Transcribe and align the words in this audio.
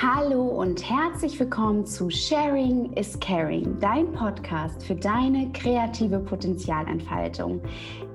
Hallo 0.00 0.44
und 0.44 0.88
herzlich 0.88 1.40
willkommen 1.40 1.84
zu 1.84 2.08
Sharing 2.08 2.92
is 2.92 3.18
Caring, 3.18 3.80
dein 3.80 4.12
Podcast 4.12 4.84
für 4.84 4.94
deine 4.94 5.50
kreative 5.50 6.20
Potenzialentfaltung. 6.20 7.60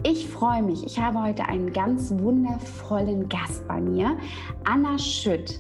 Ich 0.04 0.26
freue 0.30 0.64
mich, 0.64 0.86
ich 0.86 0.98
habe 0.98 1.22
heute 1.22 1.44
einen 1.44 1.74
ganz 1.74 2.10
wundervollen 2.12 3.28
Gast 3.28 3.68
bei 3.68 3.82
mir, 3.82 4.18
Anna 4.64 4.98
Schütt. 4.98 5.60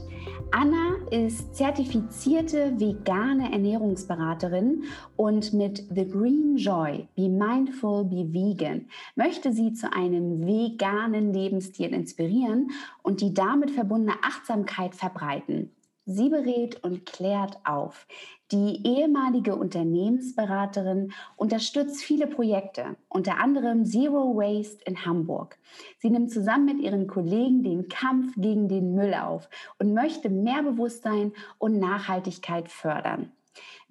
Anna 0.52 0.96
ist 1.12 1.56
zertifizierte 1.56 2.80
vegane 2.80 3.52
Ernährungsberaterin 3.52 4.86
und 5.18 5.52
mit 5.52 5.84
The 5.94 6.08
Green 6.08 6.56
Joy, 6.56 7.06
Be 7.18 7.28
Mindful, 7.28 8.06
Be 8.06 8.32
Vegan, 8.32 8.86
möchte 9.18 9.52
sie 9.52 9.74
zu 9.74 9.92
einem 9.92 10.48
veganen 10.48 11.34
Lebensstil 11.34 11.94
inspirieren 11.94 12.72
und 13.02 13.20
die 13.20 13.34
damit 13.34 13.72
verbundene 13.72 14.16
Achtsamkeit 14.24 14.96
verbreiten. 14.96 15.70
Sie 16.06 16.30
berät 16.30 16.84
und 16.84 17.06
klärt 17.06 17.58
auf. 17.64 18.08
Die 18.52 18.86
ehemalige 18.86 19.56
Unternehmensberaterin 19.56 21.14
unterstützt 21.38 22.04
viele 22.04 22.28
Projekte, 22.28 22.98
unter 23.08 23.40
anderem 23.40 23.86
Zero 23.86 24.36
Waste 24.36 24.84
in 24.86 25.06
Hamburg. 25.06 25.58
Sie 26.00 26.10
nimmt 26.10 26.30
zusammen 26.32 26.66
mit 26.66 26.80
ihren 26.80 27.08
Kollegen 27.08 27.64
den 27.64 27.88
Kampf 27.88 28.34
gegen 28.36 28.68
den 28.68 28.94
Müll 28.94 29.14
auf 29.14 29.50
und 29.80 29.94
möchte 29.94 30.30
mehr 30.30 30.62
Bewusstsein 30.62 31.32
und 31.58 31.80
Nachhaltigkeit 31.80 32.70
fördern. 32.70 33.32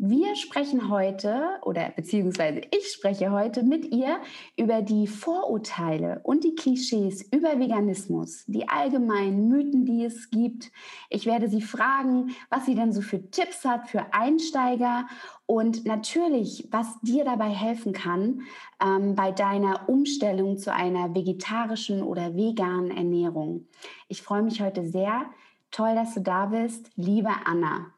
Wir 0.05 0.35
sprechen 0.35 0.91
heute 0.91 1.61
oder 1.63 1.91
beziehungsweise 1.91 2.63
ich 2.77 2.89
spreche 2.89 3.31
heute 3.31 3.63
mit 3.63 3.95
ihr 3.95 4.19
über 4.57 4.83
die 4.83 5.07
Vorurteile 5.07 6.21
und 6.25 6.43
die 6.43 6.57
Klischees 6.57 7.23
über 7.33 7.61
Veganismus, 7.61 8.43
die 8.49 8.69
allgemeinen 8.69 9.47
Mythen, 9.47 9.85
die 9.85 10.05
es 10.05 10.29
gibt. 10.31 10.73
Ich 11.09 11.25
werde 11.25 11.49
sie 11.49 11.63
fragen, 11.63 12.35
was 12.51 12.67
sie 12.67 12.75
denn 12.75 12.93
so 12.93 13.01
für 13.01 13.31
Tipps 13.31 13.65
hat 13.65 13.87
für 13.87 14.13
Einsteiger 14.13 15.07
und 15.47 15.87
natürlich, 15.87 16.67
was 16.73 17.01
dir 17.03 17.25
dabei 17.25 17.51
helfen 17.51 17.93
kann 17.93 18.41
ähm, 18.85 19.15
bei 19.15 19.31
deiner 19.31 19.89
Umstellung 19.89 20.59
zu 20.59 20.75
einer 20.75 21.15
vegetarischen 21.15 22.03
oder 22.03 22.35
veganen 22.35 22.91
Ernährung. 22.91 23.69
Ich 24.09 24.23
freue 24.23 24.43
mich 24.43 24.61
heute 24.61 24.85
sehr. 24.85 25.27
Toll, 25.71 25.95
dass 25.95 26.15
du 26.15 26.23
da 26.23 26.47
bist, 26.47 26.91
liebe 26.97 27.31
Anna. 27.45 27.93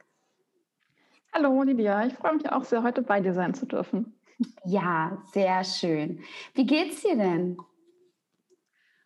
Hallo 1.37 1.65
Lydia, 1.65 2.07
ich 2.07 2.15
freue 2.15 2.35
mich 2.35 2.49
auch 2.53 2.63
sehr, 2.63 2.85
heute 2.85 3.03
bei 3.03 3.21
dir 3.21 3.35
sein 3.35 3.55
zu 3.55 3.67
dürfen. 3.67 4.15
Ja, 4.65 5.19
sehr 5.33 5.65
schön. 5.65 6.21
Wie 6.55 6.65
geht's 6.65 7.03
dir 7.03 7.17
denn? 7.17 7.59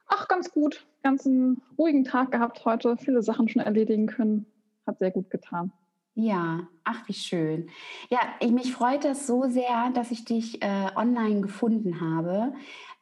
Ach, 0.06 0.28
ganz 0.28 0.52
gut. 0.52 0.86
Ganz 1.02 1.24
einen 1.24 1.62
ruhigen 1.78 2.04
Tag 2.04 2.32
gehabt 2.32 2.66
heute, 2.66 2.98
viele 2.98 3.22
Sachen 3.22 3.48
schon 3.48 3.62
erledigen 3.62 4.06
können. 4.08 4.44
Hat 4.86 4.98
sehr 4.98 5.10
gut 5.10 5.30
getan. 5.30 5.72
Ja, 6.14 6.68
ach, 6.84 7.08
wie 7.08 7.14
schön. 7.14 7.70
Ja, 8.10 8.20
ich, 8.40 8.50
mich 8.50 8.74
freut 8.74 9.04
das 9.04 9.26
so 9.26 9.44
sehr, 9.44 9.88
dass 9.94 10.10
ich 10.10 10.26
dich 10.26 10.62
äh, 10.62 10.90
online 10.96 11.40
gefunden 11.40 11.98
habe. 11.98 12.52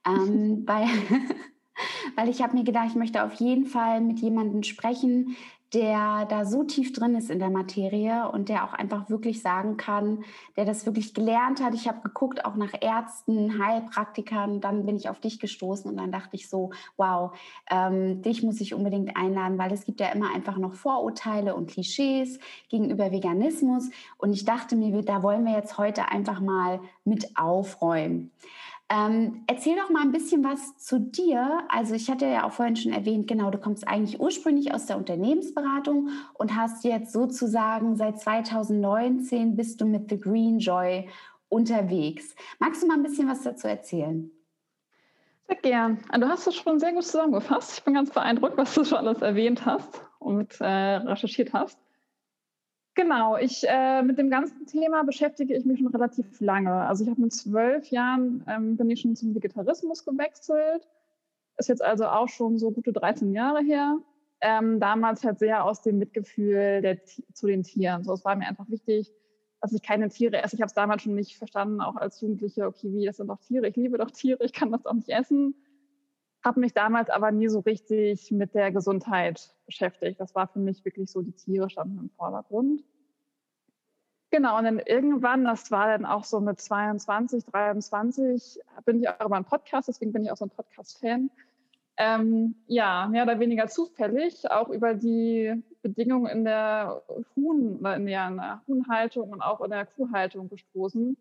Ähm, 0.07 0.63
weil, 0.67 0.87
weil 2.15 2.29
ich 2.29 2.43
habe 2.43 2.57
mir 2.57 2.63
gedacht, 2.63 2.91
ich 2.91 2.95
möchte 2.95 3.25
auf 3.25 3.35
jeden 3.35 3.67
Fall 3.67 4.01
mit 4.01 4.21
jemandem 4.21 4.63
sprechen, 4.63 5.37
der 5.75 6.27
da 6.27 6.45
so 6.45 6.63
tief 6.65 6.93
drin 6.93 7.15
ist 7.17 7.31
in 7.31 7.39
der 7.39 7.51
Materie 7.51 8.31
und 8.31 8.49
der 8.49 8.65
auch 8.65 8.73
einfach 8.73 9.11
wirklich 9.11 9.43
sagen 9.43 9.77
kann, 9.77 10.25
der 10.57 10.65
das 10.65 10.87
wirklich 10.87 11.13
gelernt 11.13 11.63
hat. 11.63 11.75
Ich 11.75 11.89
habe 11.89 12.01
geguckt 12.03 12.45
auch 12.45 12.55
nach 12.55 12.73
Ärzten, 12.81 13.65
Heilpraktikern, 13.65 14.61
dann 14.61 14.87
bin 14.87 14.97
ich 14.97 15.09
auf 15.09 15.21
dich 15.21 15.41
gestoßen 15.41 15.91
und 15.91 15.97
dann 15.97 16.13
dachte 16.13 16.37
ich 16.37 16.49
so, 16.49 16.71
wow, 16.97 17.37
ähm, 17.71 18.23
dich 18.23 18.43
muss 18.43 18.61
ich 18.61 18.75
unbedingt 18.75 19.17
einladen, 19.17 19.59
weil 19.59 19.73
es 19.73 19.85
gibt 19.85 20.01
ja 20.01 20.09
immer 20.09 20.35
einfach 20.35 20.57
noch 20.57 20.75
Vorurteile 20.75 21.55
und 21.55 21.71
Klischees 21.71 22.39
gegenüber 22.69 23.11
Veganismus 23.11 23.91
und 24.19 24.33
ich 24.33 24.45
dachte 24.45 24.77
mir, 24.77 25.03
da 25.03 25.23
wollen 25.23 25.45
wir 25.45 25.53
jetzt 25.53 25.79
heute 25.79 26.09
einfach 26.11 26.41
mal 26.41 26.81
mit 27.05 27.37
aufräumen. 27.37 28.31
Ähm, 28.89 29.43
erzähl 29.49 29.77
doch 29.77 29.91
mal 29.91 30.03
ein 30.03 30.13
bisschen 30.13 30.45
was 30.45 30.77
zu 30.77 31.01
dir. 31.01 31.65
Also 31.69 31.95
ich 31.95 32.09
hatte 32.09 32.27
ja 32.27 32.45
auch 32.45 32.53
vorhin 32.53 32.77
schon 32.77 32.93
erwähnt, 32.93 33.27
genau, 33.27 33.51
du 33.51 33.59
kommst 33.59 33.87
eigentlich 33.87 34.21
ursprünglich 34.21 34.73
aus 34.73 34.87
der 34.87 34.97
Unternehmensberatung 34.97 36.11
und 36.35 36.55
hast 36.55 36.85
jetzt 36.85 37.13
sozusagen 37.13 37.97
seit 37.97 38.21
2019 38.21 39.57
bist 39.57 39.81
du 39.81 39.87
mit 39.87 40.09
The 40.09 40.21
Green 40.21 40.61
Joy 40.61 41.09
unterwegs. 41.49 42.37
Magst 42.61 42.83
du 42.83 42.87
mal 42.87 42.95
ein 42.95 43.03
bisschen 43.03 43.29
was 43.29 43.43
dazu 43.43 43.67
erzählen? 43.67 44.31
Sehr 45.49 45.57
gern. 45.57 45.99
Du 46.13 46.29
hast 46.29 46.47
es 46.47 46.55
schon 46.55 46.79
sehr 46.79 46.93
gut 46.93 47.05
zusammengefasst. 47.05 47.79
Ich 47.79 47.85
bin 47.85 47.95
ganz 47.95 48.11
beeindruckt, 48.11 48.57
was 48.57 48.75
du 48.75 48.85
schon 48.85 48.99
alles 48.99 49.21
erwähnt 49.21 49.67
hast 49.67 50.05
und 50.19 50.61
äh, 50.61 50.65
recherchiert 50.65 51.53
hast. 51.53 51.79
Genau, 52.97 53.37
ich 53.37 53.63
äh, 53.69 54.03
mit 54.03 54.17
dem 54.17 54.31
ganzen 54.31 54.65
Thema 54.67 55.05
beschäftige 55.05 55.55
ich 55.55 55.67
mich 55.67 55.79
schon 55.79 55.89
relativ 55.89 56.41
lange. 56.41 56.73
Also 56.73 57.05
ich 57.05 57.11
habe 57.11 57.21
mit 57.21 57.35
zwölf 57.35 57.91
Jahren 57.91 58.43
ähm, 58.49 58.79
bin 58.79 58.89
ich 58.89 59.03
schon 59.03 59.15
zum 59.15 59.35
Vegetarismus 59.35 60.03
gewechselt. 60.03 60.89
Ist 61.59 61.69
jetzt 61.69 61.85
also 61.85 62.07
auch 62.07 62.29
schon 62.31 62.59
so 62.59 62.71
gute 62.71 62.95
13 62.95 63.35
Jahre 63.35 63.63
her. 63.63 63.99
Ähm, 64.41 64.81
damals 64.81 65.25
halt 65.25 65.39
sehr 65.39 65.65
aus 65.65 65.83
dem 65.83 65.99
Mitgefühl 65.99 66.81
der, 66.81 67.05
zu 67.35 67.47
den 67.47 67.65
Tieren. 67.65 68.03
So, 68.03 68.15
es 68.15 68.25
war 68.25 68.35
mir 68.35 68.49
einfach 68.49 68.69
wichtig, 68.71 69.13
dass 69.61 69.75
ich 69.75 69.83
keine 69.83 70.09
Tiere 70.09 70.43
esse. 70.43 70.57
Ich 70.57 70.63
habe 70.63 70.69
es 70.69 70.75
damals 70.75 71.03
schon 71.03 71.15
nicht 71.15 71.37
verstanden, 71.37 71.83
auch 71.83 71.97
als 71.97 72.23
Jugendliche, 72.23 72.67
okay, 72.67 72.95
wie, 72.95 73.05
das 73.05 73.19
sind 73.19 73.29
doch 73.29 73.41
Tiere, 73.41 73.69
ich 73.69 73.77
liebe 73.77 73.99
doch 73.99 74.11
Tiere, 74.11 74.43
ich 74.43 74.55
kann 74.55 74.73
das 74.73 74.85
doch 74.85 74.95
nicht 74.95 75.11
essen. 75.11 75.55
Habe 76.47 76.61
mich 76.61 76.75
damals 76.75 77.11
aber 77.11 77.33
nie 77.33 77.49
so 77.49 77.59
richtig 77.59 78.31
mit 78.31 78.55
der 78.55 78.71
Gesundheit 78.71 79.53
beschäftigt. 79.67 80.21
Das 80.21 80.33
war 80.37 80.47
für 80.47 80.61
mich 80.61 80.85
wirklich 80.85 81.11
so, 81.11 81.21
die 81.21 81.33
Tiere 81.33 81.69
standen 81.69 81.99
im 81.99 82.11
Vordergrund. 82.11 82.85
Genau, 84.31 84.57
und 84.57 84.63
dann 84.63 84.79
irgendwann, 84.79 85.45
das 85.45 85.73
war 85.73 85.89
dann 85.89 86.07
auch 86.07 86.23
so 86.23 86.39
mit 86.39 86.61
22, 86.61 87.47
23, 87.47 88.61
bin 88.85 89.01
ich 89.01 89.09
auch 89.09 89.27
über 89.27 89.35
einen 89.35 89.45
Podcast, 89.45 89.89
deswegen 89.89 90.13
bin 90.13 90.23
ich 90.23 90.31
auch 90.31 90.37
so 90.37 90.45
ein 90.45 90.51
Podcast-Fan. 90.51 91.33
Ähm, 91.97 92.55
ja, 92.69 93.09
mehr 93.09 93.25
oder 93.25 93.41
weniger 93.41 93.67
zufällig 93.67 94.49
auch 94.49 94.69
über 94.69 94.95
die 94.95 95.65
Bedingungen 95.83 96.27
in 96.27 96.45
der 96.45 97.03
Huhn, 97.35 97.85
in 97.85 98.07
der 98.07 98.63
Huhnhaltung 98.69 99.31
und 99.31 99.43
auch 99.43 99.61
in 99.63 99.71
der 99.71 99.87
Kuhhaltung 99.87 100.49
gestoßen 100.49 101.17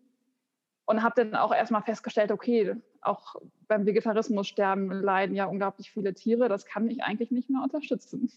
und 0.86 1.02
habe 1.02 1.24
dann 1.24 1.34
auch 1.34 1.52
erstmal 1.52 1.82
festgestellt, 1.82 2.30
okay, 2.30 2.76
auch 3.02 3.36
beim 3.68 3.84
Vegetarismus 3.86 4.48
sterben, 4.48 4.90
leiden 4.90 5.36
ja 5.36 5.46
unglaublich 5.46 5.90
viele 5.90 6.14
Tiere, 6.14 6.48
das 6.48 6.64
kann 6.64 6.88
ich 6.88 7.02
eigentlich 7.02 7.30
nicht 7.30 7.50
mehr 7.50 7.62
unterstützen. 7.62 8.30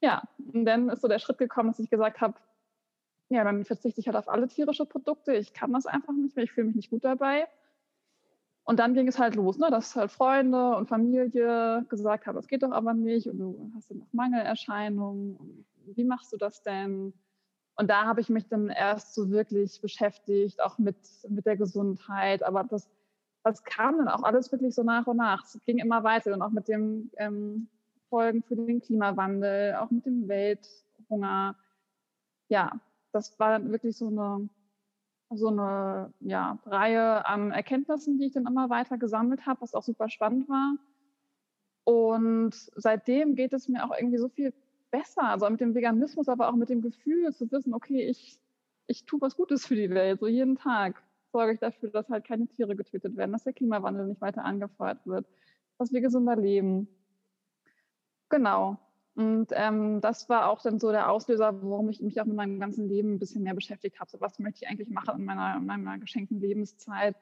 Ja, 0.00 0.22
und 0.52 0.64
dann 0.64 0.88
ist 0.88 1.02
so 1.02 1.08
der 1.08 1.18
Schritt 1.18 1.38
gekommen, 1.38 1.70
dass 1.70 1.78
ich 1.78 1.90
gesagt 1.90 2.20
habe, 2.20 2.34
ja, 3.28 3.44
dann 3.44 3.64
verzichte 3.64 4.00
ich 4.00 4.06
halt 4.06 4.16
auf 4.16 4.28
alle 4.28 4.48
tierische 4.48 4.86
Produkte. 4.86 5.34
Ich 5.34 5.52
kann 5.52 5.72
das 5.72 5.86
einfach 5.86 6.12
nicht 6.14 6.34
mehr, 6.34 6.44
ich 6.44 6.52
fühle 6.52 6.66
mich 6.66 6.76
nicht 6.76 6.90
gut 6.90 7.04
dabei. 7.04 7.46
Und 8.64 8.78
dann 8.78 8.94
ging 8.94 9.08
es 9.08 9.18
halt 9.18 9.34
los, 9.34 9.58
ne, 9.58 9.70
dass 9.70 9.96
halt 9.96 10.10
Freunde 10.10 10.76
und 10.76 10.88
Familie 10.88 11.84
gesagt 11.88 12.26
haben, 12.26 12.36
das 12.36 12.48
geht 12.48 12.62
doch 12.62 12.72
aber 12.72 12.94
nicht 12.94 13.26
und 13.26 13.38
du 13.38 13.72
hast 13.74 13.90
ja 13.90 13.96
noch 13.96 14.12
Mangelerscheinungen. 14.12 15.66
Wie 15.86 16.04
machst 16.04 16.32
du 16.32 16.36
das 16.36 16.62
denn? 16.62 17.12
Und 17.80 17.88
da 17.88 18.04
habe 18.04 18.20
ich 18.20 18.28
mich 18.28 18.46
dann 18.46 18.68
erst 18.68 19.14
so 19.14 19.30
wirklich 19.30 19.80
beschäftigt, 19.80 20.60
auch 20.60 20.76
mit, 20.76 20.98
mit 21.30 21.46
der 21.46 21.56
Gesundheit. 21.56 22.42
Aber 22.42 22.62
das, 22.62 22.90
das 23.42 23.64
kam 23.64 23.96
dann 23.96 24.08
auch 24.08 24.22
alles 24.22 24.52
wirklich 24.52 24.74
so 24.74 24.82
nach 24.82 25.06
und 25.06 25.16
nach. 25.16 25.46
Es 25.46 25.58
ging 25.64 25.78
immer 25.78 26.04
weiter 26.04 26.34
und 26.34 26.42
auch 26.42 26.50
mit 26.50 26.68
den 26.68 27.10
ähm, 27.16 27.68
Folgen 28.10 28.42
für 28.42 28.54
den 28.54 28.82
Klimawandel, 28.82 29.76
auch 29.76 29.90
mit 29.90 30.04
dem 30.04 30.28
Welthunger. 30.28 31.56
Ja, 32.50 32.78
das 33.12 33.40
war 33.40 33.52
dann 33.52 33.72
wirklich 33.72 33.96
so 33.96 34.08
eine, 34.08 34.50
so 35.30 35.48
eine 35.48 36.12
ja, 36.20 36.58
Reihe 36.66 37.24
an 37.24 37.50
Erkenntnissen, 37.50 38.18
die 38.18 38.26
ich 38.26 38.32
dann 38.32 38.46
immer 38.46 38.68
weiter 38.68 38.98
gesammelt 38.98 39.46
habe, 39.46 39.62
was 39.62 39.74
auch 39.74 39.84
super 39.84 40.10
spannend 40.10 40.50
war. 40.50 40.74
Und 41.84 42.52
seitdem 42.76 43.36
geht 43.36 43.54
es 43.54 43.68
mir 43.68 43.86
auch 43.86 43.96
irgendwie 43.96 44.18
so 44.18 44.28
viel 44.28 44.52
besser, 44.90 45.24
also 45.24 45.48
mit 45.48 45.60
dem 45.60 45.74
Veganismus, 45.74 46.28
aber 46.28 46.48
auch 46.48 46.56
mit 46.56 46.68
dem 46.68 46.82
Gefühl 46.82 47.32
zu 47.32 47.50
wissen, 47.50 47.74
okay, 47.74 48.08
ich, 48.08 48.38
ich 48.86 49.04
tue 49.06 49.20
was 49.20 49.36
Gutes 49.36 49.66
für 49.66 49.76
die 49.76 49.90
Welt, 49.90 50.20
so 50.20 50.26
jeden 50.26 50.56
Tag 50.56 51.02
sorge 51.32 51.52
ich 51.52 51.60
dafür, 51.60 51.90
dass 51.90 52.08
halt 52.08 52.24
keine 52.24 52.46
Tiere 52.48 52.76
getötet 52.76 53.16
werden, 53.16 53.32
dass 53.32 53.44
der 53.44 53.52
Klimawandel 53.52 54.06
nicht 54.06 54.20
weiter 54.20 54.44
angefeuert 54.44 55.06
wird, 55.06 55.26
dass 55.78 55.92
wir 55.92 56.00
gesünder 56.00 56.36
leben. 56.36 56.88
Genau. 58.28 58.78
Und 59.16 59.48
ähm, 59.52 60.00
das 60.00 60.28
war 60.28 60.48
auch 60.48 60.62
dann 60.62 60.78
so 60.78 60.92
der 60.92 61.10
Auslöser, 61.10 61.62
warum 61.62 61.88
ich 61.88 62.00
mich 62.00 62.20
auch 62.20 62.26
mit 62.26 62.36
meinem 62.36 62.60
ganzen 62.60 62.88
Leben 62.88 63.14
ein 63.14 63.18
bisschen 63.18 63.42
mehr 63.42 63.54
beschäftigt 63.54 64.00
habe. 64.00 64.10
So, 64.10 64.20
was 64.20 64.38
möchte 64.38 64.64
ich 64.64 64.70
eigentlich 64.70 64.88
machen 64.88 65.18
in 65.18 65.24
meiner, 65.24 65.56
in 65.56 65.66
meiner 65.66 65.98
geschenkten 65.98 66.40
Lebenszeit? 66.40 67.16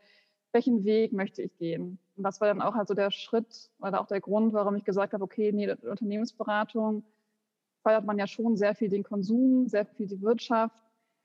Welchen 0.53 0.85
Weg 0.85 1.13
möchte 1.13 1.43
ich 1.43 1.57
gehen? 1.59 1.99
Und 2.17 2.23
das 2.25 2.41
war 2.41 2.49
dann 2.49 2.63
auch 2.63 2.75
halt 2.75 2.89
so 2.89 2.95
der 2.95 3.11
Schritt 3.11 3.71
oder 3.81 4.01
auch 4.01 4.07
der 4.07 4.21
Grund, 4.21 4.53
warum 4.53 4.77
ich 4.77 4.85
gesagt 4.85 5.13
habe, 5.13 5.25
okay, 5.25 5.51
nee, 5.53 5.71
Unternehmensberatung, 5.71 7.05
fördert 7.83 8.05
man 8.05 8.19
ja 8.19 8.27
schon 8.27 8.57
sehr 8.57 8.75
viel 8.75 8.89
den 8.89 9.05
Konsum, 9.05 9.69
sehr 9.69 9.87
viel 9.87 10.07
die 10.07 10.21
Wirtschaft. 10.23 10.77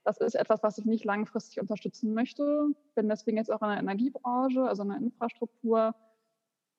Das 0.04 0.18
ist 0.18 0.36
etwas, 0.36 0.64
was 0.64 0.78
ich 0.78 0.86
nicht 0.86 1.06
langfristig 1.06 1.62
unterstützen 1.62 2.14
möchte. 2.14 2.68
Bin 2.96 3.08
deswegen 3.08 3.38
jetzt 3.38 3.52
auch 3.52 3.62
in 3.62 3.70
der 3.70 3.80
Energiebranche, 3.80 4.64
also 4.64 4.84
in 4.84 4.90
der 4.90 4.98
Infrastruktur, 4.98 5.96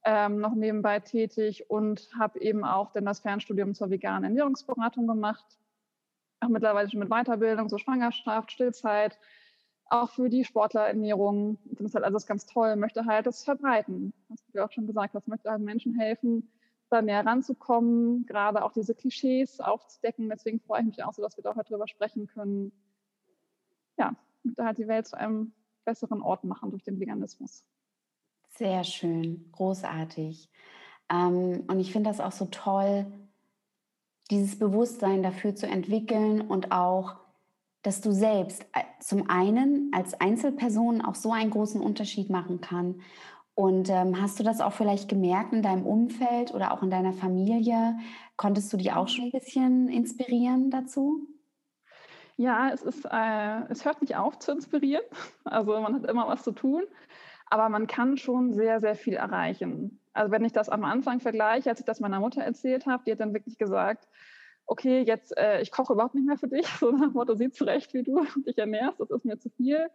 ähm, 0.05 0.39
noch 0.39 0.55
nebenbei 0.55 1.01
tätig 1.01 1.71
und 1.71 2.11
habe 2.19 2.41
eben 2.41 2.65
auch 2.65 2.93
dann 2.93 3.07
das 3.07 3.21
Fernstudium 3.21 3.75
zur 3.75 3.91
veganen 3.91 4.25
Ernährungsberatung 4.25 5.07
gemacht. 5.07 5.59
auch 6.41 6.49
mittlerweile 6.49 6.91
schon 6.91 7.01
mit 7.01 7.09
Weiterbildung, 7.09 7.71
so 7.71 7.79
Schwangerschaft, 7.79 8.53
Stillzeit, 8.53 9.19
auch 9.89 10.11
für 10.11 10.29
die 10.29 10.45
Sportlerernährung. 10.45 11.59
Das 11.65 11.87
ist 11.87 11.95
halt 11.95 12.05
alles 12.05 12.27
ganz 12.27 12.45
toll, 12.45 12.77
möchte 12.77 13.07
halt 13.07 13.27
das 13.27 13.45
verbreiten. 13.45 14.13
Das 14.29 14.45
du 14.53 14.63
auch 14.63 14.73
schon 14.73 14.87
gesagt 14.87 15.15
hast, 15.15 15.27
möchte 15.27 15.51
halt 15.51 15.63
Menschen 15.63 15.95
helfen, 15.99 16.51
da 16.91 17.03
näher 17.03 17.25
ranzukommen, 17.25 18.27
gerade 18.27 18.65
auch 18.65 18.73
diese 18.73 18.95
Klischees 18.95 19.61
aufzudecken. 19.61 20.29
Deswegen 20.29 20.61
freue 20.61 20.81
ich 20.81 20.87
mich 20.87 21.05
auch 21.05 21.13
so, 21.13 21.23
dass 21.23 21.37
wir 21.37 21.43
da 21.43 21.55
heute 21.55 21.73
drüber 21.73 21.89
sprechen 21.89 22.27
können. 22.27 22.73
Ja, 23.99 24.15
möchte 24.43 24.65
halt 24.65 24.79
die 24.79 24.89
Welt 24.89 25.07
zu 25.07 25.17
einem 25.17 25.53
besseren 25.85 26.23
Ort 26.23 26.45
machen 26.45 26.71
durch 26.71 26.83
den 26.83 27.01
Veganismus. 27.01 27.65
Sehr 28.57 28.85
schön, 28.85 29.49
großartig. 29.53 30.49
Ähm, 31.11 31.65
und 31.67 31.81
ich 31.81 31.93
finde 31.93 32.11
das 32.11 32.21
auch 32.21 32.33
so 32.33 32.47
toll, 32.47 33.07
dieses 34.31 34.59
Bewusstsein 34.59 35.23
dafür 35.23 35.55
zu 35.55 35.67
entwickeln 35.67 36.41
und 36.41 36.73
auch, 36.73 37.17
dass 37.83 38.01
du 38.01 38.13
selbst 38.13 38.63
äh, 38.73 38.83
zum 39.01 39.29
einen 39.29 39.91
als 39.93 40.19
Einzelperson 40.19 41.03
auch 41.03 41.15
so 41.15 41.33
einen 41.33 41.51
großen 41.51 41.81
Unterschied 41.81 42.31
machen 42.31 42.61
kann. 42.61 43.03
Und 43.55 43.89
ähm, 43.89 44.21
hast 44.21 44.39
du 44.41 44.43
das 44.43 44.61
auch 44.61 44.73
vielleicht 44.73 45.09
gemerkt 45.09 45.53
in 45.53 45.63
deinem 45.63 45.87
Umfeld 45.87 46.53
oder 46.53 46.73
auch 46.73 46.83
in 46.83 46.91
deiner 46.91 47.13
Familie? 47.13 47.97
Konntest 48.37 48.73
du 48.73 48.77
die 48.77 48.91
auch 48.91 49.07
schon 49.07 49.27
ein 49.27 49.31
bisschen 49.31 49.89
inspirieren 49.89 50.71
dazu? 50.71 51.29
Ja, 52.37 52.71
es, 52.71 52.83
ist, 52.83 53.05
äh, 53.05 53.63
es 53.69 53.85
hört 53.85 54.01
nicht 54.01 54.17
auf 54.17 54.39
zu 54.39 54.53
inspirieren. 54.53 55.05
Also 55.45 55.81
man 55.81 55.95
hat 55.95 56.07
immer 56.07 56.27
was 56.27 56.43
zu 56.43 56.51
tun, 56.51 56.83
aber 57.49 57.69
man 57.69 57.87
kann 57.87 58.17
schon 58.17 58.53
sehr, 58.53 58.81
sehr 58.81 58.97
viel 58.97 59.15
erreichen. 59.15 60.01
Also 60.13 60.33
wenn 60.33 60.45
ich 60.45 60.53
das 60.53 60.69
am 60.69 60.85
Anfang 60.85 61.21
vergleiche, 61.21 61.71
als 61.71 61.81
ich 61.81 61.87
das 61.87 62.01
meiner 62.01 62.19
Mutter 62.19 62.43
erzählt 62.43 62.87
habe, 62.87 63.05
die 63.07 63.13
hat 63.13 63.21
dann 63.21 63.35
wirklich 63.35 63.57
gesagt, 63.57 64.09
okay, 64.67 65.03
jetzt, 65.03 65.37
äh, 65.37 65.61
ich 65.61 65.71
koche 65.71 65.93
überhaupt 65.93 66.15
nicht 66.15 66.27
mehr 66.27 66.39
für 66.39 66.49
dich, 66.49 66.67
so 66.81 66.91
nach 66.91 67.09
dem 67.09 67.13
Motto, 67.13 67.35
sieh 67.37 67.51
zurecht, 67.51 67.95
wie 67.95 68.03
du 68.03 68.25
dich 68.47 68.59
ernährst, 68.59 68.99
das 68.99 69.11
ist 69.11 69.25
mir 69.25 69.39
zu 69.39 69.51
viel. 69.51 69.89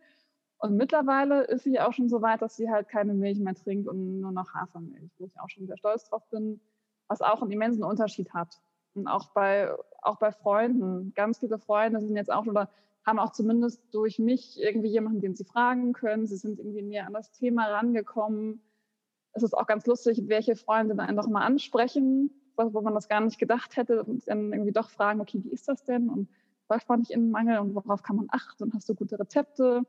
Und 0.59 0.75
mittlerweile 0.75 1.43
ist 1.43 1.63
sie 1.63 1.79
auch 1.79 1.93
schon 1.93 2.09
so 2.09 2.21
weit, 2.21 2.41
dass 2.41 2.55
sie 2.55 2.69
halt 2.69 2.89
keine 2.89 3.13
Milch 3.13 3.39
mehr 3.39 3.55
trinkt 3.55 3.87
und 3.87 4.19
nur 4.19 4.31
noch 4.31 4.53
Hafermilch, 4.53 5.11
wo 5.17 5.25
ich 5.25 5.39
auch 5.39 5.49
schon 5.49 5.67
sehr 5.67 5.77
stolz 5.77 6.09
drauf 6.09 6.27
bin, 6.29 6.59
was 7.07 7.21
auch 7.21 7.41
einen 7.41 7.51
immensen 7.51 7.83
Unterschied 7.83 8.33
hat. 8.33 8.59
Und 8.93 9.07
auch 9.07 9.29
bei, 9.29 9.71
auch 10.01 10.17
bei 10.17 10.31
Freunden, 10.31 11.13
ganz 11.15 11.39
viele 11.39 11.59
Freunde 11.59 12.01
sind 12.01 12.15
jetzt 12.15 12.31
auch 12.31 12.45
oder 12.45 12.69
haben 13.05 13.19
auch 13.19 13.31
zumindest 13.31 13.81
durch 13.93 14.19
mich 14.19 14.61
irgendwie 14.61 14.89
jemanden, 14.89 15.21
den 15.21 15.35
sie 15.35 15.45
fragen 15.45 15.93
können. 15.93 16.27
Sie 16.27 16.35
sind 16.35 16.59
irgendwie 16.59 16.81
näher 16.81 17.07
an 17.07 17.13
das 17.13 17.31
Thema 17.31 17.67
rangekommen 17.67 18.61
es 19.33 19.43
ist 19.43 19.53
auch 19.53 19.67
ganz 19.67 19.85
lustig, 19.85 20.23
welche 20.27 20.55
Freunde 20.55 20.95
dann 20.95 21.07
einfach 21.07 21.27
mal 21.27 21.45
ansprechen, 21.45 22.31
wo 22.55 22.81
man 22.81 22.93
das 22.93 23.07
gar 23.07 23.21
nicht 23.21 23.39
gedacht 23.39 23.77
hätte 23.77 24.03
und 24.03 24.27
dann 24.27 24.51
irgendwie 24.51 24.71
doch 24.71 24.89
fragen, 24.89 25.21
okay, 25.21 25.41
wie 25.43 25.51
ist 25.51 25.67
das 25.67 25.83
denn 25.85 26.09
und 26.09 26.29
läuft 26.69 26.89
man 26.89 26.99
nicht 26.99 27.11
in 27.11 27.21
den 27.21 27.31
Mangel 27.31 27.59
und 27.59 27.73
worauf 27.73 28.03
kann 28.03 28.17
man 28.17 28.27
achten 28.29 28.63
und 28.63 28.73
hast 28.73 28.89
du 28.89 28.95
gute 28.95 29.19
Rezepte? 29.19 29.83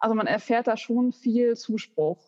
Also 0.00 0.14
man 0.14 0.26
erfährt 0.26 0.66
da 0.66 0.76
schon 0.76 1.12
viel 1.12 1.56
Zuspruch. 1.56 2.18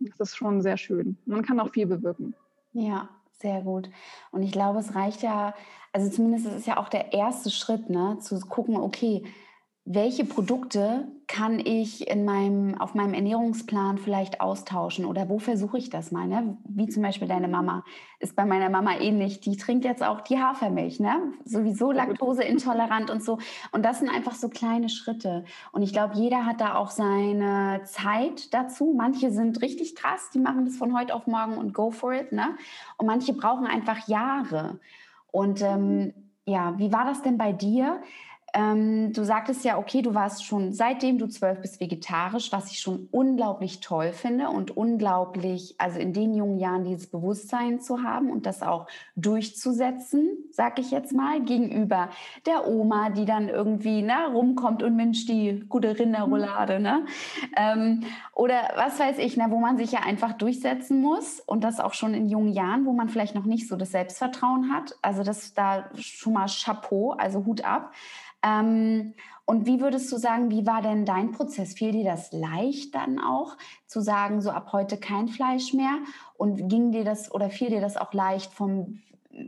Das 0.00 0.20
ist 0.20 0.36
schon 0.36 0.60
sehr 0.60 0.76
schön. 0.76 1.16
Man 1.24 1.42
kann 1.42 1.60
auch 1.60 1.72
viel 1.72 1.86
bewirken. 1.86 2.34
Ja, 2.72 3.08
sehr 3.38 3.62
gut. 3.62 3.88
Und 4.32 4.42
ich 4.42 4.52
glaube, 4.52 4.80
es 4.80 4.94
reicht 4.94 5.22
ja, 5.22 5.54
also 5.92 6.10
zumindest 6.10 6.46
ist 6.46 6.54
es 6.54 6.66
ja 6.66 6.76
auch 6.76 6.88
der 6.88 7.12
erste 7.12 7.50
Schritt, 7.50 7.88
ne, 7.88 8.18
zu 8.20 8.38
gucken, 8.40 8.76
okay, 8.76 9.24
welche 9.88 10.24
Produkte 10.24 11.06
kann 11.28 11.60
ich 11.60 12.08
in 12.10 12.24
meinem, 12.24 12.74
auf 12.74 12.94
meinem 12.94 13.14
Ernährungsplan 13.14 13.98
vielleicht 13.98 14.40
austauschen 14.40 15.04
oder 15.04 15.28
wo 15.28 15.38
versuche 15.38 15.78
ich 15.78 15.90
das 15.90 16.10
mal? 16.10 16.26
Ne? 16.26 16.56
Wie 16.64 16.88
zum 16.88 17.04
Beispiel 17.04 17.28
deine 17.28 17.46
Mama 17.46 17.84
ist 18.18 18.34
bei 18.34 18.44
meiner 18.44 18.68
Mama 18.68 18.98
ähnlich. 18.98 19.40
Die 19.40 19.56
trinkt 19.56 19.84
jetzt 19.84 20.02
auch 20.02 20.22
die 20.22 20.40
Hafermilch, 20.40 20.98
ne? 20.98 21.32
sowieso 21.44 21.92
laktoseintolerant 21.92 23.10
und 23.10 23.22
so. 23.22 23.38
Und 23.70 23.84
das 23.84 24.00
sind 24.00 24.08
einfach 24.08 24.34
so 24.34 24.48
kleine 24.48 24.88
Schritte. 24.88 25.44
Und 25.70 25.82
ich 25.82 25.92
glaube, 25.92 26.16
jeder 26.16 26.44
hat 26.44 26.60
da 26.60 26.74
auch 26.74 26.90
seine 26.90 27.82
Zeit 27.84 28.52
dazu. 28.54 28.92
Manche 28.96 29.30
sind 29.30 29.62
richtig 29.62 29.94
krass, 29.94 30.30
die 30.34 30.40
machen 30.40 30.64
das 30.64 30.76
von 30.76 30.98
heute 30.98 31.14
auf 31.14 31.28
morgen 31.28 31.58
und 31.58 31.74
go 31.74 31.92
for 31.92 32.12
it. 32.12 32.32
Ne? 32.32 32.56
Und 32.98 33.06
manche 33.06 33.34
brauchen 33.34 33.68
einfach 33.68 34.08
Jahre. 34.08 34.80
Und 35.30 35.62
ähm, 35.62 36.12
ja, 36.44 36.76
wie 36.76 36.92
war 36.92 37.04
das 37.04 37.22
denn 37.22 37.38
bei 37.38 37.52
dir? 37.52 38.00
Ähm, 38.56 39.12
du 39.12 39.22
sagtest 39.22 39.66
ja, 39.66 39.76
okay, 39.76 40.00
du 40.00 40.14
warst 40.14 40.46
schon 40.46 40.72
seitdem 40.72 41.18
du 41.18 41.26
zwölf 41.26 41.60
bist 41.60 41.78
vegetarisch, 41.78 42.52
was 42.52 42.70
ich 42.70 42.78
schon 42.78 43.06
unglaublich 43.10 43.80
toll 43.80 44.12
finde 44.12 44.48
und 44.48 44.74
unglaublich, 44.74 45.74
also 45.76 45.98
in 45.98 46.14
den 46.14 46.32
jungen 46.32 46.58
Jahren 46.58 46.84
dieses 46.84 47.08
Bewusstsein 47.08 47.80
zu 47.80 48.02
haben 48.02 48.30
und 48.30 48.46
das 48.46 48.62
auch 48.62 48.86
durchzusetzen, 49.14 50.30
sag 50.52 50.78
ich 50.78 50.90
jetzt 50.90 51.12
mal, 51.12 51.42
gegenüber 51.42 52.08
der 52.46 52.66
Oma, 52.66 53.10
die 53.10 53.26
dann 53.26 53.50
irgendwie 53.50 54.00
ne, 54.00 54.28
rumkommt 54.32 54.82
und 54.82 54.96
Mensch, 54.96 55.26
die 55.26 55.62
gute 55.68 55.98
Rinderroulade, 55.98 56.80
ne? 56.80 57.04
Ähm, 57.58 58.04
oder 58.32 58.70
was 58.76 58.98
weiß 58.98 59.18
ich, 59.18 59.36
ne, 59.36 59.48
wo 59.50 59.58
man 59.58 59.76
sich 59.76 59.92
ja 59.92 60.00
einfach 60.00 60.32
durchsetzen 60.32 61.02
muss 61.02 61.40
und 61.40 61.62
das 61.62 61.78
auch 61.78 61.92
schon 61.92 62.14
in 62.14 62.26
jungen 62.26 62.54
Jahren, 62.54 62.86
wo 62.86 62.94
man 62.94 63.10
vielleicht 63.10 63.34
noch 63.34 63.44
nicht 63.44 63.68
so 63.68 63.76
das 63.76 63.90
Selbstvertrauen 63.90 64.72
hat. 64.72 64.96
Also 65.02 65.22
das 65.22 65.52
da 65.52 65.90
schon 65.98 66.32
mal 66.32 66.46
Chapeau, 66.46 67.10
also 67.12 67.44
Hut 67.44 67.62
ab. 67.62 67.92
Ähm, 68.46 69.14
und 69.44 69.66
wie 69.66 69.80
würdest 69.80 70.10
du 70.12 70.16
sagen, 70.16 70.50
wie 70.50 70.66
war 70.66 70.82
denn 70.82 71.04
dein 71.04 71.32
Prozess? 71.32 71.74
Fiel 71.74 71.92
dir 71.92 72.04
das 72.04 72.32
leicht 72.32 72.94
dann 72.94 73.18
auch 73.18 73.56
zu 73.86 74.00
sagen, 74.00 74.40
so 74.40 74.50
ab 74.50 74.72
heute 74.72 74.98
kein 74.98 75.28
Fleisch 75.28 75.72
mehr? 75.72 75.98
Und 76.36 76.68
ging 76.68 76.92
dir 76.92 77.04
das 77.04 77.32
oder 77.32 77.50
fiel 77.50 77.70
dir 77.70 77.80
das 77.80 77.96
auch 77.96 78.12
leicht 78.12 78.52
vom, 78.52 79.02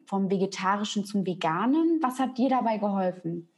vom 0.06 0.30
Vegetarischen 0.30 1.04
zum 1.04 1.26
Veganen? 1.26 1.98
Was 2.02 2.18
hat 2.18 2.38
dir 2.38 2.48
dabei 2.48 2.78
geholfen? 2.78 3.48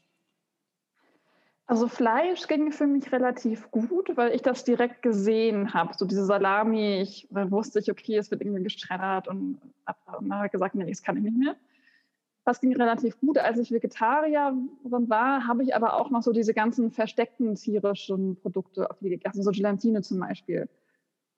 Also 1.66 1.87
Fleisch 1.88 2.48
ging 2.48 2.72
für 2.72 2.87
mich 2.87 3.12
relativ 3.12 3.70
gut, 3.70 4.16
weil 4.16 4.34
ich 4.34 4.42
das 4.42 4.64
direkt 4.64 5.02
gesehen 5.02 5.72
habe. 5.72 5.94
So 5.96 6.04
diese 6.04 6.25
Salami, 6.25 7.00
ich, 7.00 7.28
wusste 7.31 7.78
ich, 7.78 7.90
okay, 7.90 8.16
es 8.16 8.31
wird 8.31 8.40
irgendwie 8.40 8.64
geschreddert 8.64 9.28
und, 9.28 9.60
habe 9.87 10.46
ich 10.46 10.52
gesagt, 10.52 10.75
nee, 10.75 10.88
das 10.88 11.02
kann 11.02 11.16
ich 11.16 11.22
nicht 11.22 11.37
mehr. 11.37 11.54
Das 12.44 12.60
ging 12.60 12.75
relativ 12.75 13.19
gut. 13.20 13.38
Als 13.38 13.58
ich 13.58 13.70
Vegetarierin 13.70 14.70
war, 15.09 15.47
habe 15.47 15.62
ich 15.62 15.75
aber 15.75 15.94
auch 15.94 16.11
noch 16.11 16.23
so 16.23 16.32
diese 16.32 16.54
ganzen 16.54 16.90
versteckten 16.90 17.54
tierischen 17.54 18.37
Produkte 18.40 18.88
gegessen, 19.00 19.42
so 19.42 19.50
Gelatine 19.50 20.02
zum 20.02 20.20
Beispiel. 20.20 20.68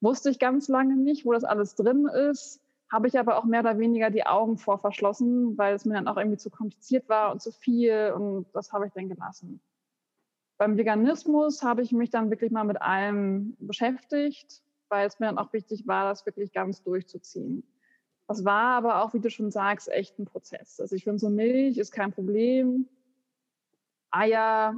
Wusste 0.01 0.31
ich 0.31 0.39
ganz 0.39 0.69
lange 0.69 0.97
nicht, 0.97 1.25
wo 1.25 1.33
das 1.33 1.45
alles 1.45 1.75
drin 1.75 2.07
ist. 2.07 2.61
Habe 2.91 3.09
ich 3.09 3.19
aber 3.19 3.39
auch 3.39 3.45
mehr 3.45 3.61
oder 3.61 3.79
weniger 3.79 4.11
die 4.11 4.27
Augen 4.27 4.59
vor 4.59 4.79
verschlossen, 4.79 5.57
weil 5.57 5.75
es 5.75 5.85
mir 5.85 5.95
dann 5.95 6.09
auch 6.09 6.17
irgendwie 6.17 6.37
zu 6.37 6.51
kompliziert 6.51 7.09
war 7.09 7.33
und 7.33 7.41
zu 7.41 7.51
viel 7.51 8.13
und 8.15 8.47
das 8.53 8.73
habe 8.73 8.87
ich 8.87 8.93
dann 8.93 9.09
gelassen. 9.09 9.61
Beim 10.59 10.77
Veganismus 10.77 11.63
habe 11.63 11.83
ich 11.83 11.93
mich 11.93 12.11
dann 12.11 12.31
wirklich 12.31 12.53
mal 12.53 12.65
mit 12.65 12.81
allem 12.81 13.57
beschäftigt, 13.59 14.63
weil 14.89 15.07
es 15.07 15.19
mir 15.19 15.27
dann 15.27 15.39
auch 15.39 15.53
wichtig 15.53 15.87
war, 15.87 16.05
das 16.05 16.27
wirklich 16.27 16.53
ganz 16.53 16.83
durchzuziehen. 16.83 17.65
Das 18.29 18.45
war 18.45 18.77
aber 18.77 19.03
auch, 19.03 19.15
wie 19.15 19.21
du 19.21 19.31
schon 19.31 19.51
sagst, 19.51 19.89
echt 19.89 20.19
ein 20.19 20.27
Prozess. 20.27 20.81
Also 20.81 20.95
ich 20.95 21.05
finde, 21.05 21.19
so 21.19 21.29
Milch 21.29 21.79
ist 21.79 21.93
kein 21.93 22.13
Problem. 22.13 22.89
Eier, 24.11 24.75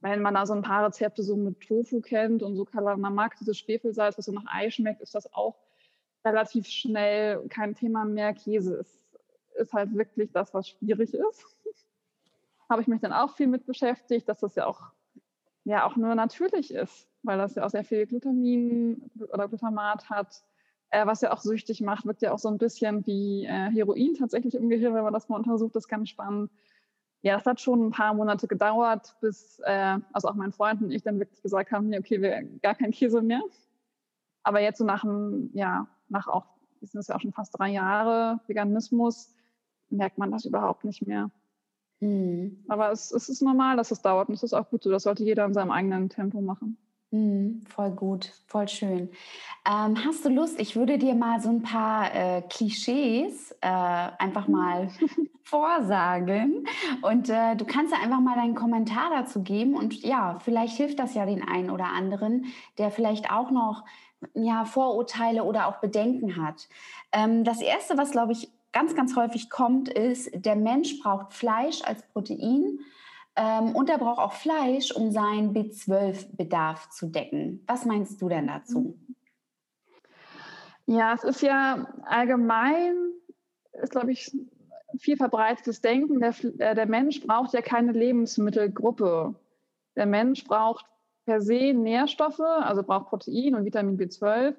wenn 0.00 0.22
man 0.22 0.34
da 0.34 0.46
so 0.46 0.54
ein 0.54 0.62
paar 0.62 0.86
Rezepte 0.86 1.22
so 1.22 1.36
mit 1.36 1.60
Tofu 1.60 2.00
kennt 2.00 2.42
und 2.42 2.56
so 2.56 2.64
Kalamamak, 2.64 3.36
dieses 3.38 3.58
Schwefelsalz, 3.58 4.18
was 4.18 4.26
so 4.26 4.32
nach 4.32 4.44
Ei 4.46 4.70
schmeckt, 4.70 5.00
ist 5.00 5.14
das 5.14 5.32
auch 5.32 5.56
relativ 6.24 6.66
schnell 6.66 7.46
kein 7.48 7.74
Thema 7.74 8.04
mehr. 8.04 8.32
Käse 8.34 8.74
ist, 8.74 9.00
ist 9.56 9.72
halt 9.72 9.94
wirklich 9.94 10.30
das, 10.32 10.54
was 10.54 10.68
schwierig 10.68 11.14
ist. 11.14 11.46
Habe 12.68 12.82
ich 12.82 12.88
mich 12.88 13.00
dann 13.00 13.12
auch 13.12 13.34
viel 13.34 13.46
mit 13.46 13.66
beschäftigt, 13.66 14.28
dass 14.28 14.40
das 14.40 14.54
ja 14.54 14.66
auch, 14.66 14.92
ja 15.64 15.86
auch 15.86 15.96
nur 15.96 16.14
natürlich 16.14 16.72
ist, 16.72 17.08
weil 17.22 17.38
das 17.38 17.54
ja 17.54 17.64
auch 17.64 17.70
sehr 17.70 17.84
viel 17.84 18.06
Glutamin 18.06 19.10
oder 19.32 19.48
Glutamat 19.48 20.08
hat 20.08 20.42
äh, 20.94 21.06
was 21.06 21.20
ja 21.20 21.32
auch 21.32 21.40
süchtig 21.40 21.80
macht, 21.80 22.06
wirkt 22.06 22.22
ja 22.22 22.32
auch 22.32 22.38
so 22.38 22.48
ein 22.48 22.58
bisschen 22.58 23.04
wie 23.06 23.44
äh, 23.44 23.70
Heroin 23.70 24.14
tatsächlich 24.14 24.54
im 24.54 24.68
Gehirn, 24.68 24.94
wenn 24.94 25.02
man 25.02 25.12
das 25.12 25.28
mal 25.28 25.36
untersucht, 25.36 25.74
das 25.74 25.84
ist 25.84 25.88
ganz 25.88 26.08
spannend. 26.08 26.50
Ja, 27.22 27.36
das 27.36 27.46
hat 27.46 27.60
schon 27.60 27.86
ein 27.86 27.90
paar 27.90 28.14
Monate 28.14 28.46
gedauert, 28.46 29.16
bis 29.20 29.58
äh, 29.64 29.98
also 30.12 30.28
auch 30.28 30.34
mein 30.34 30.52
Freund 30.52 30.82
und 30.82 30.92
ich 30.92 31.02
dann 31.02 31.18
wirklich 31.18 31.42
gesagt 31.42 31.72
haben, 31.72 31.88
nee, 31.88 31.98
okay, 31.98 32.20
wir 32.22 32.42
gar 32.60 32.74
kein 32.74 32.92
Käse 32.92 33.22
mehr. 33.22 33.42
Aber 34.42 34.60
jetzt 34.60 34.78
so 34.78 34.84
nach 34.84 35.04
einem, 35.04 35.50
ja, 35.54 35.88
nach 36.08 36.28
auch, 36.28 36.44
sind 36.82 37.00
es 37.00 37.08
ja 37.08 37.16
auch 37.16 37.20
schon 37.20 37.32
fast 37.32 37.58
drei 37.58 37.70
Jahre 37.70 38.40
Veganismus, 38.46 39.34
merkt 39.88 40.18
man 40.18 40.30
das 40.30 40.44
überhaupt 40.44 40.84
nicht 40.84 41.06
mehr. 41.06 41.30
Mhm. 42.00 42.62
Aber 42.68 42.92
es, 42.92 43.10
es, 43.10 43.28
ist 43.28 43.42
normal, 43.42 43.76
dass 43.76 43.90
es 43.90 44.02
dauert 44.02 44.28
und 44.28 44.34
es 44.34 44.42
ist 44.42 44.52
auch 44.52 44.68
gut 44.68 44.82
so. 44.82 44.90
Das 44.90 45.04
sollte 45.04 45.24
jeder 45.24 45.46
in 45.46 45.54
seinem 45.54 45.70
eigenen 45.70 46.10
Tempo 46.10 46.40
machen. 46.40 46.76
Mhm, 47.14 47.62
voll 47.68 47.92
gut, 47.92 48.32
voll 48.48 48.66
schön. 48.66 49.08
Ähm, 49.64 50.04
hast 50.04 50.24
du 50.24 50.30
Lust? 50.30 50.58
Ich 50.58 50.74
würde 50.74 50.98
dir 50.98 51.14
mal 51.14 51.40
so 51.40 51.48
ein 51.48 51.62
paar 51.62 52.12
äh, 52.12 52.42
Klischees 52.42 53.52
äh, 53.60 53.68
einfach 53.68 54.48
mal 54.48 54.88
vorsagen 55.44 56.66
und 57.02 57.28
äh, 57.28 57.54
du 57.54 57.64
kannst 57.66 57.92
ja 57.92 58.00
einfach 58.02 58.18
mal 58.18 58.34
deinen 58.34 58.56
Kommentar 58.56 59.10
dazu 59.10 59.44
geben 59.44 59.76
und 59.76 60.02
ja, 60.02 60.40
vielleicht 60.40 60.76
hilft 60.76 60.98
das 60.98 61.14
ja 61.14 61.24
den 61.24 61.46
einen 61.46 61.70
oder 61.70 61.84
anderen, 61.84 62.46
der 62.78 62.90
vielleicht 62.90 63.30
auch 63.30 63.52
noch 63.52 63.84
ja, 64.34 64.64
Vorurteile 64.64 65.44
oder 65.44 65.68
auch 65.68 65.76
Bedenken 65.76 66.44
hat. 66.44 66.68
Ähm, 67.12 67.44
das 67.44 67.60
erste, 67.60 67.96
was 67.96 68.10
glaube 68.10 68.32
ich 68.32 68.50
ganz, 68.72 68.96
ganz 68.96 69.14
häufig 69.14 69.50
kommt, 69.50 69.88
ist, 69.88 70.30
der 70.34 70.56
Mensch 70.56 70.98
braucht 71.00 71.32
Fleisch 71.32 71.80
als 71.84 72.02
Protein 72.08 72.80
und 73.36 73.90
er 73.90 73.98
braucht 73.98 74.20
auch 74.20 74.32
Fleisch, 74.32 74.92
um 74.92 75.10
seinen 75.10 75.54
B12-Bedarf 75.54 76.90
zu 76.90 77.08
decken. 77.08 77.64
Was 77.66 77.84
meinst 77.84 78.22
du 78.22 78.28
denn 78.28 78.46
dazu? 78.46 78.96
Ja, 80.86 81.14
es 81.14 81.24
ist 81.24 81.42
ja 81.42 81.88
allgemein, 82.04 82.94
ist 83.72 83.90
glaube 83.90 84.12
ich 84.12 84.30
viel 84.98 85.16
verbreitetes 85.16 85.80
Denken. 85.80 86.20
Der, 86.20 86.34
äh, 86.58 86.74
der 86.74 86.86
Mensch 86.86 87.20
braucht 87.20 87.52
ja 87.52 87.62
keine 87.62 87.92
Lebensmittelgruppe. 87.92 89.34
Der 89.96 90.06
Mensch 90.06 90.44
braucht 90.44 90.86
per 91.24 91.40
se 91.40 91.72
Nährstoffe, 91.72 92.40
also 92.40 92.82
braucht 92.82 93.08
Protein 93.08 93.54
und 93.54 93.64
Vitamin 93.64 93.98
B12 93.98 94.54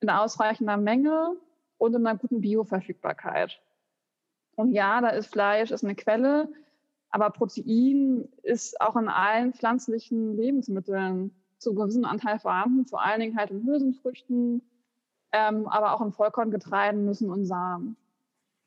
in 0.00 0.10
ausreichender 0.10 0.76
Menge 0.76 1.36
und 1.78 1.94
in 1.94 2.06
einer 2.06 2.18
guten 2.18 2.40
Bioverfügbarkeit. 2.40 3.60
Und 4.56 4.72
ja, 4.72 5.00
da 5.00 5.10
ist 5.10 5.28
Fleisch 5.28 5.70
ist 5.70 5.84
eine 5.84 5.94
Quelle, 5.94 6.48
aber 7.10 7.30
Protein 7.30 8.28
ist 8.42 8.80
auch 8.80 8.96
in 8.96 9.08
allen 9.08 9.52
pflanzlichen 9.52 10.36
Lebensmitteln 10.36 11.34
zu 11.58 11.74
gewissen 11.74 12.04
Anteil 12.04 12.38
vorhanden, 12.38 12.86
vor 12.86 13.02
allen 13.02 13.20
Dingen 13.20 13.36
halt 13.36 13.50
in 13.50 13.66
Hülsenfrüchten, 13.66 14.62
ähm, 15.32 15.66
aber 15.68 15.92
auch 15.92 16.00
in 16.00 16.12
Vollkorngetreiden, 16.12 17.04
Nüssen 17.04 17.30
und 17.30 17.46
Samen. 17.46 17.96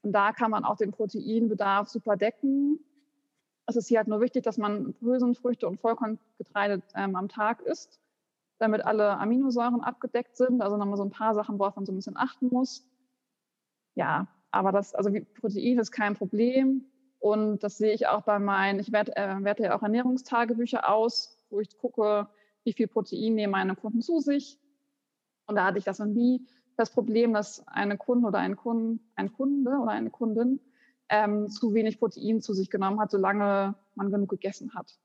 Und 0.03 0.11
da 0.11 0.33
kann 0.33 0.51
man 0.51 0.65
auch 0.65 0.77
den 0.77 0.91
Proteinbedarf 0.91 1.87
super 1.87 2.17
decken. 2.17 2.79
Es 3.65 3.77
ist 3.77 3.87
hier 3.87 3.99
halt 3.99 4.09
nur 4.09 4.19
wichtig, 4.19 4.43
dass 4.43 4.57
man 4.57 4.93
Hülsenfrüchte 4.99 5.67
und 5.67 5.79
Vollkorngetreide 5.79 6.83
ähm, 6.95 7.15
am 7.15 7.29
Tag 7.29 7.61
isst, 7.61 8.01
damit 8.59 8.85
alle 8.85 9.17
Aminosäuren 9.17 9.81
abgedeckt 9.81 10.35
sind. 10.35 10.61
Also 10.61 10.75
nochmal 10.75 10.97
so 10.97 11.03
ein 11.03 11.11
paar 11.11 11.33
Sachen, 11.33 11.57
worauf 11.57 11.77
man 11.77 11.85
so 11.85 11.93
ein 11.93 11.95
bisschen 11.95 12.17
achten 12.17 12.49
muss. 12.49 12.85
Ja, 13.95 14.27
aber 14.51 14.73
das, 14.73 14.93
also 14.93 15.09
Protein 15.39 15.79
ist 15.79 15.91
kein 15.91 16.15
Problem. 16.15 16.85
Und 17.23 17.63
das 17.63 17.77
sehe 17.77 17.93
ich 17.93 18.07
auch 18.07 18.23
bei 18.23 18.37
meinen, 18.37 18.81
ich 18.81 18.91
werte, 18.91 19.15
äh, 19.15 19.41
werte 19.45 19.63
ja 19.63 19.77
auch 19.77 19.81
Ernährungstagebücher 19.81 20.89
aus, 20.89 21.37
wo 21.49 21.61
ich 21.61 21.77
gucke, 21.77 22.27
wie 22.65 22.73
viel 22.73 22.89
Protein 22.89 23.35
nehmen 23.35 23.51
meine 23.51 23.77
Kunden 23.77 24.01
zu 24.01 24.19
sich. 24.19 24.59
Und 25.45 25.55
da 25.55 25.63
hatte 25.63 25.77
ich 25.77 25.85
das 25.85 25.99
noch 25.99 26.05
nie 26.05 26.45
das 26.75 26.89
Problem, 26.89 27.31
dass 27.31 27.65
eine 27.65 27.97
Kunde 27.97 28.27
oder 28.27 28.39
ein, 28.39 28.57
Kunde, 28.57 29.01
ein 29.15 29.31
Kunde 29.31 29.71
oder 29.71 29.91
eine 29.91 30.09
Kundin 30.09 30.59
ähm, 31.07 31.47
zu 31.47 31.73
wenig 31.73 31.97
Protein 31.97 32.41
zu 32.41 32.53
sich 32.53 32.69
genommen 32.69 32.99
hat, 32.99 33.11
solange 33.11 33.75
man 33.95 34.11
genug 34.11 34.27
gegessen 34.27 34.73
hat. 34.75 34.99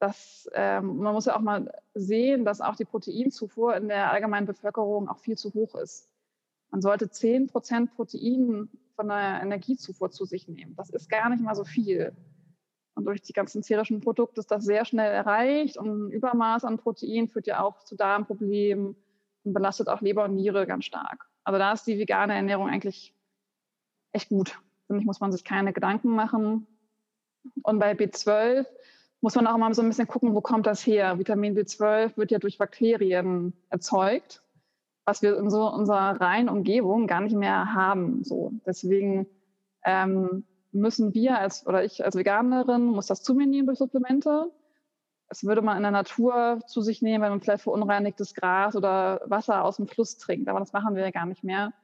Das, 0.00 0.46
ähm, 0.52 0.98
man 0.98 1.14
muss 1.14 1.24
ja 1.24 1.36
auch 1.36 1.40
mal 1.40 1.72
sehen, 1.94 2.44
dass 2.44 2.60
auch 2.60 2.76
die 2.76 2.84
Proteinzufuhr 2.84 3.74
in 3.76 3.88
der 3.88 4.12
allgemeinen 4.12 4.46
Bevölkerung 4.46 5.08
auch 5.08 5.20
viel 5.20 5.38
zu 5.38 5.54
hoch 5.54 5.74
ist. 5.74 6.10
Man 6.70 6.82
sollte 6.82 7.08
10 7.08 7.46
Prozent 7.46 7.94
Protein 7.94 8.68
von 8.98 9.08
der 9.08 9.40
Energiezufuhr 9.42 10.10
zu 10.10 10.24
sich 10.24 10.48
nehmen. 10.48 10.74
Das 10.74 10.90
ist 10.90 11.08
gar 11.08 11.30
nicht 11.30 11.40
mal 11.40 11.54
so 11.54 11.64
viel. 11.64 12.16
Und 12.96 13.04
durch 13.04 13.22
die 13.22 13.32
ganzen 13.32 13.62
tierischen 13.62 14.00
Produkte 14.00 14.40
ist 14.40 14.50
das 14.50 14.64
sehr 14.64 14.84
schnell 14.84 15.12
erreicht. 15.12 15.76
Und 15.76 16.08
ein 16.08 16.10
Übermaß 16.10 16.64
an 16.64 16.78
Protein 16.78 17.28
führt 17.28 17.46
ja 17.46 17.62
auch 17.62 17.84
zu 17.84 17.94
Darmproblemen, 17.94 18.96
und 19.44 19.54
belastet 19.54 19.88
auch 19.88 20.00
Leber 20.00 20.24
und 20.24 20.34
Niere 20.34 20.66
ganz 20.66 20.84
stark. 20.84 21.28
Also 21.44 21.58
da 21.58 21.72
ist 21.72 21.86
die 21.86 21.96
vegane 21.96 22.34
Ernährung 22.34 22.68
eigentlich 22.68 23.14
echt 24.10 24.30
gut. 24.30 24.58
Finde 24.88 25.00
ich, 25.00 25.06
muss 25.06 25.20
man 25.20 25.30
sich 25.30 25.44
keine 25.44 25.72
Gedanken 25.72 26.10
machen. 26.10 26.66
Und 27.62 27.78
bei 27.78 27.92
B12 27.92 28.66
muss 29.20 29.36
man 29.36 29.46
auch 29.46 29.54
immer 29.54 29.72
so 29.74 29.82
ein 29.82 29.88
bisschen 29.88 30.08
gucken, 30.08 30.34
wo 30.34 30.40
kommt 30.40 30.66
das 30.66 30.84
her? 30.84 31.20
Vitamin 31.20 31.56
B12 31.56 32.16
wird 32.16 32.32
ja 32.32 32.40
durch 32.40 32.58
Bakterien 32.58 33.52
erzeugt, 33.70 34.42
was 35.08 35.22
wir 35.22 35.38
in 35.38 35.50
so 35.50 35.66
unserer 35.72 36.20
reinen 36.20 36.48
Umgebung 36.48 37.06
gar 37.06 37.22
nicht 37.22 37.34
mehr 37.34 37.74
haben. 37.74 38.22
So. 38.24 38.52
Deswegen 38.66 39.26
ähm, 39.84 40.44
müssen 40.70 41.14
wir 41.14 41.38
als, 41.38 41.66
oder 41.66 41.82
ich 41.82 42.04
als 42.04 42.14
Veganerin 42.14 42.86
muss 42.86 43.06
das 43.06 43.22
zu 43.22 43.34
mir 43.34 43.46
nehmen 43.46 43.66
durch 43.66 43.78
Supplemente 43.78 44.50
das 45.28 45.44
würde 45.44 45.62
man 45.62 45.76
in 45.76 45.82
der 45.82 45.92
Natur 45.92 46.60
zu 46.66 46.80
sich 46.80 47.02
nehmen, 47.02 47.22
wenn 47.22 47.30
man 47.30 47.40
vielleicht 47.40 47.62
verunreinigtes 47.62 48.34
Gras 48.34 48.74
oder 48.74 49.20
Wasser 49.26 49.62
aus 49.62 49.76
dem 49.76 49.86
Fluss 49.86 50.16
trinkt. 50.16 50.48
Aber 50.48 50.58
das 50.58 50.72
machen 50.72 50.94
wir 50.94 51.02
ja 51.02 51.10
gar 51.10 51.26
nicht 51.26 51.44
mehr. 51.44 51.74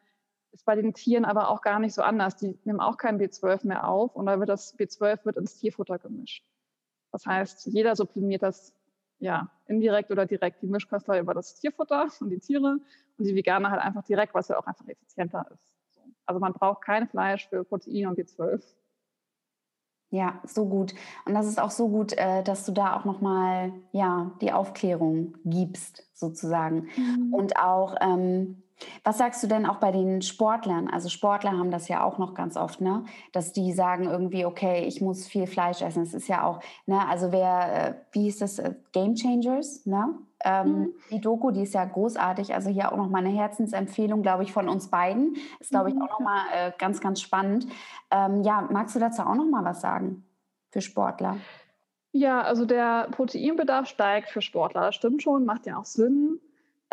Ist 0.53 0.65
bei 0.65 0.75
den 0.77 0.95
Tieren 0.95 1.25
aber 1.25 1.51
auch 1.51 1.61
gar 1.61 1.79
nicht 1.79 1.95
so 1.95 2.03
anders. 2.03 2.37
Die 2.37 2.59
nehmen 2.65 2.81
auch 2.81 2.97
kein 2.97 3.21
B12 3.21 3.67
mehr 3.67 3.87
auf 3.87 4.17
und 4.17 4.27
da 4.27 4.39
wird 4.39 4.49
das 4.49 4.79
B12 4.79 5.25
wird 5.25 5.37
ins 5.37 5.57
Tierfutter 5.57 5.99
gemischt. 5.99 6.49
Das 7.13 7.27
heißt, 7.27 7.67
jeder 7.67 7.97
sublimiert 7.97 8.43
das 8.43 8.73
ja 9.25 9.51
indirekt 9.67 10.11
oder 10.11 10.27
direkt 10.27 10.63
die 10.63 10.67
Mischköstler 10.67 11.19
über 11.19 11.35
das 11.35 11.55
Tierfutter 11.57 12.09
und 12.21 12.31
die 12.31 12.39
Tiere 12.39 12.79
und 13.19 13.25
die 13.25 13.35
Veganer 13.35 13.71
halt 13.71 13.81
einfach 13.81 14.05
direkt, 14.05 14.35
was 14.35 14.49
ja 14.49 14.59
auch 14.59 14.67
einfach 14.67 14.87
effizienter 14.87 15.47
ist. 15.53 15.75
Also 16.27 16.41
man 16.41 16.53
braucht 16.53 16.83
kein 16.83 17.09
Fleisch 17.09 17.49
für 17.49 17.65
Protein 17.65 18.07
und 18.07 18.19
B12. 18.19 18.63
Ja, 20.11 20.41
so 20.45 20.67
gut. 20.67 20.95
Und 21.25 21.35
das 21.35 21.47
ist 21.47 21.61
auch 21.61 21.71
so 21.73 21.89
gut, 21.89 22.13
äh, 22.13 22.43
dass 22.45 22.65
du 22.67 22.73
da 22.73 22.97
auch 22.97 23.05
nochmal 23.05 23.73
ja, 23.93 24.31
die 24.41 24.53
Aufklärung 24.53 25.37
gibst, 25.45 26.09
sozusagen. 26.15 26.89
Mhm. 26.97 27.35
Und 27.35 27.57
auch, 27.57 27.97
ähm, 28.01 28.63
was 29.03 29.19
sagst 29.19 29.43
du 29.43 29.47
denn 29.47 29.67
auch 29.67 29.77
bei 29.77 29.93
den 29.93 30.23
Sportlern? 30.23 30.89
Also 30.89 31.09
Sportler 31.09 31.53
haben 31.53 31.71
das 31.71 31.89
ja 31.89 32.03
auch 32.03 32.19
noch 32.19 32.35
ganz 32.35 32.57
oft, 32.57 32.81
ne? 32.81 33.05
Dass 33.33 33.53
die 33.53 33.73
sagen 33.73 34.05
irgendwie, 34.05 34.45
okay, 34.45 34.85
ich 34.87 35.01
muss 35.01 35.27
viel 35.27 35.47
Fleisch 35.47 35.83
essen. 35.83 36.05
Das 36.05 36.15
ist 36.15 36.29
ja 36.29 36.45
auch, 36.45 36.61
ne, 36.87 37.07
also 37.09 37.33
wer, 37.33 37.89
äh, 37.89 37.95
wie 38.13 38.23
hieß 38.23 38.39
das, 38.39 38.59
äh, 38.59 38.75
Game 38.93 39.15
Changers, 39.15 39.87
ne? 39.87 40.15
Ähm, 40.45 40.79
mhm. 40.79 40.95
Die 41.11 41.21
Doku, 41.21 41.51
die 41.51 41.63
ist 41.63 41.75
ja 41.75 41.85
großartig. 41.85 42.55
Also 42.55 42.69
hier 42.69 42.93
auch 42.93 42.97
noch 42.97 43.09
mal 43.09 43.19
eine 43.19 43.31
Herzensempfehlung, 43.31 44.23
glaube 44.23 44.43
ich, 44.43 44.53
von 44.53 44.69
uns 44.69 44.89
beiden. 44.89 45.37
Ist, 45.59 45.71
glaube 45.71 45.89
ich, 45.89 45.97
auch 45.97 46.11
noch 46.11 46.21
mal 46.21 46.43
äh, 46.53 46.73
ganz, 46.79 47.01
ganz 47.01 47.21
spannend. 47.21 47.67
Ähm, 48.11 48.43
ja, 48.43 48.67
magst 48.71 48.95
du 48.95 49.01
dazu 49.01 49.23
auch 49.23 49.35
noch 49.35 49.47
mal 49.47 49.65
was 49.65 49.81
sagen 49.81 50.25
für 50.71 50.83
Sportler? 50.83 51.39
Ja, 52.13 52.43
also 52.43 52.67
der 52.67 53.09
Proteinbedarf 53.11 53.89
steigt 53.89 54.29
für 54.31 54.43
Sportler. 54.43 54.83
Das 54.83 54.95
stimmt 54.95 55.23
schon, 55.23 55.45
macht 55.45 55.67
ja 55.67 55.79
auch 55.79 55.85
Sinn. 55.85 56.41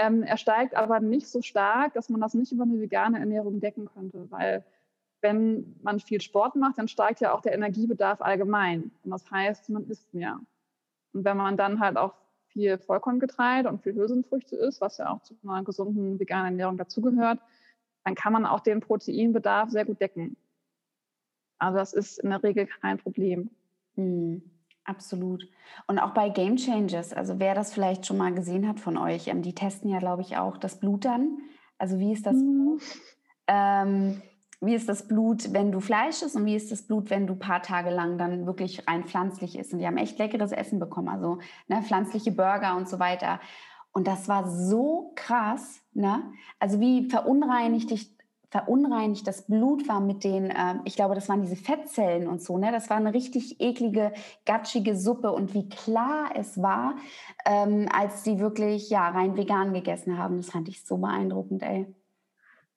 Ähm, 0.01 0.23
er 0.23 0.37
steigt 0.37 0.75
aber 0.75 0.99
nicht 0.99 1.27
so 1.27 1.43
stark, 1.43 1.93
dass 1.93 2.09
man 2.09 2.21
das 2.21 2.33
nicht 2.33 2.51
über 2.51 2.63
eine 2.63 2.79
vegane 2.79 3.19
Ernährung 3.19 3.59
decken 3.59 3.85
könnte, 3.85 4.25
weil 4.31 4.65
wenn 5.21 5.75
man 5.83 5.99
viel 5.99 6.21
Sport 6.21 6.55
macht, 6.55 6.79
dann 6.79 6.87
steigt 6.87 7.21
ja 7.21 7.35
auch 7.35 7.41
der 7.41 7.53
Energiebedarf 7.53 8.19
allgemein. 8.19 8.89
Und 9.03 9.11
das 9.11 9.29
heißt, 9.29 9.69
man 9.69 9.87
isst 9.87 10.11
mehr. 10.11 10.39
Und 11.13 11.23
wenn 11.23 11.37
man 11.37 11.55
dann 11.55 11.79
halt 11.79 11.97
auch 11.97 12.15
viel 12.47 12.79
Vollkorngetreide 12.79 13.69
und 13.69 13.83
viel 13.83 13.93
Hülsenfrüchte 13.93 14.55
isst, 14.55 14.81
was 14.81 14.97
ja 14.97 15.13
auch 15.13 15.21
zu 15.21 15.35
einer 15.43 15.63
gesunden 15.63 16.19
veganen 16.19 16.53
Ernährung 16.53 16.77
dazugehört, 16.77 17.39
dann 18.03 18.15
kann 18.15 18.33
man 18.33 18.47
auch 18.47 18.61
den 18.61 18.79
Proteinbedarf 18.79 19.69
sehr 19.69 19.85
gut 19.85 20.01
decken. 20.01 20.35
Also 21.59 21.77
das 21.77 21.93
ist 21.93 22.17
in 22.17 22.31
der 22.31 22.41
Regel 22.41 22.65
kein 22.65 22.97
Problem. 22.97 23.51
Mhm. 23.95 24.41
Absolut. 24.85 25.47
Und 25.87 25.99
auch 25.99 26.13
bei 26.13 26.29
Game 26.29 26.57
Changers, 26.57 27.13
also 27.13 27.39
wer 27.39 27.55
das 27.55 27.73
vielleicht 27.73 28.05
schon 28.05 28.17
mal 28.17 28.33
gesehen 28.33 28.67
hat 28.67 28.79
von 28.79 28.97
euch, 28.97 29.27
ähm, 29.27 29.41
die 29.41 29.53
testen 29.53 29.89
ja, 29.89 29.99
glaube 29.99 30.21
ich, 30.21 30.37
auch 30.37 30.57
das 30.57 30.79
Blut 30.79 31.05
dann. 31.05 31.37
Also 31.77 31.99
wie 31.99 32.13
ist 32.13 32.25
das? 32.25 32.35
Mhm. 32.35 32.79
Ähm, 33.47 34.21
wie 34.59 34.75
ist 34.75 34.87
das 34.87 35.07
Blut, 35.07 35.53
wenn 35.53 35.71
du 35.71 35.79
Fleisch 35.79 36.21
isst 36.21 36.35
und 36.35 36.45
wie 36.45 36.55
ist 36.55 36.71
das 36.71 36.83
Blut, 36.83 37.09
wenn 37.09 37.25
du 37.25 37.33
ein 37.33 37.39
paar 37.39 37.63
Tage 37.63 37.89
lang 37.89 38.17
dann 38.17 38.45
wirklich 38.45 38.87
rein 38.87 39.05
pflanzlich 39.05 39.57
isst. 39.57 39.73
Und 39.73 39.79
die 39.79 39.87
haben 39.87 39.97
echt 39.97 40.19
leckeres 40.19 40.51
Essen 40.51 40.79
bekommen, 40.79 41.09
also 41.09 41.39
ne, 41.67 41.81
pflanzliche 41.81 42.31
Burger 42.31 42.75
und 42.77 42.87
so 42.87 42.99
weiter. 42.99 43.39
Und 43.91 44.07
das 44.07 44.27
war 44.27 44.47
so 44.47 45.11
krass, 45.15 45.81
ne? 45.93 46.23
Also 46.59 46.79
wie 46.79 47.09
verunreinigt 47.09 47.89
dich 47.89 48.15
verunreinigt 48.51 49.25
das 49.25 49.43
Blut 49.43 49.87
war 49.87 50.01
mit 50.01 50.25
den, 50.25 50.51
äh, 50.51 50.75
ich 50.83 50.95
glaube, 50.95 51.15
das 51.15 51.29
waren 51.29 51.41
diese 51.41 51.55
Fettzellen 51.55 52.27
und 52.27 52.41
so, 52.41 52.57
ne? 52.57 52.71
Das 52.71 52.89
war 52.89 52.97
eine 52.97 53.13
richtig 53.13 53.61
eklige, 53.61 54.11
gatschige 54.45 54.95
Suppe 54.95 55.31
und 55.31 55.53
wie 55.53 55.69
klar 55.69 56.31
es 56.35 56.61
war, 56.61 56.95
ähm, 57.45 57.87
als 57.91 58.25
sie 58.25 58.39
wirklich 58.39 58.89
ja 58.89 59.07
rein 59.09 59.37
vegan 59.37 59.73
gegessen 59.73 60.17
haben. 60.17 60.37
Das 60.37 60.49
fand 60.49 60.67
ich 60.67 60.85
so 60.85 60.97
beeindruckend, 60.97 61.63
ey. 61.63 61.87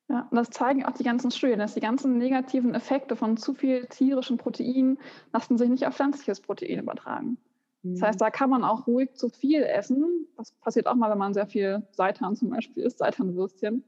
Ja, 0.09 0.29
und 0.31 0.37
das 0.37 0.51
zeigen 0.51 0.85
auch 0.85 0.93
die 0.93 1.03
ganzen 1.03 1.33
Studien, 1.33 1.59
dass 1.59 1.75
die 1.75 1.81
ganzen 1.81 2.19
negativen 2.19 2.75
Effekte 2.75 3.17
von 3.17 3.37
zu 3.37 3.53
viel 3.53 3.87
tierischen 3.87 4.37
Protein 4.37 4.99
lassen 5.33 5.59
sich 5.59 5.69
nicht 5.69 5.87
auf 5.87 5.97
pflanzliches 5.97 6.41
Protein 6.41 6.79
übertragen. 6.79 7.39
Das 7.83 8.01
heißt, 8.01 8.21
mhm. 8.21 8.25
da 8.25 8.31
kann 8.31 8.49
man 8.49 8.65
auch 8.65 8.87
ruhig 8.87 9.13
zu 9.15 9.29
viel 9.29 9.63
essen. 9.63 10.29
Das 10.37 10.53
passiert 10.53 10.87
auch 10.87 10.95
mal, 10.95 11.11
wenn 11.11 11.19
man 11.19 11.35
sehr 11.35 11.47
viel 11.47 11.83
Seitan 11.93 12.37
zum 12.37 12.51
Beispiel 12.51 12.85
isst, 12.85 12.99
Seitanwürstchen. 12.99 13.85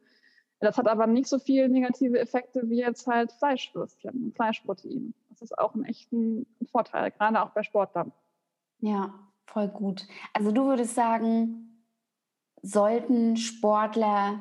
Das 0.61 0.79
hat 0.79 0.89
aber 0.89 1.07
nicht 1.07 1.29
so 1.29 1.39
viele 1.39 1.69
negative 1.69 2.19
Effekte 2.19 2.63
wie 2.69 2.79
jetzt 2.79 3.07
halt 3.07 3.33
Fleischwürstchen, 3.33 4.33
Fleischprotein. 4.35 5.15
Das 5.29 5.43
ist 5.43 5.59
auch 5.59 5.75
ein 5.75 5.85
echter 5.85 6.17
Vorteil, 6.71 7.11
gerade 7.11 7.43
auch 7.43 7.51
bei 7.51 7.63
Sportlern. 7.63 8.13
Ja, 8.81 9.15
voll 9.47 9.69
gut. 9.69 10.07
Also 10.33 10.53
du 10.53 10.65
würdest 10.65 10.95
sagen, 10.95 11.85
sollten 12.63 13.37
Sportler 13.37 14.41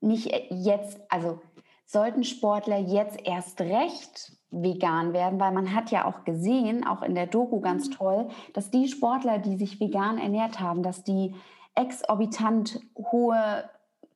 nicht 0.00 0.30
jetzt, 0.50 1.00
also 1.08 1.40
sollten 1.86 2.24
Sportler 2.24 2.78
jetzt 2.78 3.18
erst 3.24 3.60
recht 3.60 4.32
vegan 4.50 5.12
werden, 5.12 5.40
weil 5.40 5.52
man 5.52 5.74
hat 5.74 5.90
ja 5.90 6.04
auch 6.04 6.24
gesehen, 6.24 6.86
auch 6.86 7.02
in 7.02 7.14
der 7.14 7.26
Doku 7.26 7.60
ganz 7.60 7.88
mhm. 7.88 7.92
toll, 7.92 8.28
dass 8.52 8.70
die 8.70 8.88
Sportler, 8.88 9.38
die 9.38 9.56
sich 9.56 9.80
vegan 9.80 10.18
ernährt 10.18 10.60
haben, 10.60 10.82
dass 10.82 11.04
die 11.04 11.34
exorbitant 11.74 12.80
hohe 12.96 13.64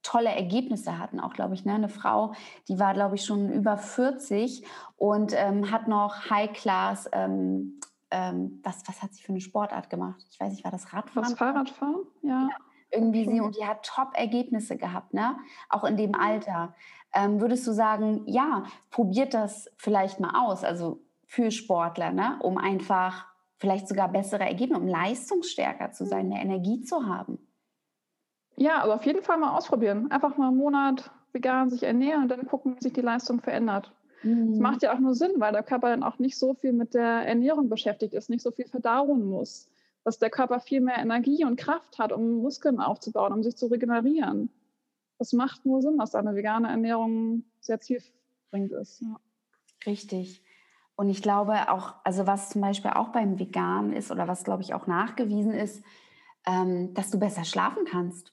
tolle 0.07 0.31
Ergebnisse 0.31 0.99
hatten. 0.99 1.19
Auch, 1.21 1.33
glaube 1.33 1.55
ich, 1.55 1.65
ne? 1.65 1.75
eine 1.75 1.89
Frau, 1.89 2.33
die 2.69 2.79
war, 2.79 2.95
glaube 2.95 3.17
ich, 3.17 3.25
schon 3.25 3.51
über 3.53 3.77
40 3.77 4.65
und 4.97 5.33
ähm, 5.35 5.71
hat 5.71 5.89
noch 5.89 6.31
High-Class, 6.31 7.11
ähm, 7.13 7.81
ähm, 8.13 8.61
was, 8.63 8.83
was 8.87 9.03
hat 9.03 9.13
sie 9.15 9.23
für 9.23 9.31
eine 9.33 9.41
Sportart 9.41 9.91
gemacht? 9.91 10.25
Ich 10.31 10.39
weiß 10.39 10.53
nicht, 10.53 10.65
war 10.65 10.71
das 10.71 10.93
Radfahren? 10.93 11.29
Das 11.29 11.39
Fahrradfahren, 11.39 12.07
ja. 12.23 12.49
ja 12.51 12.57
irgendwie 12.93 13.27
sie 13.27 13.41
und 13.41 13.57
die 13.57 13.67
hat 13.67 13.85
Top-Ergebnisse 13.85 14.77
gehabt, 14.77 15.13
ne? 15.13 15.37
Auch 15.69 15.83
in 15.83 15.97
dem 15.97 16.15
Alter. 16.15 16.75
Ähm, 17.13 17.41
würdest 17.41 17.67
du 17.67 17.73
sagen, 17.73 18.23
ja, 18.27 18.63
probiert 18.91 19.35
das 19.35 19.69
vielleicht 19.77 20.21
mal 20.21 20.47
aus, 20.47 20.63
also 20.63 21.01
für 21.27 21.51
Sportler, 21.51 22.13
ne? 22.13 22.39
Um 22.41 22.59
einfach 22.59 23.27
vielleicht 23.59 23.89
sogar 23.89 24.09
bessere 24.09 24.45
Ergebnisse, 24.45 24.81
um 24.81 24.87
leistungsstärker 24.87 25.91
zu 25.91 26.07
sein, 26.07 26.29
mehr 26.29 26.41
Energie 26.41 26.83
zu 26.83 27.07
haben? 27.07 27.39
Ja, 28.57 28.81
also 28.81 28.95
auf 28.95 29.05
jeden 29.05 29.23
Fall 29.23 29.39
mal 29.39 29.57
ausprobieren. 29.57 30.11
Einfach 30.11 30.37
mal 30.37 30.49
einen 30.49 30.57
Monat 30.57 31.11
vegan 31.33 31.71
sich 31.71 31.83
ernähren 31.83 32.23
und 32.23 32.29
dann 32.29 32.47
gucken, 32.47 32.77
wie 32.77 32.83
sich 32.83 32.93
die 32.93 33.03
Leistung 33.03 33.41
verändert. 33.41 33.93
Das 34.23 34.33
mhm. 34.33 34.59
macht 34.59 34.83
ja 34.83 34.95
auch 34.95 34.99
nur 34.99 35.15
Sinn, 35.15 35.33
weil 35.37 35.53
der 35.53 35.63
Körper 35.63 35.91
dann 35.91 36.03
auch 36.03 36.19
nicht 36.19 36.39
so 36.39 36.55
viel 36.55 36.73
mit 36.73 36.95
der 36.95 37.27
Ernährung 37.27 37.69
beschäftigt 37.69 38.15
ist, 38.15 38.31
nicht 38.31 38.43
so 38.43 38.51
viel 38.51 38.67
verdauen 38.67 39.27
muss 39.27 39.69
dass 40.07 40.21
der 40.21 40.31
Körper 40.31 40.61
viel 40.61 40.81
mehr 40.81 40.99
Energie 40.99 41.45
und 41.45 41.57
Kraft 41.57 41.99
hat, 41.99 42.13
um 42.13 42.41
Muskeln 42.41 42.79
aufzubauen, 42.79 43.33
um 43.33 43.43
sich 43.43 43.57
zu 43.57 43.67
regenerieren. 43.67 44.51
Das 45.19 45.33
macht 45.33 45.67
nur 45.67 45.83
Sinn, 45.83 45.99
dass 45.99 46.15
eine 46.15 46.37
vegane 46.37 46.69
Ernährung 46.69 47.43
sehr 47.59 47.81
zielführend 47.81 48.71
ist. 48.81 49.01
Ja. 49.01 49.19
Richtig. 49.85 50.45
Und 50.95 51.11
ich 51.11 51.23
glaube 51.23 51.73
auch, 51.73 51.97
also 52.05 52.25
was 52.25 52.51
zum 52.51 52.61
Beispiel 52.61 52.93
auch 52.93 53.09
beim 53.09 53.41
Vegan 53.41 53.93
ist 53.93 54.13
oder 54.13 54.29
was, 54.29 54.45
glaube 54.45 54.63
ich, 54.63 54.75
auch 54.75 54.87
nachgewiesen 54.87 55.53
ist, 55.53 55.83
ähm, 56.47 56.95
dass 56.95 57.11
du 57.11 57.19
besser 57.19 57.43
schlafen 57.43 57.85
kannst. 57.85 58.33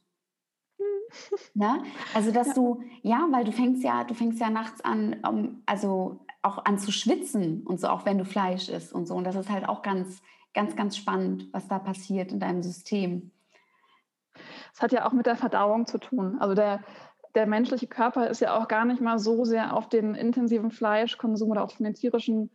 Ne? 1.53 1.83
Also 2.13 2.31
dass 2.31 2.47
ja. 2.47 2.53
du, 2.53 2.83
ja, 3.01 3.27
weil 3.31 3.43
du 3.43 3.51
fängst 3.51 3.83
ja, 3.83 4.03
du 4.03 4.13
fängst 4.13 4.39
ja 4.39 4.49
nachts 4.49 4.81
an, 4.81 5.17
um, 5.27 5.61
also 5.65 6.25
auch 6.41 6.65
an 6.65 6.77
zu 6.77 6.91
schwitzen 6.91 7.61
und 7.65 7.79
so, 7.79 7.87
auch 7.87 8.05
wenn 8.05 8.17
du 8.17 8.25
Fleisch 8.25 8.69
isst 8.69 8.91
und 8.91 9.07
so. 9.07 9.15
Und 9.15 9.23
das 9.23 9.35
ist 9.35 9.49
halt 9.49 9.67
auch 9.69 9.81
ganz 9.81 10.21
ganz, 10.53 10.75
ganz 10.75 10.97
spannend, 10.97 11.47
was 11.51 11.67
da 11.67 11.79
passiert 11.79 12.31
in 12.31 12.39
deinem 12.39 12.61
System. 12.61 13.31
Es 14.73 14.81
hat 14.81 14.91
ja 14.91 15.05
auch 15.05 15.13
mit 15.13 15.25
der 15.25 15.35
Verdauung 15.35 15.85
zu 15.85 15.97
tun. 15.97 16.37
Also 16.39 16.55
der, 16.55 16.83
der 17.35 17.45
menschliche 17.45 17.87
Körper 17.87 18.29
ist 18.29 18.39
ja 18.39 18.57
auch 18.57 18.67
gar 18.67 18.85
nicht 18.85 19.01
mal 19.01 19.19
so 19.19 19.45
sehr 19.45 19.75
auf 19.75 19.89
den 19.89 20.15
intensiven 20.15 20.71
Fleischkonsum 20.71 21.51
oder 21.51 21.63
auf 21.63 21.75
den 21.75 21.93
tierischen 21.93 22.49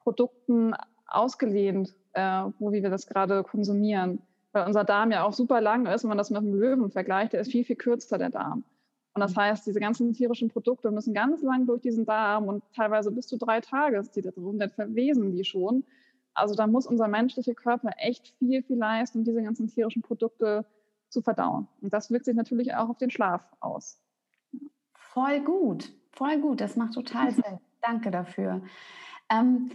Produkten 0.00 0.74
ausgelehnt, 1.06 1.94
äh, 2.12 2.44
wo 2.58 2.72
wie 2.72 2.82
wir 2.82 2.90
das 2.90 3.06
gerade 3.06 3.42
konsumieren. 3.42 4.22
Weil 4.54 4.66
unser 4.66 4.84
Darm 4.84 5.10
ja 5.10 5.24
auch 5.24 5.32
super 5.32 5.60
lang 5.60 5.84
ist, 5.86 6.04
wenn 6.04 6.10
man 6.10 6.18
das 6.18 6.30
mit 6.30 6.38
einem 6.38 6.54
Löwen 6.54 6.90
vergleicht, 6.92 7.32
der 7.32 7.40
ist 7.40 7.50
viel, 7.50 7.64
viel 7.64 7.74
kürzer, 7.74 8.18
der 8.18 8.30
Darm. 8.30 8.64
Und 9.12 9.20
das 9.20 9.34
mhm. 9.34 9.40
heißt, 9.40 9.66
diese 9.66 9.80
ganzen 9.80 10.12
tierischen 10.12 10.48
Produkte 10.48 10.92
müssen 10.92 11.12
ganz 11.12 11.42
lang 11.42 11.66
durch 11.66 11.80
diesen 11.80 12.06
Darm 12.06 12.46
und 12.46 12.62
teilweise 12.74 13.10
bis 13.10 13.26
zu 13.26 13.36
drei 13.36 13.60
Tage 13.60 13.98
ist 13.98 14.12
die 14.12 14.22
da 14.22 14.30
drin, 14.30 14.60
dann 14.60 14.70
verwesen 14.70 15.32
die 15.32 15.44
schon. 15.44 15.84
Also 16.34 16.54
da 16.54 16.68
muss 16.68 16.86
unser 16.86 17.08
menschlicher 17.08 17.54
Körper 17.54 17.90
echt 17.96 18.28
viel, 18.38 18.62
viel 18.62 18.76
leisten, 18.76 19.18
um 19.18 19.24
diese 19.24 19.42
ganzen 19.42 19.66
tierischen 19.66 20.02
Produkte 20.02 20.64
zu 21.08 21.20
verdauen. 21.20 21.66
Und 21.80 21.92
das 21.92 22.12
wirkt 22.12 22.24
sich 22.24 22.36
natürlich 22.36 22.74
auch 22.74 22.88
auf 22.88 22.98
den 22.98 23.10
Schlaf 23.10 23.42
aus. 23.58 24.00
Voll 24.94 25.40
gut, 25.40 25.92
voll 26.12 26.40
gut. 26.40 26.60
Das 26.60 26.76
macht 26.76 26.94
total 26.94 27.30
Sinn. 27.32 27.60
Danke 27.82 28.12
dafür. 28.12 28.62
Ähm, 29.30 29.72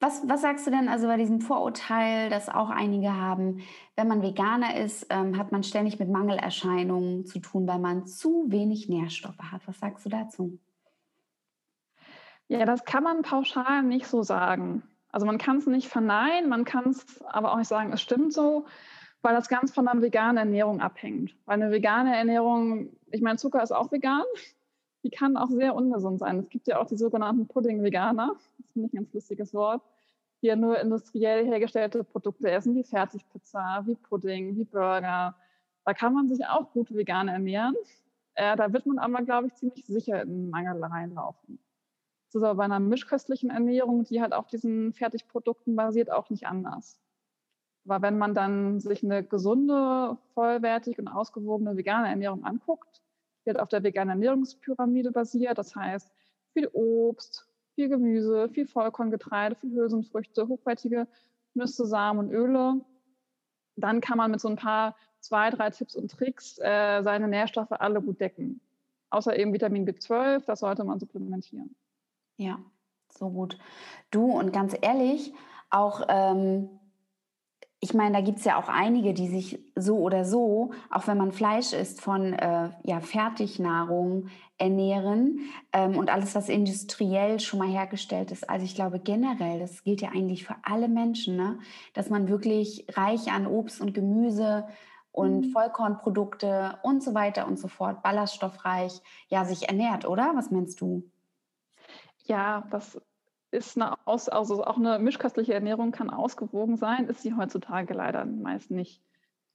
was, 0.00 0.28
was, 0.28 0.42
sagst 0.42 0.66
du 0.66 0.70
denn 0.70 0.88
also 0.88 1.06
bei 1.08 1.16
diesem 1.16 1.40
Vorurteil, 1.40 2.30
das 2.30 2.48
auch 2.48 2.70
einige 2.70 3.14
haben, 3.14 3.62
wenn 3.96 4.06
man 4.06 4.22
Veganer 4.22 4.76
ist, 4.76 5.06
ähm, 5.10 5.36
hat 5.36 5.50
man 5.50 5.64
ständig 5.64 5.98
mit 5.98 6.08
Mangelerscheinungen 6.08 7.26
zu 7.26 7.40
tun, 7.40 7.66
weil 7.66 7.80
man 7.80 8.06
zu 8.06 8.44
wenig 8.48 8.88
Nährstoffe 8.88 9.38
hat. 9.38 9.62
Was 9.66 9.80
sagst 9.80 10.06
du 10.06 10.10
dazu? 10.10 10.58
Ja, 12.46 12.64
das 12.64 12.84
kann 12.84 13.02
man 13.02 13.22
pauschal 13.22 13.82
nicht 13.82 14.06
so 14.06 14.22
sagen. 14.22 14.82
Also 15.10 15.26
man 15.26 15.38
kann 15.38 15.56
es 15.56 15.66
nicht 15.66 15.88
verneinen, 15.88 16.48
man 16.48 16.64
kann 16.64 16.90
es 16.90 17.20
aber 17.24 17.52
auch 17.52 17.56
nicht 17.56 17.68
sagen, 17.68 17.92
es 17.92 18.00
stimmt 18.00 18.32
so, 18.32 18.66
weil 19.20 19.34
das 19.34 19.48
ganz 19.48 19.72
von 19.72 19.88
einer 19.88 20.00
veganen 20.00 20.36
Ernährung 20.36 20.80
abhängt. 20.80 21.34
Weil 21.44 21.60
eine 21.60 21.72
vegane 21.72 22.16
Ernährung, 22.16 22.90
ich 23.10 23.20
meine, 23.20 23.36
Zucker 23.36 23.62
ist 23.62 23.72
auch 23.72 23.90
vegan, 23.90 24.22
die 25.04 25.10
kann 25.10 25.36
auch 25.36 25.50
sehr 25.50 25.74
ungesund 25.74 26.18
sein. 26.18 26.38
Es 26.38 26.48
gibt 26.48 26.66
ja 26.66 26.80
auch 26.80 26.86
die 26.86 26.96
sogenannten 26.96 27.46
Pudding-Veganer, 27.46 28.34
das 28.34 28.72
finde 28.72 28.88
ich 28.88 28.92
ein 28.94 28.96
ganz 28.96 29.14
lustiges 29.14 29.54
Wort, 29.54 29.82
die 30.42 30.46
ja 30.46 30.56
nur 30.56 30.78
industriell 30.80 31.44
hergestellte 31.44 32.04
Produkte 32.04 32.50
essen, 32.50 32.74
wie 32.74 32.84
Fertigpizza, 32.84 33.82
wie 33.86 33.94
Pudding, 33.94 34.56
wie 34.56 34.64
Burger. 34.64 35.34
Da 35.84 35.94
kann 35.94 36.14
man 36.14 36.28
sich 36.28 36.44
auch 36.46 36.72
gut 36.72 36.94
vegan 36.94 37.28
ernähren. 37.28 37.74
Äh, 38.34 38.56
da 38.56 38.72
wird 38.72 38.86
man 38.86 38.98
aber, 38.98 39.22
glaube 39.22 39.48
ich, 39.48 39.54
ziemlich 39.54 39.84
sicher 39.86 40.22
in 40.22 40.50
Mangel 40.50 40.82
reinlaufen. 40.84 41.58
Das 42.26 42.36
ist 42.36 42.42
aber 42.42 42.56
bei 42.56 42.64
einer 42.64 42.78
mischköstlichen 42.78 43.50
Ernährung, 43.50 44.04
die 44.04 44.20
halt 44.20 44.32
auf 44.34 44.46
diesen 44.46 44.92
Fertigprodukten 44.92 45.74
basiert, 45.74 46.12
auch 46.12 46.28
nicht 46.28 46.46
anders. 46.46 47.00
Aber 47.86 48.02
wenn 48.02 48.18
man 48.18 48.34
dann 48.34 48.80
sich 48.80 49.02
eine 49.02 49.24
gesunde, 49.24 50.18
vollwertig 50.34 50.98
und 50.98 51.08
ausgewogene 51.08 51.76
vegane 51.76 52.08
Ernährung 52.08 52.44
anguckt, 52.44 53.02
halt 53.48 53.60
auf 53.60 53.68
der 53.68 53.82
veganen 53.82 54.10
Ernährungspyramide 54.10 55.10
basiert, 55.10 55.58
das 55.58 55.74
heißt 55.74 56.10
viel 56.52 56.68
Obst, 56.72 57.46
viel 57.74 57.88
Gemüse, 57.88 58.48
viel 58.48 58.66
Vollkorngetreide, 58.66 59.56
viel 59.56 59.74
Hülsenfrüchte, 59.74 60.48
hochwertige 60.48 61.06
Nüsse, 61.54 61.86
Samen 61.86 62.20
und 62.20 62.30
Öle, 62.30 62.80
dann 63.76 64.00
kann 64.00 64.18
man 64.18 64.30
mit 64.30 64.40
so 64.40 64.48
ein 64.48 64.56
paar 64.56 64.96
zwei, 65.20 65.50
drei 65.50 65.70
Tipps 65.70 65.96
und 65.96 66.10
Tricks 66.10 66.58
äh, 66.58 67.02
seine 67.02 67.28
Nährstoffe 67.28 67.72
alle 67.72 68.00
gut 68.02 68.20
decken. 68.20 68.60
Außer 69.10 69.38
eben 69.38 69.52
Vitamin 69.52 69.86
B12, 69.86 70.44
das 70.44 70.60
sollte 70.60 70.84
man 70.84 71.00
supplementieren. 71.00 71.74
Ja, 72.36 72.58
so 73.08 73.30
gut. 73.30 73.58
Du 74.10 74.32
und 74.32 74.52
ganz 74.52 74.76
ehrlich, 74.80 75.32
auch, 75.70 76.02
ähm, 76.08 76.68
ich 77.80 77.94
meine, 77.94 78.16
da 78.16 78.20
gibt 78.20 78.38
es 78.38 78.44
ja 78.44 78.58
auch 78.58 78.68
einige, 78.68 79.14
die 79.14 79.28
sich 79.28 79.60
so 79.76 79.98
oder 79.98 80.24
so, 80.24 80.72
auch 80.90 81.06
wenn 81.06 81.16
man 81.16 81.30
Fleisch 81.30 81.72
isst, 81.72 82.00
von 82.00 82.32
äh, 82.32 82.70
ja, 82.82 83.00
Fertignahrung 83.00 84.28
ernähren 84.58 85.40
ähm, 85.72 85.96
und 85.96 86.10
alles, 86.10 86.34
was 86.34 86.48
industriell 86.48 87.38
schon 87.38 87.60
mal 87.60 87.68
hergestellt 87.68 88.32
ist. 88.32 88.50
Also 88.50 88.64
ich 88.64 88.74
glaube 88.74 88.98
generell, 88.98 89.60
das 89.60 89.84
gilt 89.84 90.00
ja 90.00 90.08
eigentlich 90.08 90.44
für 90.44 90.56
alle 90.62 90.88
Menschen, 90.88 91.36
ne? 91.36 91.60
dass 91.94 92.10
man 92.10 92.28
wirklich 92.28 92.84
reich 92.94 93.30
an 93.30 93.46
Obst 93.46 93.80
und 93.80 93.94
Gemüse 93.94 94.66
und 95.12 95.46
mhm. 95.46 95.50
Vollkornprodukte 95.52 96.78
und 96.82 97.04
so 97.04 97.14
weiter 97.14 97.46
und 97.46 97.60
so 97.60 97.68
fort, 97.68 98.02
ballaststoffreich, 98.02 99.00
ja, 99.28 99.44
sich 99.44 99.68
ernährt, 99.68 100.04
oder? 100.04 100.32
Was 100.34 100.50
meinst 100.50 100.80
du? 100.80 101.04
Ja, 102.24 102.64
das 102.70 103.00
ist 103.50 103.76
eine 103.76 103.94
Aus 104.06 104.28
also 104.28 104.64
auch 104.64 104.76
eine 104.76 104.98
mischköstliche 104.98 105.54
Ernährung 105.54 105.92
kann 105.92 106.10
ausgewogen 106.10 106.76
sein, 106.76 107.06
ist 107.06 107.22
sie 107.22 107.34
heutzutage 107.34 107.94
leider 107.94 108.24
meist 108.24 108.70
nicht, 108.70 109.02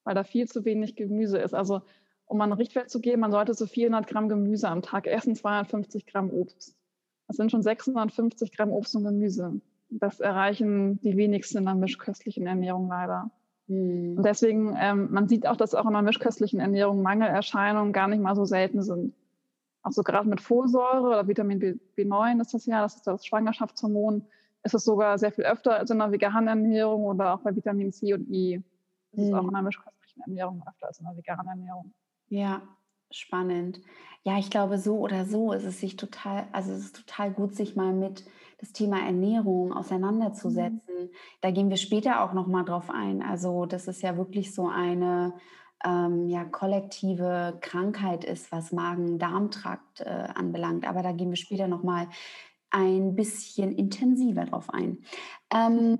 weil 0.03 0.15
da 0.15 0.23
viel 0.23 0.47
zu 0.47 0.65
wenig 0.65 0.95
Gemüse 0.95 1.37
ist. 1.37 1.53
Also 1.53 1.81
um 2.25 2.41
einen 2.41 2.53
Richtwert 2.53 2.89
zu 2.89 2.99
geben, 2.99 3.21
man 3.21 3.31
sollte 3.31 3.53
so 3.53 3.67
400 3.67 4.07
Gramm 4.07 4.29
Gemüse 4.29 4.67
am 4.67 4.81
Tag 4.81 5.07
essen, 5.07 5.35
250 5.35 6.07
Gramm 6.07 6.31
Obst. 6.31 6.75
Das 7.27 7.37
sind 7.37 7.51
schon 7.51 7.61
650 7.61 8.55
Gramm 8.55 8.71
Obst 8.71 8.95
und 8.95 9.03
Gemüse. 9.03 9.61
Das 9.89 10.19
erreichen 10.19 10.99
die 11.01 11.15
wenigsten 11.15 11.59
in 11.59 11.67
einer 11.67 11.79
mischköstlichen 11.79 12.47
Ernährung 12.47 12.87
leider. 12.87 13.29
Hm. 13.67 14.17
Und 14.17 14.25
deswegen, 14.25 14.75
ähm, 14.79 15.09
man 15.11 15.27
sieht 15.27 15.45
auch, 15.45 15.55
dass 15.55 15.75
auch 15.75 15.83
in 15.83 15.95
einer 15.95 16.01
mischköstlichen 16.01 16.59
Ernährung 16.59 17.03
Mangelerscheinungen 17.03 17.93
gar 17.93 18.07
nicht 18.07 18.21
mal 18.21 18.35
so 18.35 18.45
selten 18.45 18.81
sind 18.81 19.13
also 19.83 20.01
gerade 20.01 20.27
mit 20.27 20.41
Folsäure 20.41 21.07
oder 21.07 21.27
Vitamin 21.27 21.59
B, 21.59 22.05
9 22.05 22.39
ist 22.39 22.53
das 22.53 22.65
ja, 22.65 22.81
das 22.81 22.95
ist 22.95 23.07
das 23.07 23.25
Schwangerschaftshormon, 23.25 24.25
ist 24.63 24.73
es 24.73 24.85
sogar 24.85 25.17
sehr 25.17 25.31
viel 25.31 25.43
öfter 25.43 25.77
als 25.77 25.91
in 25.91 26.01
einer 26.01 26.11
veganen 26.11 26.47
Ernährung 26.47 27.03
oder 27.03 27.33
auch 27.33 27.41
bei 27.41 27.55
Vitamin 27.55 27.91
C 27.91 28.13
und 28.13 28.29
E. 28.31 28.61
Das 29.11 29.19
mhm. 29.19 29.27
ist 29.27 29.33
auch 29.33 29.43
in 29.43 29.49
einer 29.49 29.61
mischköstlichen 29.61 30.21
Ernährung 30.21 30.63
öfter 30.65 30.87
als 30.87 30.99
in 30.99 31.05
einer 31.05 31.17
veganen 31.17 31.47
Ernährung. 31.47 31.93
Ja, 32.29 32.61
spannend. 33.11 33.81
Ja, 34.23 34.39
ich 34.39 34.49
glaube, 34.49 34.77
so 34.77 34.99
oder 34.99 35.25
so 35.25 35.51
ist 35.51 35.65
es 35.65 35.81
sich 35.81 35.97
total, 35.97 36.47
also 36.53 36.71
es 36.71 36.85
ist 36.85 36.95
total 36.95 37.31
gut, 37.31 37.53
sich 37.53 37.75
mal 37.75 37.91
mit 37.91 38.23
das 38.59 38.71
Thema 38.71 39.05
Ernährung 39.05 39.73
auseinanderzusetzen. 39.73 40.95
Mhm. 40.95 41.09
Da 41.41 41.51
gehen 41.51 41.69
wir 41.69 41.75
später 41.75 42.23
auch 42.23 42.31
nochmal 42.31 42.63
drauf 42.63 42.89
ein. 42.89 43.21
Also 43.21 43.65
das 43.65 43.89
ist 43.89 44.01
ja 44.01 44.15
wirklich 44.15 44.55
so 44.55 44.69
eine 44.69 45.33
ähm, 45.83 46.27
ja, 46.27 46.43
kollektive 46.45 47.57
Krankheit 47.61 48.23
ist, 48.23 48.51
was 48.51 48.71
Magen-Darm-Trakt 48.71 50.01
äh, 50.01 50.27
anbelangt. 50.35 50.87
Aber 50.87 51.03
da 51.03 51.11
gehen 51.11 51.29
wir 51.29 51.37
später 51.37 51.67
nochmal 51.67 52.07
ein 52.69 53.15
bisschen 53.15 53.71
intensiver 53.71 54.45
drauf 54.45 54.69
ein. 54.69 55.03
Ähm, 55.53 55.99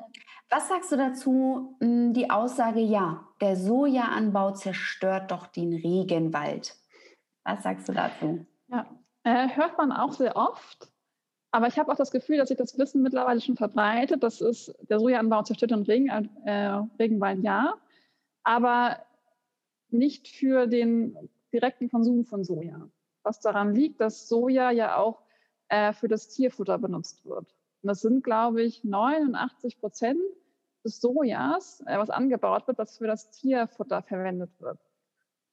was 0.50 0.68
sagst 0.70 0.92
du 0.92 0.98
dazu, 0.98 1.78
hm, 1.80 2.14
die 2.14 2.30
Aussage, 2.30 2.80
ja, 2.80 3.28
der 3.42 3.56
Sojaanbau 3.56 4.52
zerstört 4.52 5.32
doch 5.32 5.48
den 5.48 5.74
Regenwald? 5.74 6.76
Was 7.44 7.64
sagst 7.64 7.90
du 7.90 7.94
dazu? 7.94 8.46
Ja, 8.68 8.86
äh, 9.24 9.50
hört 9.50 9.78
man 9.78 9.92
auch 9.92 10.14
sehr 10.14 10.36
oft. 10.36 10.90
Aber 11.52 11.68
ich 11.68 11.78
habe 11.78 11.92
auch 11.92 11.96
das 11.96 12.10
Gefühl, 12.10 12.38
dass 12.38 12.50
sich 12.50 12.58
das 12.58 12.78
Wissen 12.80 13.04
mittlerweile 13.04 13.40
schon 13.40 13.56
verbreitet. 13.56 14.24
Das 14.24 14.42
ist, 14.42 14.74
der 14.90 15.00
Sojaanbau 15.00 15.44
zerstört 15.44 15.72
den 15.72 15.84
Regen, 15.84 16.10
äh, 16.46 16.82
Regenwald, 16.98 17.44
ja. 17.44 17.76
Aber 18.44 18.98
nicht 19.94 20.28
für 20.28 20.68
den 20.68 21.18
direkten 21.54 21.90
Konsum 21.90 22.26
von 22.26 22.44
Soja. 22.44 22.90
Was 23.24 23.40
daran 23.40 23.74
liegt, 23.74 24.02
dass 24.02 24.28
Soja 24.28 24.72
ja 24.72 24.98
auch 24.98 25.22
äh, 25.70 25.94
für 25.94 26.08
das 26.08 26.28
Tierfutter 26.28 26.78
benutzt 26.78 27.26
wird. 27.26 27.56
Und 27.82 27.88
das 27.88 28.02
sind, 28.02 28.24
glaube 28.24 28.62
ich, 28.64 28.84
89 28.84 29.80
Prozent 29.80 30.20
des 30.84 31.00
Sojas, 31.00 31.82
äh, 31.86 31.98
was 31.98 32.10
angebaut 32.10 32.68
wird, 32.68 32.80
das 32.80 32.98
für 32.98 33.08
das 33.08 33.32
Tierfutter 33.32 34.02
verwendet 34.02 34.52
wird. 34.60 34.80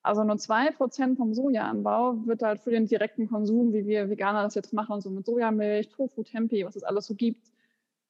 Also 0.03 0.25
nur 0.25 0.39
zwei 0.39 0.71
Prozent 0.71 1.19
vom 1.19 1.35
Sojaanbau 1.35 2.27
wird 2.27 2.43
halt 2.43 2.61
für 2.61 2.71
den 2.71 2.87
direkten 2.87 3.29
Konsum, 3.29 3.73
wie 3.73 3.87
wir 3.87 4.09
Veganer 4.09 4.43
das 4.43 4.55
jetzt 4.55 4.73
machen, 4.73 5.01
so 5.01 5.11
mit 5.11 5.27
Sojamilch, 5.27 5.91
Tofu, 5.91 6.23
Tempeh, 6.23 6.65
was 6.65 6.77
es 6.77 6.83
alles 6.83 7.07
so 7.07 7.15
gibt, 7.15 7.51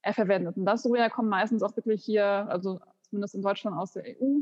äh, 0.03 0.13
verwendet. 0.13 0.57
Und 0.57 0.65
das 0.65 0.83
Soja 0.83 1.09
kommt 1.09 1.29
meistens 1.29 1.63
auch 1.63 1.77
wirklich 1.77 2.05
hier, 2.05 2.25
also 2.25 2.81
zumindest 3.03 3.35
in 3.35 3.43
Deutschland 3.43 3.77
aus 3.77 3.93
der 3.93 4.05
EU, 4.05 4.41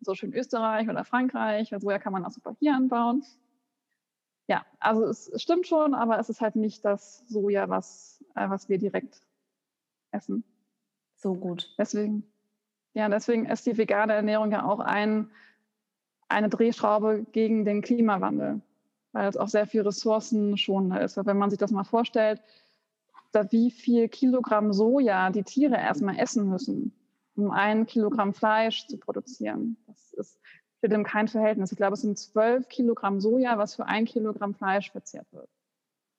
so 0.00 0.14
schön 0.14 0.32
Österreich 0.32 0.88
oder 0.88 1.04
Frankreich, 1.04 1.72
weil 1.72 1.80
Soja 1.80 1.98
kann 1.98 2.12
man 2.12 2.24
auch 2.24 2.30
super 2.30 2.56
hier 2.58 2.74
anbauen. 2.74 3.24
Ja, 4.46 4.64
also 4.80 5.04
es 5.04 5.30
stimmt 5.36 5.66
schon, 5.66 5.94
aber 5.94 6.18
es 6.18 6.28
ist 6.28 6.40
halt 6.40 6.56
nicht 6.56 6.84
das 6.84 7.24
Soja, 7.28 7.68
was, 7.68 8.24
äh, 8.34 8.48
was 8.48 8.68
wir 8.68 8.78
direkt 8.78 9.22
essen. 10.10 10.44
So 11.14 11.34
gut. 11.34 11.72
Deswegen, 11.78 12.24
ja, 12.94 13.08
deswegen 13.08 13.46
ist 13.46 13.66
die 13.66 13.78
vegane 13.78 14.14
Ernährung 14.14 14.50
ja 14.50 14.64
auch 14.64 14.80
ein, 14.80 15.30
eine 16.28 16.48
Drehschraube 16.48 17.26
gegen 17.30 17.64
den 17.64 17.82
Klimawandel, 17.82 18.60
weil 19.12 19.28
es 19.28 19.36
auch 19.36 19.48
sehr 19.48 19.66
viel 19.66 19.82
ressourcenschonender 19.82 21.00
ist. 21.00 21.16
wenn 21.24 21.38
man 21.38 21.50
sich 21.50 21.58
das 21.58 21.70
mal 21.70 21.84
vorstellt, 21.84 22.42
da 23.32 23.52
wie 23.52 23.70
viel 23.70 24.08
Kilogramm 24.08 24.72
Soja 24.72 25.30
die 25.30 25.44
Tiere 25.44 25.76
erstmal 25.76 26.18
essen 26.18 26.48
müssen, 26.48 26.92
um 27.40 27.50
ein 27.50 27.86
Kilogramm 27.86 28.34
Fleisch 28.34 28.86
zu 28.86 28.98
produzieren. 28.98 29.76
Das 29.86 30.12
ist 30.12 30.40
für 30.80 30.88
dem 30.88 31.04
kein 31.04 31.28
Verhältnis. 31.28 31.72
Ich 31.72 31.76
glaube, 31.76 31.94
es 31.94 32.00
sind 32.00 32.18
zwölf 32.18 32.68
Kilogramm 32.68 33.20
Soja, 33.20 33.58
was 33.58 33.74
für 33.74 33.86
ein 33.86 34.04
Kilogramm 34.04 34.54
Fleisch 34.54 34.90
verzehrt 34.90 35.26
wird. 35.32 35.48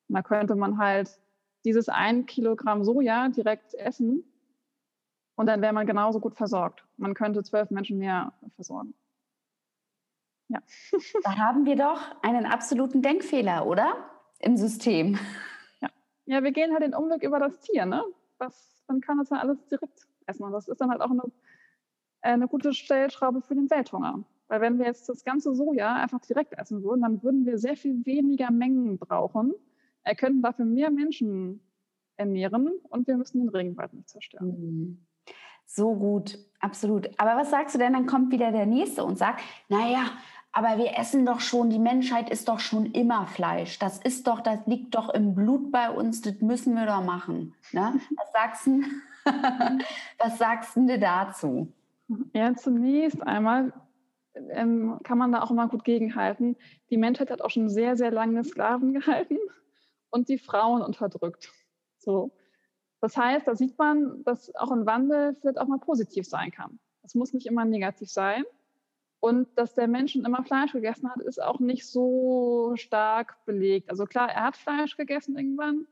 Und 0.08 0.16
da 0.16 0.22
könnte 0.22 0.56
man 0.56 0.78
halt 0.78 1.20
dieses 1.66 1.90
ein 1.90 2.26
Kilogramm 2.26 2.84
Soja 2.84 3.30
direkt 3.30 3.74
essen 3.74 4.24
und 5.36 5.48
dann 5.48 5.62
wäre 5.62 5.74
man 5.74 5.88
genauso 5.88 6.20
gut 6.20 6.36
versorgt. 6.36 6.86
Man 6.98 7.14
könnte 7.14 7.44
zwölf 7.44 7.72
Menschen 7.72 7.98
mehr 7.98 8.34
versorgen. 8.56 8.94
Ja. 10.50 10.62
Da 11.24 11.38
haben 11.38 11.66
wir 11.66 11.76
doch 11.76 12.02
einen 12.22 12.46
absoluten 12.46 13.02
Denkfehler, 13.02 13.66
oder? 13.66 13.96
Im 14.40 14.58
System. 14.58 15.18
Ja, 15.80 15.90
ja 16.26 16.44
wir 16.44 16.52
gehen 16.52 16.74
halt 16.74 16.84
den 16.84 16.94
Umweg 16.94 17.24
über 17.24 17.40
das 17.40 17.60
Tier, 17.60 17.86
ne? 17.86 18.04
Was, 18.38 18.84
man 18.88 19.02
kann 19.02 19.18
das 19.18 19.30
ja 19.30 19.38
alles 19.38 19.66
direkt 19.68 20.08
essen. 20.28 20.44
Und 20.44 20.52
das 20.52 20.68
ist 20.68 20.80
dann 20.82 20.90
halt 20.90 21.02
auch 21.02 21.12
eine, 21.12 21.24
äh, 22.22 22.30
eine 22.30 22.48
gute 22.48 22.74
Stellschraube 22.74 23.42
für 23.42 23.56
den 23.56 23.70
Welthunger. 23.70 24.24
Weil 24.48 24.62
wenn 24.62 24.80
wir 24.80 24.86
jetzt 24.86 25.08
das 25.08 25.24
ganze 25.24 25.56
Soja 25.56 25.96
einfach 25.96 26.20
direkt 26.20 26.54
essen 26.54 26.84
würden, 26.84 27.02
dann 27.02 27.24
würden 27.24 27.46
wir 27.46 27.58
sehr 27.58 27.78
viel 27.78 28.06
weniger 28.06 28.52
Mengen 28.52 28.98
brauchen, 28.98 29.54
Er 30.04 30.16
könnten 30.16 30.42
dafür 30.42 30.66
mehr 30.66 30.90
Menschen 30.90 31.62
ernähren 32.18 32.72
und 32.90 33.08
wir 33.08 33.18
müssen 33.18 33.40
den 33.40 33.50
Regenwald 33.50 33.94
nicht 33.94 34.10
zerstören. 34.10 34.48
Mhm. 34.48 35.06
So 35.66 35.96
gut, 35.96 36.38
absolut. 36.60 37.08
Aber 37.18 37.40
was 37.40 37.52
sagst 37.52 37.76
du 37.76 37.80
denn? 37.80 37.94
Dann 37.94 38.08
kommt 38.08 38.32
wieder 38.32 38.52
der 38.52 38.66
Nächste 38.66 39.06
und 39.06 39.18
sagt, 39.18 39.42
naja, 39.70 40.06
aber 40.52 40.78
wir 40.78 40.98
essen 40.98 41.26
doch 41.26 41.40
schon, 41.40 41.70
die 41.70 41.80
Menschheit 41.80 42.30
ist 42.30 42.50
doch 42.50 42.60
schon 42.60 42.88
immer 42.88 43.26
Fleisch. 43.28 43.80
Das 43.80 44.00
ist 44.00 44.28
doch, 44.28 44.42
das 44.42 44.60
liegt 44.66 44.96
doch 44.96 45.14
im 45.14 45.34
Blut 45.34 45.72
bei 45.72 45.90
uns, 45.90 46.22
das 46.22 46.42
müssen 46.42 46.76
wir 46.76 46.86
doch 46.86 47.04
machen. 47.04 47.54
Ne? 47.72 47.94
Was 48.18 48.32
sagst 48.34 48.68
du, 48.68 48.82
was 50.18 50.38
sagst 50.38 50.76
du 50.76 51.00
dazu? 51.00 51.72
Ja, 52.34 52.56
zunächst 52.56 53.22
einmal 53.22 53.74
ähm, 54.34 55.00
kann 55.04 55.18
man 55.18 55.32
da 55.32 55.42
auch 55.42 55.52
immer 55.52 55.68
gut 55.68 55.84
gegenhalten. 55.84 56.58
Die 56.90 56.98
Menschheit 56.98 57.32
hat 57.32 57.42
auch 57.42 57.50
schon 57.50 57.70
sehr, 57.70 57.96
sehr 57.96 58.12
lange 58.12 58.44
Sklaven 58.44 58.94
gehalten 58.94 59.38
und 60.10 60.30
die 60.30 60.38
Frauen 60.38 60.82
unterdrückt. 60.82 61.52
So. 61.98 62.32
Das 63.00 63.18
heißt, 63.18 63.48
da 63.48 63.56
sieht 63.56 63.78
man, 63.78 64.24
dass 64.24 64.54
auch 64.56 64.72
ein 64.72 64.86
Wandel 64.86 65.36
vielleicht 65.40 65.58
auch 65.58 65.68
mal 65.68 65.80
positiv 65.80 66.28
sein 66.28 66.52
kann. 66.52 66.80
Es 67.04 67.16
muss 67.16 67.34
nicht 67.34 67.48
immer 67.48 67.66
negativ 67.66 68.12
sein. 68.12 68.44
Und 69.20 69.48
dass 69.56 69.76
der 69.76 69.88
Mensch 69.88 70.14
schon 70.14 70.26
immer 70.26 70.44
Fleisch 70.44 70.72
gegessen 70.72 71.10
hat, 71.10 71.22
ist 71.22 71.42
auch 71.42 71.60
nicht 71.60 71.88
so 71.88 72.74
stark 72.76 73.46
belegt. 73.46 73.90
Also 73.90 74.06
klar, 74.06 74.30
er 74.32 74.46
hat 74.46 74.58
Fleisch 74.58 74.98
gegessen 74.98 75.38
irgendwann, 75.38 75.86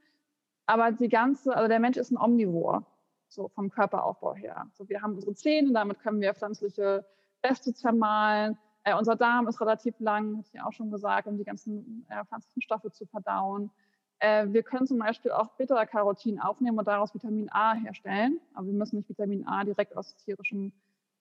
aber 0.65 0.92
die 0.92 1.10
ganze, 1.10 1.56
also 1.56 1.68
der 1.68 1.80
Mensch 1.80 1.98
ist 1.98 2.12
ein 2.12 2.18
Omnivor, 2.18 2.86
so 3.30 3.48
vom 3.50 3.70
Körperaufbau 3.70 4.36
her. 4.36 4.68
So 4.74 4.89
wir 4.89 5.02
haben 5.02 5.13
unsere 5.13 5.34
Zähne, 5.34 5.72
damit 5.72 6.00
können 6.00 6.20
wir 6.20 6.34
pflanzliche 6.34 7.06
Reste 7.44 7.74
zermahlen. 7.74 8.58
Äh, 8.84 8.96
unser 8.96 9.15
Darm 9.15 9.48
ist 9.48 9.62
relativ 9.62 10.00
lang, 10.00 10.38
hatte 10.38 10.48
ich 10.48 10.54
ja 10.54 10.65
auch 10.65 10.74
schon 10.74 10.92
gesagt, 10.92 11.28
um 11.28 11.38
die 11.38 11.44
ganzen 11.44 12.06
äh, 12.10 12.26
pflanzlichen 12.26 12.62
Stoffe 12.62 12.92
zu 12.92 13.06
verdauen. 13.06 13.72
Äh, 14.20 14.48
wir 14.50 14.63
können 14.63 14.88
zum 14.88 15.00
Beispiel 15.00 15.32
auch 15.32 15.50
Beta-Carotin 15.58 16.39
aufnehmen 16.39 16.78
und 16.78 16.88
daraus 16.88 17.13
Vitamin 17.13 17.50
A 17.52 17.74
herstellen. 17.74 18.39
Aber 18.54 18.68
wir 18.68 18.74
müssen 18.74 18.98
nicht 18.98 19.10
Vitamin 19.10 19.48
A 19.48 19.63
direkt 19.63 19.96
aus 19.96 20.15
tierischen 20.18 20.74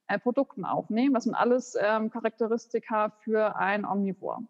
äh, 0.08 0.18
Produkten 0.18 0.64
aufnehmen. 0.64 1.14
Das 1.14 1.24
sind 1.24 1.34
alles 1.34 1.76
ähm, 1.80 2.10
Charakteristika 2.10 3.10
für 3.22 3.56
ein 3.56 3.84
Omnivor. 3.84 4.42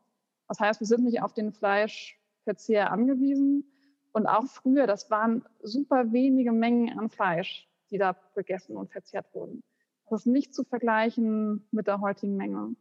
Das 0.49 0.61
heißt, 0.61 0.81
wir 0.81 0.87
sind 0.87 1.05
nicht 1.05 1.21
auf 1.21 1.35
den 1.35 1.53
Fleischverzehr 1.53 2.91
angewiesen. 2.91 3.65
Und 4.13 4.27
auch 4.27 4.47
früher, 4.47 4.87
das 4.87 5.11
waren 5.11 5.45
super 5.63 6.13
wenige 6.13 6.53
Mengen 6.53 6.99
an 6.99 7.11
Fleisch, 7.11 7.69
die 7.91 7.99
da 7.99 8.17
gegessen 8.35 8.77
und 8.77 8.91
verzehrt 8.91 9.27
wurden. 9.35 9.63
Das 10.11 10.21
ist 10.21 10.27
nicht 10.27 10.55
zu 10.55 10.65
vergleichen 10.65 11.67
mit 11.71 11.87
der 11.87 12.01
heutigen 12.01 12.37
Menge. 12.37 12.75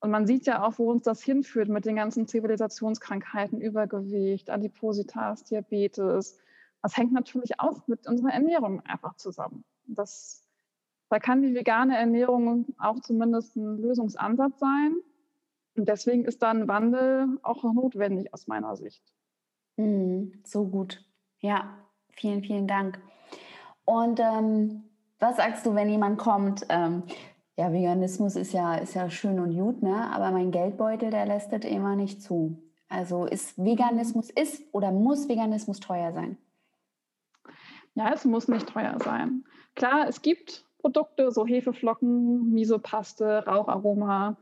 Und 0.00 0.10
man 0.10 0.26
sieht 0.26 0.46
ja 0.46 0.62
auch, 0.62 0.78
wo 0.78 0.90
uns 0.90 1.04
das 1.04 1.22
hinführt 1.22 1.68
mit 1.68 1.86
den 1.86 1.96
ganzen 1.96 2.26
Zivilisationskrankheiten, 2.26 3.60
Übergewicht, 3.60 4.50
Adipositas, 4.50 5.44
Diabetes. 5.44 6.38
Das 6.82 6.96
hängt 6.96 7.12
natürlich 7.12 7.58
auch 7.58 7.86
mit 7.86 8.06
unserer 8.06 8.32
Ernährung 8.32 8.82
einfach 8.82 9.16
zusammen. 9.16 9.64
Das, 9.86 10.46
da 11.08 11.18
kann 11.18 11.40
die 11.40 11.54
vegane 11.54 11.96
Ernährung 11.96 12.74
auch 12.78 13.00
zumindest 13.00 13.56
ein 13.56 13.78
Lösungsansatz 13.78 14.58
sein. 14.60 14.94
Und 15.74 15.88
deswegen 15.88 16.26
ist 16.26 16.42
da 16.42 16.50
ein 16.50 16.68
Wandel 16.68 17.38
auch 17.42 17.64
notwendig 17.64 18.32
aus 18.34 18.46
meiner 18.46 18.76
Sicht. 18.76 19.13
Mm, 19.76 20.32
so 20.44 20.66
gut. 20.66 21.04
Ja, 21.40 21.78
vielen, 22.12 22.42
vielen 22.42 22.66
Dank. 22.66 23.00
Und 23.84 24.20
ähm, 24.20 24.84
was 25.18 25.36
sagst 25.36 25.66
du, 25.66 25.74
wenn 25.74 25.88
jemand 25.88 26.18
kommt? 26.18 26.66
Ähm, 26.68 27.02
ja, 27.56 27.72
Veganismus 27.72 28.36
ist 28.36 28.52
ja, 28.52 28.74
ist 28.76 28.94
ja 28.94 29.10
schön 29.10 29.38
und 29.38 29.54
gut, 29.56 29.82
ne? 29.82 30.10
aber 30.12 30.30
mein 30.32 30.50
Geldbeutel, 30.50 31.10
der 31.10 31.26
lässt 31.26 31.52
das 31.52 31.64
immer 31.64 31.94
nicht 31.94 32.20
zu. 32.20 32.58
Also 32.88 33.26
ist 33.26 33.56
Veganismus, 33.62 34.30
ist 34.30 34.62
oder 34.72 34.90
muss 34.90 35.28
Veganismus 35.28 35.80
teuer 35.80 36.12
sein? 36.12 36.36
Ja, 37.94 38.12
es 38.12 38.24
muss 38.24 38.48
nicht 38.48 38.68
teuer 38.68 38.96
sein. 39.04 39.44
Klar, 39.76 40.08
es 40.08 40.22
gibt 40.22 40.64
Produkte, 40.78 41.30
so 41.30 41.46
Hefeflocken, 41.46 42.52
Misopaste, 42.52 43.44
Raucharoma, 43.46 44.36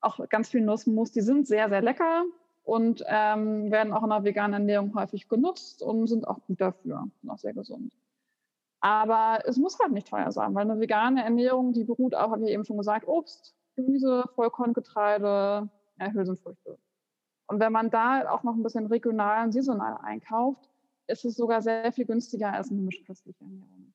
auch 0.00 0.28
ganz 0.28 0.50
viel 0.50 0.60
Nussmus, 0.60 1.10
die 1.12 1.22
sind 1.22 1.46
sehr, 1.46 1.68
sehr 1.68 1.80
lecker 1.80 2.24
und 2.64 3.02
ähm, 3.06 3.70
werden 3.70 3.92
auch 3.92 4.02
in 4.02 4.10
der 4.10 4.24
veganen 4.24 4.54
Ernährung 4.54 4.94
häufig 4.94 5.28
genutzt 5.28 5.82
und 5.82 6.06
sind 6.06 6.26
auch 6.26 6.38
gut 6.46 6.60
dafür 6.60 7.08
und 7.22 7.30
auch 7.30 7.38
sehr 7.38 7.54
gesund. 7.54 7.92
Aber 8.80 9.40
es 9.46 9.56
muss 9.56 9.78
halt 9.78 9.92
nicht 9.92 10.08
teuer 10.08 10.32
sein, 10.32 10.54
weil 10.54 10.68
eine 10.68 10.80
vegane 10.80 11.22
Ernährung, 11.22 11.72
die 11.72 11.84
beruht 11.84 12.14
auch, 12.14 12.32
habe 12.32 12.44
ich 12.44 12.50
eben 12.50 12.64
schon 12.64 12.78
gesagt, 12.78 13.06
Obst, 13.06 13.54
Gemüse, 13.76 14.24
Vollkorngetreide, 14.34 15.68
ja, 16.00 16.10
Hülsenfrüchte. 16.12 16.78
Und 17.46 17.60
wenn 17.60 17.72
man 17.72 17.90
da 17.90 18.30
auch 18.30 18.42
noch 18.42 18.54
ein 18.54 18.62
bisschen 18.62 18.86
regional 18.86 19.44
und 19.44 19.52
saisonal 19.52 19.98
einkauft, 20.02 20.68
ist 21.06 21.24
es 21.24 21.36
sogar 21.36 21.62
sehr 21.62 21.92
viel 21.92 22.06
günstiger 22.06 22.52
als 22.52 22.70
eine 22.70 22.80
mischköstliche 22.80 23.44
Ernährung. 23.44 23.92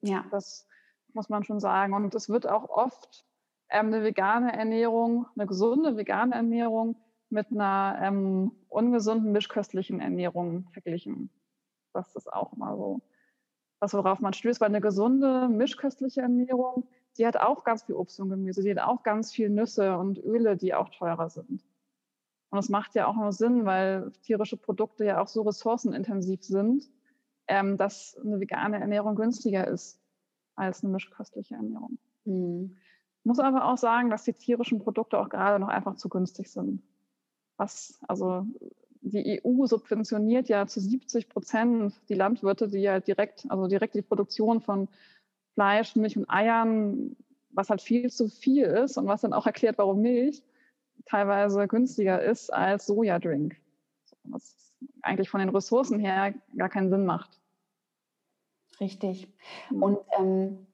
Ja. 0.00 0.24
Das 0.30 0.66
muss 1.12 1.28
man 1.28 1.44
schon 1.44 1.60
sagen. 1.60 1.94
Und 1.94 2.14
es 2.14 2.28
wird 2.28 2.46
auch 2.46 2.68
oft 2.68 3.24
ähm, 3.68 3.86
eine 3.86 4.02
vegane 4.02 4.52
Ernährung, 4.52 5.26
eine 5.36 5.46
gesunde 5.46 5.96
vegane 5.96 6.34
Ernährung 6.34 6.96
mit 7.30 7.50
einer 7.50 7.98
ähm, 8.02 8.52
ungesunden 8.68 9.32
mischköstlichen 9.32 10.00
Ernährung 10.00 10.68
verglichen. 10.72 11.30
Das 11.92 12.14
ist 12.14 12.32
auch 12.32 12.56
mal 12.56 12.76
so 12.76 13.02
was 13.80 13.94
worauf 13.94 14.20
man 14.20 14.32
stößt, 14.32 14.60
weil 14.60 14.68
eine 14.68 14.80
gesunde, 14.80 15.48
mischköstliche 15.48 16.22
Ernährung, 16.22 16.88
die 17.16 17.26
hat 17.26 17.36
auch 17.36 17.64
ganz 17.64 17.84
viel 17.84 17.94
Obst 17.94 18.20
und 18.20 18.30
Gemüse, 18.30 18.62
die 18.62 18.70
hat 18.70 18.80
auch 18.80 19.02
ganz 19.02 19.32
viel 19.32 19.50
Nüsse 19.50 19.96
und 19.96 20.18
Öle, 20.18 20.56
die 20.56 20.74
auch 20.74 20.88
teurer 20.90 21.30
sind. 21.30 21.64
Und 22.50 22.56
das 22.56 22.68
macht 22.68 22.94
ja 22.94 23.06
auch 23.06 23.16
nur 23.16 23.32
Sinn, 23.32 23.66
weil 23.66 24.10
tierische 24.22 24.56
Produkte 24.56 25.04
ja 25.04 25.20
auch 25.20 25.28
so 25.28 25.42
ressourcenintensiv 25.42 26.42
sind, 26.42 26.90
ähm, 27.46 27.76
dass 27.76 28.16
eine 28.24 28.40
vegane 28.40 28.80
Ernährung 28.80 29.16
günstiger 29.16 29.66
ist 29.68 30.00
als 30.56 30.82
eine 30.82 30.92
mischköstliche 30.92 31.54
Ernährung. 31.54 31.98
Mhm. 32.24 32.76
Ich 33.20 33.24
muss 33.24 33.38
aber 33.38 33.66
auch 33.66 33.76
sagen, 33.76 34.10
dass 34.10 34.24
die 34.24 34.32
tierischen 34.32 34.78
Produkte 34.78 35.18
auch 35.18 35.28
gerade 35.28 35.58
noch 35.58 35.68
einfach 35.68 35.96
zu 35.96 36.08
günstig 36.08 36.50
sind. 36.50 36.82
Was, 37.58 37.98
also 38.08 38.46
die 39.02 39.40
EU 39.44 39.66
subventioniert 39.66 40.48
ja 40.48 40.66
zu 40.66 40.80
70 40.80 41.28
Prozent 41.28 41.94
die 42.08 42.14
Landwirte, 42.14 42.68
die 42.68 42.80
ja 42.80 43.00
direkt, 43.00 43.46
also 43.48 43.66
direkt 43.66 43.94
die 43.94 44.02
Produktion 44.02 44.60
von 44.60 44.88
Fleisch, 45.54 45.96
Milch 45.96 46.16
und 46.16 46.28
Eiern, 46.30 47.16
was 47.50 47.70
halt 47.70 47.82
viel 47.82 48.10
zu 48.10 48.28
viel 48.28 48.64
ist 48.64 48.96
und 48.96 49.06
was 49.06 49.20
dann 49.22 49.32
auch 49.32 49.46
erklärt, 49.46 49.78
warum 49.78 50.00
Milch 50.00 50.42
teilweise 51.04 51.66
günstiger 51.68 52.22
ist 52.22 52.52
als 52.52 52.86
Sojadrink. 52.86 53.56
Was 54.24 54.54
eigentlich 55.02 55.30
von 55.30 55.40
den 55.40 55.48
Ressourcen 55.48 55.98
her 55.98 56.34
gar 56.56 56.68
keinen 56.68 56.90
Sinn 56.90 57.04
macht. 57.04 57.40
Richtig. 58.80 59.28
Mhm. 59.70 59.82
Und, 59.82 59.98
ähm, 60.18 60.66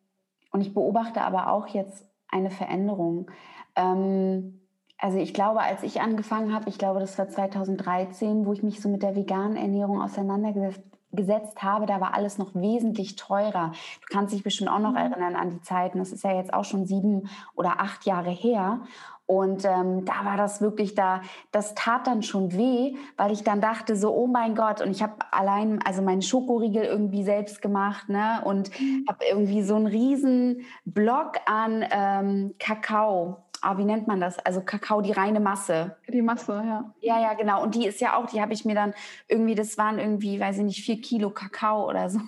und 0.51 0.61
ich 0.61 0.75
beobachte 0.75 1.23
aber 1.23 1.51
auch 1.51 1.69
jetzt 1.69 2.07
eine 2.29 2.51
Veränderung. 2.51 3.31
Ähm, 3.77 4.61
also 5.05 5.19
ich 5.19 5.35
glaube, 5.35 5.61
als 5.61 5.83
ich 5.83 6.01
angefangen 6.01 6.55
habe, 6.55 6.71
ich 6.71 6.79
glaube, 6.79 6.99
das 6.99 7.19
war 7.19 7.29
2013, 7.29 8.47
wo 8.47 8.55
ich 8.55 8.63
mich 8.63 8.81
so 8.81 8.89
mit 8.89 9.03
der 9.03 9.15
veganen 9.15 9.55
Ernährung 9.55 10.01
auseinandergesetzt 10.01 10.81
gesetzt 11.13 11.63
habe, 11.63 11.87
da 11.87 12.01
war 12.01 12.15
alles 12.15 12.39
noch 12.39 12.57
wesentlich 12.57 13.15
teurer. 13.15 13.71
Du 14.01 14.07
kannst 14.11 14.35
dich 14.35 14.43
bestimmt 14.43 14.69
auch 14.71 14.81
noch 14.81 14.93
mhm. 14.93 14.97
erinnern 14.97 15.37
an 15.37 15.51
die 15.51 15.61
Zeiten. 15.61 15.99
Das 15.99 16.11
ist 16.11 16.25
ja 16.25 16.35
jetzt 16.35 16.53
auch 16.53 16.65
schon 16.65 16.87
sieben 16.87 17.29
oder 17.55 17.79
acht 17.81 18.05
Jahre 18.05 18.31
her. 18.31 18.81
Und 19.27 19.65
ähm, 19.65 20.05
da 20.07 20.25
war 20.25 20.37
das 20.37 20.61
wirklich 20.61 20.97
da, 20.97 21.21
das 21.53 21.77
tat 21.77 22.09
dann 22.09 22.25
schon 22.25 22.53
weh, 22.53 22.97
weil 23.17 23.31
ich 23.31 23.45
dann 23.45 23.61
dachte 23.61 23.95
so, 23.95 24.13
oh 24.13 24.27
mein 24.27 24.57
Gott, 24.57 24.81
und 24.81 24.91
ich 24.91 25.05
habe 25.05 25.15
allein, 25.31 25.81
also 25.85 26.03
meinen 26.03 26.23
Schokoriegel 26.23 26.83
irgendwie 26.83 27.23
selbst 27.23 27.63
gemacht, 27.63 28.09
ne, 28.09 28.43
und 28.43 28.71
mhm. 28.81 29.05
habe 29.09 29.25
irgendwie 29.31 29.63
so 29.63 29.77
einen 29.77 29.87
riesen 29.87 30.63
Block 30.85 31.37
an 31.47 31.85
ähm, 31.91 32.55
Kakao 32.59 33.44
ah, 33.65 33.79
wie 33.79 33.85
nennt 33.85 34.07
man 34.07 34.21
das? 34.21 34.39
Also 34.39 34.61
Kakao, 34.61 35.01
die 35.01 35.13
reine 35.13 35.41
Masse. 35.41 35.97
Die 36.09 36.23
Masse, 36.23 36.53
ja. 36.53 36.95
Ja, 37.01 37.21
ja, 37.21 37.35
genau. 37.35 37.63
Und 37.63 37.75
die 37.75 37.87
ist 37.87 38.01
ja 38.01 38.17
auch, 38.17 38.27
die 38.27 38.41
habe 38.41 38.53
ich 38.53 38.65
mir 38.65 38.75
dann 38.75 38.95
irgendwie, 39.29 39.55
das 39.55 39.79
waren 39.79 39.99
irgendwie, 39.99 40.39
weiß 40.39 40.59
ich 40.59 40.65
nicht, 40.65 40.85
vier 40.85 41.01
Kilo 41.01 41.31
Kakao 41.31 41.89
oder 41.89 42.11
so. 42.11 42.21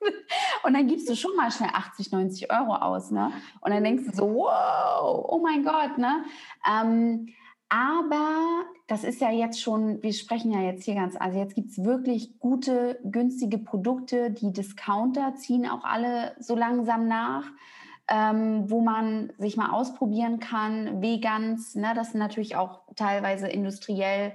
Und 0.62 0.74
dann 0.74 0.86
gibst 0.86 1.08
du 1.08 1.16
schon 1.16 1.34
mal 1.36 1.50
schnell 1.50 1.70
80, 1.72 2.12
90 2.12 2.52
Euro 2.52 2.74
aus, 2.74 3.10
ne? 3.10 3.32
Und 3.60 3.70
dann 3.70 3.82
denkst 3.82 4.04
du 4.06 4.16
so, 4.16 4.34
wow, 4.34 5.24
oh 5.28 5.40
mein 5.42 5.64
Gott, 5.64 5.96
ne? 5.98 6.24
Ähm, 6.70 7.28
aber 7.68 8.64
das 8.86 9.02
ist 9.02 9.20
ja 9.20 9.30
jetzt 9.30 9.60
schon, 9.60 10.02
wir 10.02 10.12
sprechen 10.12 10.52
ja 10.52 10.60
jetzt 10.60 10.84
hier 10.84 10.94
ganz, 10.94 11.16
also 11.18 11.38
jetzt 11.38 11.54
gibt 11.54 11.70
es 11.70 11.82
wirklich 11.82 12.38
gute, 12.38 13.00
günstige 13.04 13.58
Produkte. 13.58 14.30
Die 14.30 14.52
Discounter 14.52 15.34
ziehen 15.34 15.66
auch 15.68 15.84
alle 15.84 16.36
so 16.38 16.54
langsam 16.54 17.08
nach 17.08 17.50
ähm, 18.08 18.70
wo 18.70 18.80
man 18.80 19.32
sich 19.38 19.56
mal 19.56 19.70
ausprobieren 19.70 20.38
kann. 20.40 21.00
Vegans, 21.00 21.74
ne, 21.74 21.92
das 21.94 22.10
sind 22.10 22.20
natürlich 22.20 22.56
auch 22.56 22.80
teilweise 22.96 23.48
industriell 23.48 24.32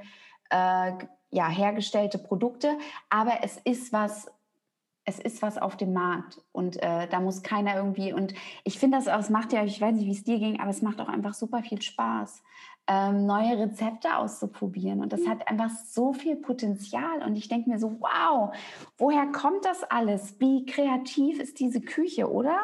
äh, 0.50 0.92
ja, 1.32 1.48
hergestellte 1.48 2.18
Produkte, 2.18 2.78
aber 3.10 3.44
es 3.44 3.58
ist 3.58 3.94
was 3.94 4.32
es 5.06 5.18
ist 5.18 5.42
was 5.42 5.58
auf 5.58 5.76
dem 5.76 5.92
Markt 5.92 6.40
und 6.52 6.82
äh, 6.84 7.08
da 7.08 7.20
muss 7.20 7.42
keiner 7.42 7.76
irgendwie 7.76 8.14
und 8.14 8.36
ich 8.64 8.78
finde 8.78 8.98
das 8.98 9.08
auch, 9.08 9.20
es 9.20 9.32
macht 9.32 9.54
ja, 9.54 9.64
ich 9.64 9.82
weiß 9.82 9.96
nicht, 9.96 10.06
wie 10.06 10.12
es 10.12 10.24
dir 10.24 10.38
ging, 10.38 10.60
aber 10.60 10.70
es 10.70 10.84
macht 10.84 11.02
auch 11.02 11.08
einfach 11.08 11.34
super 11.34 11.64
viel 11.64 11.82
Spaß, 11.82 12.44
ähm, 12.86 13.26
neue 13.26 13.58
Rezepte 13.58 14.18
auszuprobieren 14.18 15.02
und 15.02 15.12
das 15.12 15.26
hat 15.28 15.48
einfach 15.48 15.72
so 15.88 16.14
viel 16.14 16.36
Potenzial 16.36 17.24
und 17.26 17.36
ich 17.38 17.48
denke 17.48 17.72
mir 17.72 17.80
so, 17.80 18.00
wow, 18.00 18.54
woher 19.00 19.26
kommt 19.32 19.66
das 19.66 19.84
alles? 19.84 20.40
Wie 20.40 20.66
kreativ 20.68 21.40
ist 21.40 21.60
diese 21.60 21.82
Küche, 21.82 22.32
oder? 22.32 22.60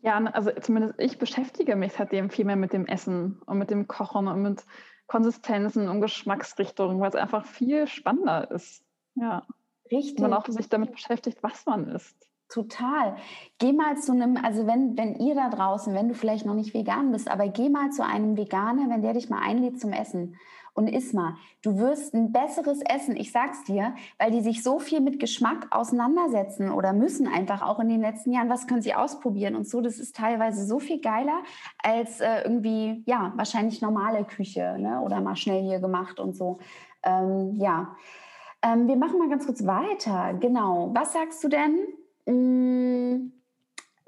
Ja, 0.00 0.18
also 0.18 0.50
zumindest 0.60 0.94
ich 0.98 1.18
beschäftige 1.18 1.74
mich 1.76 1.92
seitdem 1.92 2.30
viel 2.30 2.44
mehr 2.44 2.56
mit 2.56 2.72
dem 2.72 2.86
Essen 2.86 3.40
und 3.46 3.58
mit 3.58 3.70
dem 3.70 3.88
Kochen 3.88 4.28
und 4.28 4.42
mit 4.42 4.64
Konsistenzen 5.06 5.88
und 5.88 6.00
Geschmacksrichtungen, 6.00 7.00
weil 7.00 7.08
es 7.08 7.16
einfach 7.16 7.44
viel 7.46 7.86
spannender 7.86 8.50
ist. 8.50 8.84
Ja. 9.14 9.46
Richtig. 9.90 10.16
Und 10.18 10.30
man 10.30 10.34
auch 10.34 10.46
sich 10.46 10.68
damit 10.68 10.92
beschäftigt, 10.92 11.42
was 11.42 11.66
man 11.66 11.88
isst. 11.88 12.28
Total. 12.48 13.16
Geh 13.58 13.72
mal 13.72 13.96
zu 13.98 14.12
einem, 14.12 14.36
also 14.36 14.66
wenn, 14.66 14.96
wenn 14.96 15.16
ihr 15.16 15.34
da 15.34 15.50
draußen, 15.50 15.94
wenn 15.94 16.08
du 16.08 16.14
vielleicht 16.14 16.46
noch 16.46 16.54
nicht 16.54 16.72
vegan 16.72 17.12
bist, 17.12 17.30
aber 17.30 17.48
geh 17.48 17.68
mal 17.68 17.90
zu 17.90 18.04
einem 18.04 18.36
Veganer, 18.36 18.88
wenn 18.88 19.02
der 19.02 19.12
dich 19.12 19.28
mal 19.28 19.42
einlädt 19.42 19.80
zum 19.80 19.92
Essen 19.92 20.36
und 20.78 20.86
iss 20.86 21.12
mal. 21.12 21.34
Du 21.60 21.76
wirst 21.78 22.14
ein 22.14 22.30
besseres 22.30 22.80
Essen, 22.82 23.16
ich 23.16 23.32
sag's 23.32 23.64
dir, 23.64 23.94
weil 24.16 24.30
die 24.30 24.40
sich 24.40 24.62
so 24.62 24.78
viel 24.78 25.00
mit 25.00 25.18
Geschmack 25.18 25.66
auseinandersetzen 25.70 26.70
oder 26.70 26.92
müssen 26.92 27.26
einfach 27.26 27.62
auch 27.62 27.80
in 27.80 27.88
den 27.88 28.00
letzten 28.00 28.32
Jahren, 28.32 28.48
was 28.48 28.68
können 28.68 28.80
sie 28.80 28.94
ausprobieren 28.94 29.56
und 29.56 29.68
so. 29.68 29.80
Das 29.80 29.98
ist 29.98 30.14
teilweise 30.14 30.64
so 30.64 30.78
viel 30.78 31.00
geiler 31.00 31.42
als 31.82 32.20
äh, 32.20 32.42
irgendwie, 32.44 33.02
ja, 33.06 33.32
wahrscheinlich 33.34 33.82
normale 33.82 34.24
Küche 34.24 34.76
ne? 34.78 35.00
oder 35.00 35.20
mal 35.20 35.34
schnell 35.34 35.62
hier 35.64 35.80
gemacht 35.80 36.20
und 36.20 36.36
so. 36.36 36.60
Ähm, 37.02 37.56
ja. 37.56 37.96
Ähm, 38.62 38.86
wir 38.86 38.96
machen 38.96 39.18
mal 39.18 39.28
ganz 39.28 39.46
kurz 39.46 39.66
weiter. 39.66 40.34
Genau. 40.34 40.90
Was 40.94 41.12
sagst 41.12 41.42
du 41.42 41.48
denn? 41.48 41.76
Mmh 42.26 43.37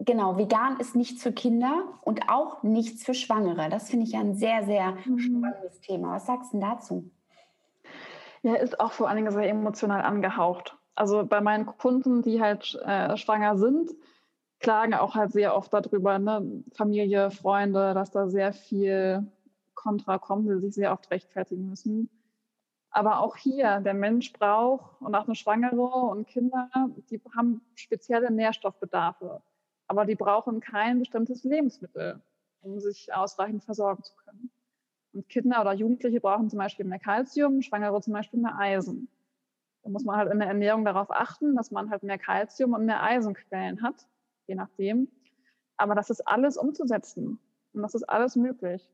genau, 0.01 0.37
vegan 0.37 0.79
ist 0.81 0.97
nichts 0.97 1.23
für 1.23 1.33
Kinder 1.33 1.85
und 2.03 2.29
auch 2.29 2.63
nichts 2.63 3.05
für 3.05 3.15
Schwangere. 3.15 3.69
Das 3.69 3.91
finde 3.91 4.07
ich 4.07 4.13
ja 4.13 4.21
ein 4.21 4.35
sehr, 4.35 4.65
sehr 4.65 4.97
mhm. 5.05 5.19
spannendes 5.19 5.81
Thema. 5.81 6.15
Was 6.17 6.27
sagst 6.27 6.53
du 6.53 6.61
dazu? 6.61 7.11
Ja, 8.43 8.55
ist 8.55 8.81
auch 8.81 8.93
vor 8.93 9.09
allen 9.09 9.19
Dingen 9.19 9.33
sehr 9.33 9.49
emotional 9.49 10.03
angehaucht. 10.03 10.77
Also 10.95 11.25
bei 11.25 11.41
meinen 11.41 11.67
Kunden, 11.67 12.23
die 12.23 12.41
halt 12.41 12.75
äh, 12.85 13.17
schwanger 13.17 13.57
sind, 13.59 13.91
klagen 14.59 14.95
auch 14.95 15.15
halt 15.15 15.33
sehr 15.33 15.57
oft 15.57 15.73
darüber, 15.73 16.19
ne? 16.19 16.63
Familie, 16.75 17.31
Freunde, 17.31 17.95
dass 17.95 18.11
da 18.11 18.29
sehr 18.29 18.53
viel 18.53 19.27
Kontra 19.75 20.19
kommt, 20.19 20.49
die 20.49 20.59
sich 20.59 20.75
sehr 20.75 20.93
oft 20.93 21.11
rechtfertigen 21.11 21.69
müssen. 21.69 22.11
Aber 22.91 23.21
auch 23.21 23.37
hier, 23.37 23.81
der 23.81 23.95
Mensch 23.95 24.33
braucht 24.33 25.01
und 25.01 25.15
auch 25.15 25.27
eine 25.27 25.37
Schwangere 25.37 25.81
und 25.81 26.27
Kinder, 26.27 26.69
die 27.09 27.21
haben 27.37 27.63
spezielle 27.75 28.31
Nährstoffbedarfe 28.31 29.43
aber 29.91 30.07
die 30.07 30.15
brauchen 30.15 30.61
kein 30.61 31.01
bestimmtes 31.01 31.43
Lebensmittel, 31.43 32.23
um 32.61 32.79
sich 32.79 33.13
ausreichend 33.13 33.65
versorgen 33.65 34.05
zu 34.05 34.15
können. 34.25 34.49
Und 35.13 35.29
Kinder 35.29 35.61
oder 35.61 35.73
Jugendliche 35.73 36.21
brauchen 36.21 36.49
zum 36.49 36.61
Beispiel 36.61 36.87
mehr 36.87 37.01
Kalzium, 37.01 37.61
Schwangere 37.61 38.01
zum 38.01 38.13
Beispiel 38.13 38.39
mehr 38.39 38.57
Eisen. 38.57 39.09
Da 39.83 39.91
muss 39.91 40.05
man 40.05 40.17
halt 40.17 40.31
in 40.31 40.39
der 40.39 40.47
Ernährung 40.47 40.85
darauf 40.85 41.11
achten, 41.11 41.57
dass 41.57 41.73
man 41.73 41.91
halt 41.91 42.05
mehr 42.05 42.19
Kalzium 42.19 42.73
und 42.75 42.87
mehr 42.87 43.03
Eisenquellen 43.03 43.83
hat, 43.83 44.07
je 44.47 44.55
nachdem. 44.55 45.09
Aber 45.77 45.97
das 45.97 46.09
ist 46.09 46.21
alles 46.21 46.57
umzusetzen 46.57 47.41
und 47.73 47.83
das 47.83 47.97
ist 47.97 48.05
alles 48.05 48.37
möglich. 48.37 48.89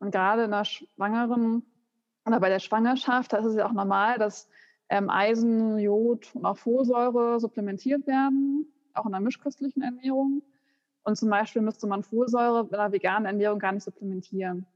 Und 0.00 0.10
gerade 0.10 0.44
in 0.44 0.50
der 0.50 0.66
Schwangeren 0.66 1.64
oder 2.26 2.40
bei 2.40 2.50
der 2.50 2.58
Schwangerschaft, 2.58 3.32
da 3.32 3.38
ist 3.38 3.46
es 3.46 3.56
ja 3.56 3.66
auch 3.66 3.72
normal, 3.72 4.18
dass 4.18 4.50
ähm, 4.90 5.08
Eisen, 5.08 5.78
Jod 5.78 6.28
und 6.34 6.44
auch 6.44 6.58
Folsäure 6.58 7.40
supplementiert 7.40 8.06
werden 8.06 8.70
auch 8.96 9.06
in 9.06 9.12
der 9.12 9.20
mischköstlichen 9.20 9.82
Ernährung. 9.82 10.42
Und 11.02 11.16
zum 11.16 11.30
Beispiel 11.30 11.62
müsste 11.62 11.86
man 11.86 12.02
Folsäure 12.02 12.64
bei 12.64 12.78
einer 12.78 12.92
veganen 12.92 13.26
Ernährung 13.26 13.58
gar 13.58 13.72
nicht 13.72 13.84
supplementieren. 13.84 14.66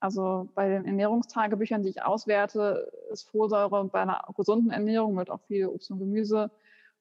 Also 0.00 0.48
bei 0.54 0.68
den 0.68 0.84
Ernährungstagebüchern, 0.84 1.82
die 1.82 1.88
ich 1.88 2.02
auswerte, 2.02 2.92
ist 3.10 3.28
Folsäure 3.28 3.84
bei 3.86 4.00
einer 4.00 4.24
gesunden 4.36 4.70
Ernährung 4.70 5.14
mit 5.14 5.30
auch 5.30 5.40
viel 5.42 5.66
Obst 5.66 5.90
und 5.90 5.98
Gemüse 5.98 6.50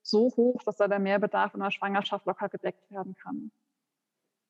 so 0.02 0.32
hoch, 0.36 0.64
dass 0.64 0.78
da 0.78 0.88
der 0.88 1.00
Mehrbedarf 1.00 1.54
in 1.54 1.60
der 1.60 1.70
Schwangerschaft 1.70 2.26
locker 2.26 2.50
gedeckt 2.50 2.90
werden 2.90 3.16
kann. 3.16 3.52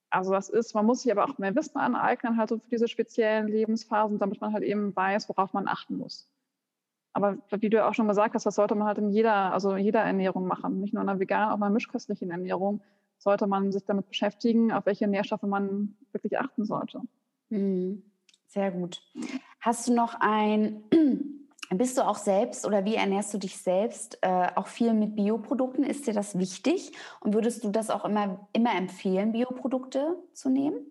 Also 0.10 0.32
das 0.32 0.50
ist, 0.50 0.74
man 0.74 0.86
muss 0.86 1.02
sich 1.02 1.12
aber 1.12 1.26
auch 1.26 1.38
mehr 1.38 1.56
Wissen 1.56 1.78
aneignen, 1.78 2.38
halt 2.38 2.50
so 2.50 2.60
für 2.60 2.70
diese 2.70 2.88
speziellen 2.88 3.48
Lebensphasen, 3.48 4.20
damit 4.20 4.40
man 4.40 4.54
halt 4.54 4.64
eben 4.64 4.96
weiß, 4.96 5.28
worauf 5.28 5.52
man 5.52 5.68
achten 5.68 5.98
muss. 5.98 6.30
Aber 7.18 7.40
wie 7.50 7.72
du 7.72 7.84
auch 7.84 7.96
schon 7.96 8.08
gesagt 8.08 8.36
hast, 8.36 8.46
das 8.46 8.54
sollte 8.54 8.76
man 8.76 8.88
halt 8.88 9.00
in 9.00 9.10
jeder, 9.10 9.52
also 9.52 9.76
jeder 9.76 10.02
Ernährung 10.02 10.46
machen. 10.46 10.80
Nicht 10.80 10.94
nur 10.94 11.02
in 11.02 11.10
einer 11.10 11.20
veganen, 11.20 11.50
auch 11.50 11.58
in 11.58 11.64
einer 11.64 11.74
mischköstlichen 11.74 12.30
Ernährung 12.30 12.80
sollte 13.18 13.48
man 13.48 13.72
sich 13.72 13.86
damit 13.86 14.08
beschäftigen, 14.08 14.72
auf 14.72 14.86
welche 14.86 15.08
Nährstoffe 15.08 15.42
man 15.42 15.96
wirklich 16.12 16.38
achten 16.38 16.64
sollte. 16.64 17.02
Mhm. 17.50 18.04
Sehr 18.46 18.70
gut. 18.70 19.02
Hast 19.60 19.88
du 19.88 19.96
noch 19.96 20.14
ein, 20.20 20.84
bist 21.72 21.98
du 21.98 22.06
auch 22.06 22.18
selbst 22.18 22.68
oder 22.68 22.86
wie 22.86 22.94
ernährst 22.94 23.34
du 23.34 23.40
dich 23.40 23.58
selbst 23.58 24.20
äh, 24.22 24.50
auch 24.54 24.68
viel 24.68 24.94
mit 24.94 25.16
Bioprodukten? 25.16 25.84
Ist 25.84 26.06
dir 26.06 26.14
das 26.14 26.38
wichtig? 26.38 26.92
Und 27.20 27.34
würdest 27.34 27.64
du 27.64 27.72
das 27.72 27.90
auch 27.90 28.06
immer, 28.06 28.48
immer 28.54 28.76
empfehlen, 28.76 29.32
Bioprodukte 29.32 30.20
zu 30.34 30.52
nehmen? 30.52 30.86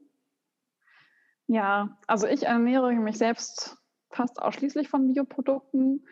Ja, 1.47 1.97
also 2.09 2.27
ich 2.27 2.43
ernähre 2.43 2.93
mich 2.95 3.17
selbst 3.17 3.79
fast 4.11 4.41
ausschließlich 4.41 4.89
von 4.89 5.13
Bioprodukten. 5.13 6.07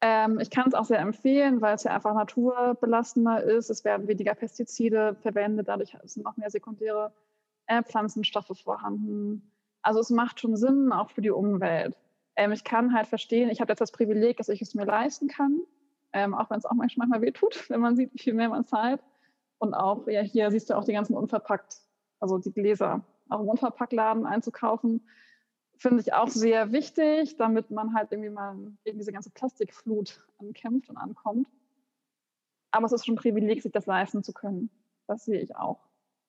Ähm, 0.00 0.38
ich 0.40 0.50
kann 0.50 0.68
es 0.68 0.74
auch 0.74 0.84
sehr 0.84 0.98
empfehlen, 0.98 1.60
weil 1.60 1.74
es 1.74 1.84
ja 1.84 1.94
einfach 1.94 2.14
naturbelastender 2.14 3.42
ist. 3.42 3.70
Es 3.70 3.84
werden 3.84 4.08
weniger 4.08 4.34
Pestizide 4.34 5.16
verwendet, 5.22 5.68
dadurch 5.68 5.96
sind 6.04 6.24
noch 6.24 6.36
mehr 6.36 6.50
sekundäre 6.50 7.12
äh, 7.66 7.82
Pflanzenstoffe 7.82 8.58
vorhanden. 8.62 9.50
Also 9.82 10.00
es 10.00 10.10
macht 10.10 10.40
schon 10.40 10.56
Sinn, 10.56 10.92
auch 10.92 11.10
für 11.10 11.22
die 11.22 11.30
Umwelt. 11.30 11.96
Ähm, 12.36 12.52
ich 12.52 12.64
kann 12.64 12.92
halt 12.92 13.06
verstehen, 13.06 13.48
ich 13.48 13.60
habe 13.60 13.72
jetzt 13.72 13.80
das 13.80 13.92
Privileg, 13.92 14.36
dass 14.36 14.48
ich 14.48 14.60
es 14.60 14.74
mir 14.74 14.84
leisten 14.84 15.28
kann, 15.28 15.60
ähm, 16.12 16.34
auch 16.34 16.50
wenn 16.50 16.58
es 16.58 16.66
auch 16.66 16.74
manchmal 16.74 17.20
wehtut, 17.20 17.64
wenn 17.70 17.80
man 17.80 17.96
sieht, 17.96 18.12
wie 18.14 18.18
viel 18.18 18.34
mehr 18.34 18.48
man 18.48 18.66
zahlt. 18.66 19.00
Und 19.58 19.74
auch, 19.74 20.06
ja, 20.08 20.20
hier 20.20 20.50
siehst 20.50 20.68
du 20.68 20.74
auch 20.74 20.84
die 20.84 20.92
ganzen 20.92 21.14
unverpackt, 21.16 21.78
also 22.20 22.38
die 22.38 22.52
Gläser, 22.52 23.04
auch 23.28 23.40
im 23.40 23.48
Unverpacktladen 23.48 24.26
einzukaufen 24.26 25.06
finde 25.78 26.00
ich 26.00 26.12
auch 26.12 26.28
sehr 26.28 26.72
wichtig, 26.72 27.36
damit 27.36 27.70
man 27.70 27.94
halt 27.94 28.12
irgendwie 28.12 28.30
mal 28.30 28.56
gegen 28.84 28.98
diese 28.98 29.12
ganze 29.12 29.30
Plastikflut 29.30 30.26
ankämpft 30.38 30.90
und 30.90 30.96
ankommt. 30.96 31.48
Aber 32.70 32.86
es 32.86 32.92
ist 32.92 33.06
schon 33.06 33.14
ein 33.14 33.18
Privileg, 33.18 33.62
sich 33.62 33.72
das 33.72 33.86
leisten 33.86 34.22
zu 34.22 34.32
können. 34.32 34.70
Das 35.06 35.24
sehe 35.24 35.40
ich 35.40 35.54
auch. 35.56 35.80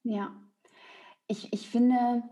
Ja. 0.03 0.31
Ich, 1.27 1.51
ich 1.53 1.69
finde, 1.69 2.23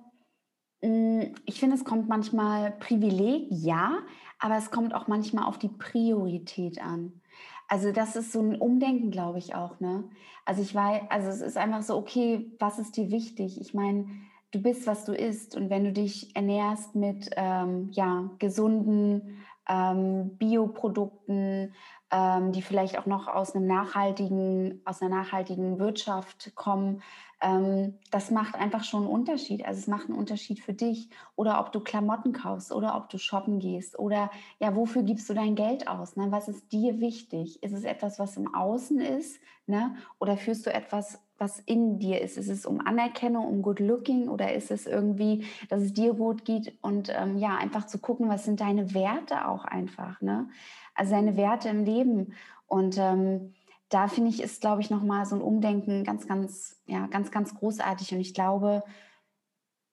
Hm, 0.84 1.34
ich 1.46 1.60
finde, 1.62 1.78
es 1.78 1.86
kommt 1.86 2.10
manchmal 2.10 2.72
Privileg, 2.74 3.48
ja, 3.50 4.00
aber 4.38 4.58
es 4.58 4.70
kommt 4.70 4.94
auch 4.94 5.08
manchmal 5.08 5.46
auf 5.46 5.58
die 5.58 5.70
Priorität 5.70 6.82
an. 6.82 7.22
Also 7.70 7.94
das 7.94 8.18
ist 8.18 8.34
so 8.34 8.42
ein 8.42 8.60
Umdenken, 8.60 9.10
glaube 9.10 9.38
ich 9.38 9.56
auch. 9.56 9.80
Ne? 9.80 10.04
Also 10.44 10.62
ich 10.62 10.76
weiß, 10.76 11.04
also 11.10 11.30
es 11.30 11.40
ist 11.40 11.58
einfach 11.58 11.82
so, 11.84 11.96
okay, 11.96 12.52
was 12.60 12.80
ist 12.80 12.98
dir 12.98 13.10
wichtig? 13.12 13.62
Ich 13.62 13.74
meine, 13.74 14.08
du 14.54 14.62
bist, 14.62 14.88
was 14.88 15.04
du 15.04 15.14
isst. 15.14 15.56
Und 15.56 15.70
wenn 15.70 15.84
du 15.84 15.92
dich 15.92 16.36
ernährst 16.36 16.96
mit 16.96 17.30
ähm, 17.36 17.90
ja, 17.92 18.30
gesunden 18.40 19.44
ähm, 19.68 20.38
Bioprodukten, 20.38 21.74
ähm, 22.12 22.52
die 22.52 22.62
vielleicht 22.62 22.98
auch 22.98 23.08
noch 23.08 23.28
aus 23.28 23.56
einem 23.56 23.68
nachhaltigen, 23.68 24.82
aus 24.86 25.02
einer 25.02 25.16
nachhaltigen 25.16 25.80
Wirtschaft 25.80 26.54
kommen, 26.56 27.02
ähm, 27.42 27.98
das 28.12 28.30
macht 28.30 28.56
einfach 28.56 28.84
schon 28.84 29.04
einen 29.04 29.12
Unterschied. 29.12 29.66
Also 29.66 29.80
es 29.80 29.88
macht 29.88 30.08
einen 30.08 30.18
Unterschied 30.18 30.60
für 30.60 30.74
dich. 30.74 31.10
Oder 31.36 31.60
ob 31.60 31.72
du 31.72 31.80
Klamotten 31.80 32.32
kaufst 32.32 32.72
oder 32.72 32.96
ob 32.96 33.10
du 33.10 33.18
shoppen 33.18 33.60
gehst. 33.60 33.98
Oder 33.98 34.30
ja, 34.60 34.76
wofür 34.76 35.02
gibst 35.04 35.30
du 35.30 35.34
dein 35.34 35.56
Geld 35.56 35.88
aus? 35.88 36.16
Ne? 36.16 36.28
Was 36.30 36.48
ist 36.48 36.72
dir 36.72 37.00
wichtig? 37.00 37.62
Ist 37.64 37.74
es 37.74 37.84
etwas, 37.84 38.20
was 38.20 38.38
im 38.38 38.54
Außen 38.54 39.00
ist? 39.00 39.40
Ne? 39.66 39.96
Oder 40.20 40.38
führst 40.38 40.66
du 40.66 40.74
etwas, 40.74 41.20
was 41.38 41.60
in 41.60 42.00
dir 42.00 42.22
ist? 42.22 42.38
Ist 42.38 42.50
es 42.50 42.66
um 42.66 42.80
Anerkennung, 42.80 43.48
um 43.48 43.62
Good 43.62 43.80
Looking 43.80 44.30
oder 44.30 44.54
ist 44.54 44.72
es 44.72 44.86
irgendwie, 44.86 45.46
dass 45.70 45.82
es 45.82 45.94
dir 45.94 46.14
gut 46.14 46.46
geht 46.46 46.78
und 46.82 47.12
ähm, 47.16 47.38
ja, 47.38 47.58
einfach 47.58 47.86
zu 47.88 48.00
gucken, 48.00 48.30
was 48.30 48.46
sind 48.46 48.62
deine 48.62 48.94
Werte 48.94 49.48
auch 49.48 49.66
einfach, 49.66 50.22
ne? 50.22 50.50
Also 50.96 51.12
deine 51.12 51.36
Werte 51.38 51.70
im 51.70 51.86
Leben. 51.86 52.34
Und 52.68 52.98
ähm, 52.98 53.54
da 53.90 54.08
finde 54.08 54.30
ich, 54.30 54.42
ist, 54.42 54.62
glaube 54.62 54.82
ich, 54.82 54.90
nochmal 54.90 55.26
so 55.26 55.36
ein 55.36 55.42
Umdenken 55.42 56.04
ganz, 56.04 56.28
ganz, 56.28 56.82
ja, 56.86 57.08
ganz, 57.08 57.32
ganz 57.32 57.54
großartig. 57.54 58.14
Und 58.14 58.22
ich 58.22 58.34
glaube, 58.34 58.84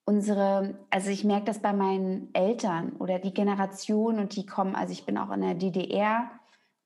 unsere, 0.05 0.75
also 0.89 1.09
ich 1.09 1.23
merke 1.23 1.45
das 1.45 1.59
bei 1.59 1.73
meinen 1.73 2.33
Eltern 2.33 2.93
oder 2.93 3.19
die 3.19 3.33
Generation 3.33 4.19
und 4.19 4.35
die 4.35 4.45
kommen, 4.45 4.75
also 4.75 4.91
ich 4.91 5.05
bin 5.05 5.17
auch 5.17 5.31
in 5.31 5.41
der 5.41 5.55
DDR 5.55 6.31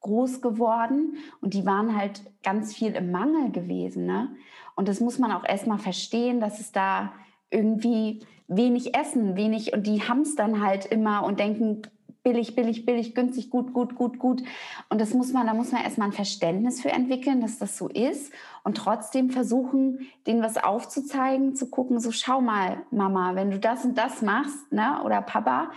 groß 0.06 0.42
geworden 0.42 1.18
und 1.42 1.56
die 1.56 1.66
waren 1.66 1.98
halt 1.98 2.22
ganz 2.44 2.76
viel 2.76 2.92
im 2.92 3.12
Mangel 3.12 3.52
gewesen. 3.52 4.06
Ne? 4.06 4.36
Und 4.76 4.88
das 4.88 5.00
muss 5.00 5.18
man 5.18 5.32
auch 5.32 5.44
erstmal 5.44 5.80
verstehen, 5.80 6.40
dass 6.40 6.60
es 6.60 6.72
da 6.72 7.14
irgendwie 7.50 8.24
wenig 8.48 8.96
essen, 8.96 9.36
wenig 9.36 9.74
und 9.74 9.88
die 9.88 10.04
haben 10.04 10.22
es 10.22 10.36
dann 10.36 10.64
halt 10.64 10.86
immer 10.86 11.26
und 11.26 11.40
denken, 11.40 11.82
billig, 12.22 12.56
billig, 12.56 12.86
billig, 12.86 13.16
günstig, 13.16 13.50
gut, 13.50 13.74
gut, 13.74 13.96
gut, 13.96 14.20
gut. 14.20 14.44
Und 14.90 15.02
das 15.02 15.14
muss 15.14 15.32
man, 15.32 15.48
da 15.48 15.54
muss 15.54 15.72
man 15.72 15.84
erstmal 15.84 16.10
ein 16.10 16.14
Verständnis 16.14 16.82
für 16.82 16.90
entwickeln, 16.90 17.42
dass 17.42 17.58
das 17.58 17.78
so 17.78 17.88
ist 17.88 18.32
und 18.64 18.78
trotzdem 18.78 19.32
versuchen, 19.32 20.08
denen 20.28 20.42
was 20.42 20.58
aufzuzeigen, 20.58 21.56
zu 21.56 21.70
gucken, 21.70 22.00
so 22.00 22.12
schau 22.12 22.42
mal, 22.42 22.84
Mama, 22.92 23.36
wenn 23.36 23.52
du 23.52 23.60
das 23.60 23.86
und 23.86 23.98
das 23.98 24.22
machst, 24.22 24.72
ne, 24.72 25.02
oder 25.04 25.22
Papa, 25.22 25.72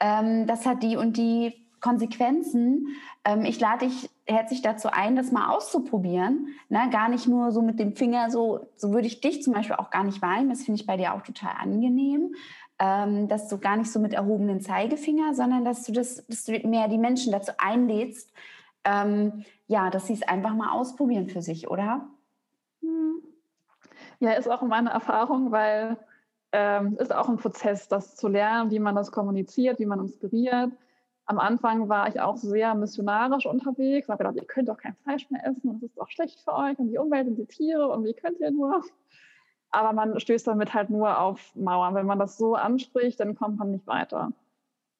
ähm, 0.00 0.46
das 0.46 0.64
hat 0.66 0.82
die 0.82 0.96
und 0.96 1.16
die 1.16 1.63
Konsequenzen. 1.84 2.96
Ähm, 3.26 3.44
ich 3.44 3.60
lade 3.60 3.86
dich 3.86 4.10
herzlich 4.26 4.62
dazu 4.62 4.88
ein, 4.90 5.16
das 5.16 5.32
mal 5.32 5.54
auszuprobieren. 5.54 6.48
Ne? 6.70 6.88
Gar 6.90 7.10
nicht 7.10 7.28
nur 7.28 7.52
so 7.52 7.60
mit 7.60 7.78
dem 7.78 7.94
Finger, 7.94 8.30
so, 8.30 8.66
so 8.76 8.94
würde 8.94 9.06
ich 9.06 9.20
dich 9.20 9.42
zum 9.42 9.52
Beispiel 9.52 9.76
auch 9.76 9.90
gar 9.90 10.02
nicht 10.02 10.22
wahrnehmen. 10.22 10.48
Das 10.48 10.62
finde 10.62 10.80
ich 10.80 10.86
bei 10.86 10.96
dir 10.96 11.12
auch 11.12 11.20
total 11.20 11.52
angenehm. 11.60 12.34
Ähm, 12.78 13.28
dass 13.28 13.48
du 13.48 13.58
gar 13.58 13.76
nicht 13.76 13.92
so 13.92 14.00
mit 14.00 14.14
erhobenen 14.14 14.62
Zeigefinger, 14.62 15.34
sondern 15.34 15.64
dass 15.64 15.84
du 15.84 15.92
das, 15.92 16.26
dass 16.26 16.44
du 16.44 16.52
mehr 16.66 16.88
die 16.88 16.98
Menschen 16.98 17.32
dazu 17.32 17.52
einlädst, 17.58 18.32
ähm, 18.84 19.44
ja, 19.68 19.90
dass 19.90 20.06
sie 20.06 20.14
es 20.14 20.22
einfach 20.22 20.54
mal 20.54 20.72
ausprobieren 20.72 21.28
für 21.28 21.42
sich, 21.42 21.68
oder? 21.68 22.08
Hm. 22.80 23.22
Ja, 24.20 24.32
ist 24.32 24.50
auch 24.50 24.62
meine 24.62 24.90
Erfahrung, 24.90 25.52
weil 25.52 25.98
ähm, 26.50 26.96
ist 26.98 27.14
auch 27.14 27.28
ein 27.28 27.36
Prozess, 27.36 27.88
das 27.88 28.16
zu 28.16 28.26
lernen, 28.26 28.70
wie 28.70 28.80
man 28.80 28.96
das 28.96 29.12
kommuniziert, 29.12 29.78
wie 29.78 29.86
man 29.86 30.00
inspiriert 30.00 30.72
am 31.26 31.38
Anfang 31.38 31.88
war 31.88 32.08
ich 32.08 32.20
auch 32.20 32.36
sehr 32.36 32.74
missionarisch 32.74 33.46
unterwegs. 33.46 34.08
Habe 34.08 34.18
gedacht, 34.18 34.36
ihr 34.36 34.44
könnt 34.44 34.68
doch 34.68 34.76
kein 34.76 34.94
Fleisch 34.96 35.30
mehr 35.30 35.46
essen 35.46 35.74
es 35.76 35.82
ist 35.82 35.98
doch 35.98 36.08
schlecht 36.08 36.40
für 36.40 36.54
euch 36.54 36.78
und 36.78 36.88
die 36.88 36.98
Umwelt 36.98 37.26
und 37.26 37.36
die 37.36 37.46
Tiere 37.46 37.88
und 37.88 38.04
wie 38.04 38.14
könnt 38.14 38.40
ihr 38.40 38.50
nur? 38.50 38.82
Aber 39.70 39.92
man 39.92 40.20
stößt 40.20 40.46
damit 40.46 40.74
halt 40.74 40.90
nur 40.90 41.18
auf 41.18 41.54
Mauern. 41.56 41.94
Wenn 41.94 42.06
man 42.06 42.18
das 42.18 42.36
so 42.36 42.54
anspricht, 42.54 43.18
dann 43.20 43.34
kommt 43.34 43.58
man 43.58 43.72
nicht 43.72 43.86
weiter. 43.86 44.32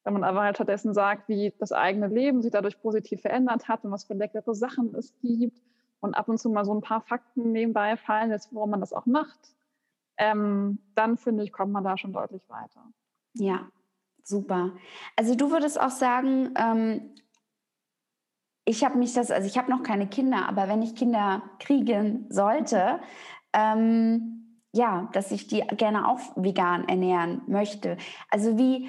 Wenn 0.03 0.15
man 0.15 0.25
aber 0.25 0.43
halt 0.43 0.57
stattdessen 0.57 0.93
sagt, 0.95 1.29
wie 1.29 1.53
das 1.59 1.73
eigene 1.73 2.09
Leben 2.09 2.43
sich 2.43 2.51
dadurch 2.51 2.81
positiv 2.81 3.21
verändert 3.21 3.69
hat 3.69 3.85
und 3.85 3.93
was 3.93 4.05
für 4.05 4.15
leckere 4.15 4.55
Sachen 4.55 4.95
es 4.95 5.15
gibt 5.21 5.63
und 6.01 6.15
ab 6.15 6.29
und 6.29 6.39
zu 6.39 6.51
mal 6.51 6.65
so 6.65 6.75
ein 6.75 6.81
paar 6.81 7.03
Fakten 7.03 7.53
nebenbei 7.53 7.97
fallen 7.97 8.31
lässt, 8.31 8.55
warum 8.55 8.71
man 8.71 8.81
das 8.81 8.93
auch 8.93 9.07
macht, 9.07 9.55
ähm, 10.17 10.79
dann 10.95 11.17
finde 11.17 11.45
ich, 11.45 11.53
kommt 11.53 11.73
man 11.73 11.85
da 11.85 11.97
schon 11.97 12.13
deutlich 12.13 12.49
weiter. 12.49 12.83
Ja, 13.35 13.69
Super. 14.25 14.73
Also 15.17 15.35
du 15.35 15.51
würdest 15.51 15.79
auch 15.79 15.91
sagen, 15.91 16.55
ähm, 16.59 17.15
ich 18.65 18.83
habe 18.85 18.99
mich 18.99 19.13
das, 19.13 19.31
also 19.31 19.47
ich 19.47 19.59
habe 19.59 19.71
noch 19.71 19.83
keine 19.83 20.07
Kinder, 20.07 20.49
aber 20.49 20.69
wenn 20.69 20.83
ich 20.83 20.97
Kinder 20.97 21.43
kriegen 21.59 22.27
sollte, 22.31 23.01
ähm, 23.53 24.63
ja, 24.73 25.09
dass 25.13 25.31
ich 25.31 25.47
die 25.47 25.61
gerne 25.61 26.09
auch 26.09 26.19
vegan 26.37 26.89
ernähren 26.89 27.43
möchte. 27.47 27.99
Also 28.31 28.59
wie, 28.59 28.89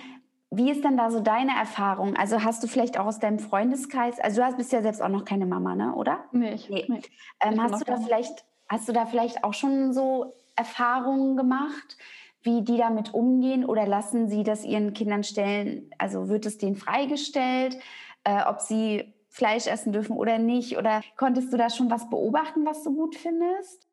wie 0.49 0.71
ist 0.71 0.83
denn 0.83 0.97
da 0.97 1.11
so 1.11 1.19
deine 1.19 1.51
Erfahrung? 1.51 2.15
Also 2.15 2.43
hast 2.43 2.63
du 2.63 2.67
vielleicht 2.67 2.97
auch 2.97 3.05
aus 3.05 3.19
deinem 3.19 3.39
Freundeskreis, 3.39 4.19
also 4.19 4.41
du 4.41 4.47
hast 4.47 4.57
bist 4.57 4.71
ja 4.71 4.81
selbst 4.81 5.01
auch 5.01 5.09
noch 5.09 5.25
keine 5.25 5.45
Mama, 5.45 5.75
ne, 5.75 5.93
oder? 5.93 6.23
Nee, 6.31 6.53
ich, 6.53 6.69
nee. 6.69 6.85
nee. 6.87 7.01
Ähm, 7.41 7.61
hast 7.61 7.81
du 7.81 7.85
da 7.85 7.97
vielleicht, 7.97 8.45
hast 8.69 8.87
du 8.87 8.93
da 8.93 9.05
vielleicht 9.05 9.43
auch 9.43 9.53
schon 9.53 9.91
so 9.91 10.33
Erfahrungen 10.55 11.35
gemacht? 11.35 11.97
Wie 12.45 12.61
die 12.61 12.77
damit 12.77 13.13
umgehen 13.13 13.65
oder 13.65 13.85
lassen 13.87 14.29
sie 14.29 14.43
das 14.43 14.63
ihren 14.63 14.93
Kindern 14.93 15.23
stellen? 15.23 15.89
Also 15.97 16.29
wird 16.29 16.45
es 16.45 16.57
denen 16.57 16.75
freigestellt, 16.75 17.77
äh, 18.23 18.43
ob 18.45 18.61
sie 18.61 19.13
Fleisch 19.29 19.67
essen 19.67 19.91
dürfen 19.91 20.15
oder 20.15 20.37
nicht? 20.37 20.77
Oder 20.77 21.01
konntest 21.17 21.51
du 21.51 21.57
da 21.57 21.69
schon 21.69 21.91
was 21.91 22.09
beobachten, 22.09 22.65
was 22.65 22.83
du 22.83 22.95
gut 22.95 23.15
findest? 23.15 23.89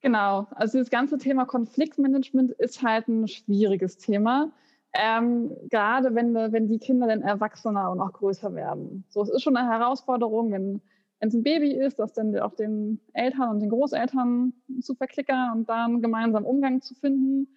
Genau, 0.00 0.46
also 0.52 0.78
das 0.78 0.88
ganze 0.88 1.18
Thema 1.18 1.44
Konfliktmanagement 1.44 2.52
ist 2.52 2.82
halt 2.82 3.08
ein 3.08 3.28
schwieriges 3.28 3.98
Thema. 3.98 4.52
Ähm, 4.94 5.54
gerade 5.68 6.14
wenn, 6.14 6.34
wenn 6.34 6.68
die 6.68 6.78
Kinder 6.78 7.06
dann 7.06 7.20
erwachsener 7.20 7.90
und 7.90 8.00
auch 8.00 8.12
größer 8.12 8.54
werden. 8.54 9.04
So, 9.08 9.22
es 9.22 9.28
ist 9.28 9.42
schon 9.42 9.56
eine 9.56 9.68
Herausforderung, 9.68 10.52
wenn 10.52 10.80
wenn 11.18 11.28
es 11.28 11.34
ein 11.34 11.42
Baby 11.42 11.72
ist, 11.72 11.98
das 11.98 12.12
dann 12.12 12.38
auch 12.38 12.54
den 12.54 13.00
Eltern 13.14 13.50
und 13.50 13.60
den 13.60 13.70
Großeltern 13.70 14.52
zu 14.80 14.94
verklickern 14.94 15.52
und 15.52 15.68
dann 15.68 16.02
gemeinsam 16.02 16.44
Umgang 16.44 16.82
zu 16.82 16.94
finden. 16.94 17.48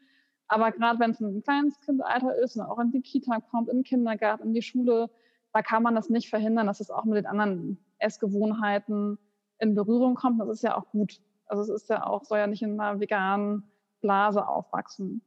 Aber 0.47 0.71
gerade 0.71 0.99
wenn 0.99 1.11
es 1.11 1.19
ein 1.19 1.43
kleines 1.43 1.79
Kindalter 1.81 2.35
ist 2.35 2.55
und 2.55 2.63
auch 2.63 2.79
in 2.79 2.91
die 2.91 3.01
Kita 3.01 3.39
kommt, 3.39 3.69
den 3.69 3.83
Kindergarten, 3.83 4.47
in 4.47 4.53
die 4.53 4.61
Schule, 4.61 5.09
da 5.53 5.61
kann 5.61 5.83
man 5.83 5.95
das 5.95 6.09
nicht 6.09 6.29
verhindern, 6.29 6.67
dass 6.67 6.79
es 6.79 6.89
auch 6.89 7.05
mit 7.05 7.17
den 7.17 7.25
anderen 7.25 7.77
Essgewohnheiten 7.99 9.17
in 9.59 9.75
Berührung 9.75 10.15
kommt. 10.15 10.39
Das 10.39 10.49
ist 10.49 10.63
ja 10.63 10.77
auch 10.77 10.89
gut. 10.91 11.19
Also 11.45 11.61
es 11.63 11.83
ist 11.83 11.89
ja 11.89 12.05
auch, 12.05 12.23
soll 12.23 12.39
ja 12.39 12.47
nicht 12.47 12.61
in 12.61 12.79
einer 12.79 12.99
veganen 12.99 13.63
Blase 14.01 14.47
aufwachsen. 14.47 15.21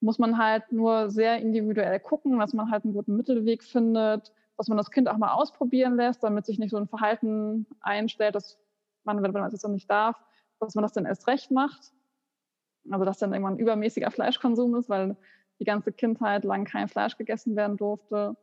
Muss 0.00 0.18
man 0.18 0.36
halt 0.36 0.70
nur 0.70 1.10
sehr 1.10 1.38
individuell 1.38 1.98
gucken, 1.98 2.38
dass 2.38 2.52
man 2.52 2.70
halt 2.70 2.84
einen 2.84 2.92
guten 2.92 3.16
Mittelweg 3.16 3.62
findet, 3.62 4.32
dass 4.56 4.68
man 4.68 4.78
das 4.78 4.90
Kind 4.90 5.08
auch 5.08 5.18
mal 5.18 5.32
ausprobieren 5.32 5.96
lässt, 5.96 6.22
damit 6.22 6.46
sich 6.46 6.58
nicht 6.58 6.70
so 6.70 6.76
ein 6.76 6.88
Verhalten 6.88 7.66
einstellt, 7.80 8.34
dass 8.34 8.58
man, 9.04 9.22
wenn 9.22 9.32
man 9.32 9.44
es 9.44 9.52
jetzt 9.52 9.64
noch 9.64 9.70
nicht 9.70 9.90
darf, 9.90 10.16
dass 10.60 10.74
man 10.74 10.82
das 10.82 10.92
dann 10.92 11.06
erst 11.06 11.26
recht 11.26 11.50
macht. 11.50 11.92
Also 12.90 13.04
dass 13.04 13.18
dann 13.18 13.32
irgendwann 13.32 13.58
übermäßiger 13.58 14.10
Fleischkonsum 14.10 14.74
ist, 14.76 14.88
weil 14.88 15.16
die 15.58 15.64
ganze 15.64 15.92
Kindheit 15.92 16.44
lang 16.44 16.64
kein 16.64 16.88
Fleisch 16.88 17.16
gegessen 17.16 17.56
werden 17.56 17.76
durfte. 17.76 18.36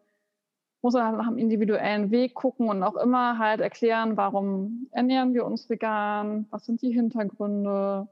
Muss 0.82 0.94
man 0.94 1.06
halt 1.06 1.18
nach 1.18 1.28
einem 1.28 1.38
individuellen 1.38 2.10
Weg 2.10 2.34
gucken 2.34 2.70
und 2.70 2.82
auch 2.82 2.96
immer 2.96 3.38
halt 3.38 3.62
erklären, 3.62 4.18
warum 4.18 4.88
ernähren 4.92 5.34
wir 5.34 5.46
uns 5.46 5.70
vegan, 5.70 6.48
was 6.50 6.66
sind 6.66 6.82
die 6.82 6.92
Hintergründe. 6.92 8.08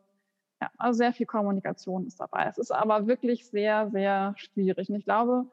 Ja, 0.61 0.69
also 0.77 0.97
sehr 0.97 1.13
viel 1.13 1.25
Kommunikation 1.25 2.05
ist 2.05 2.19
dabei. 2.19 2.45
Es 2.47 2.57
ist 2.57 2.71
aber 2.71 3.07
wirklich 3.07 3.47
sehr, 3.47 3.89
sehr 3.89 4.33
schwierig. 4.37 4.89
Und 4.89 4.95
ich 4.95 5.05
glaube, 5.05 5.47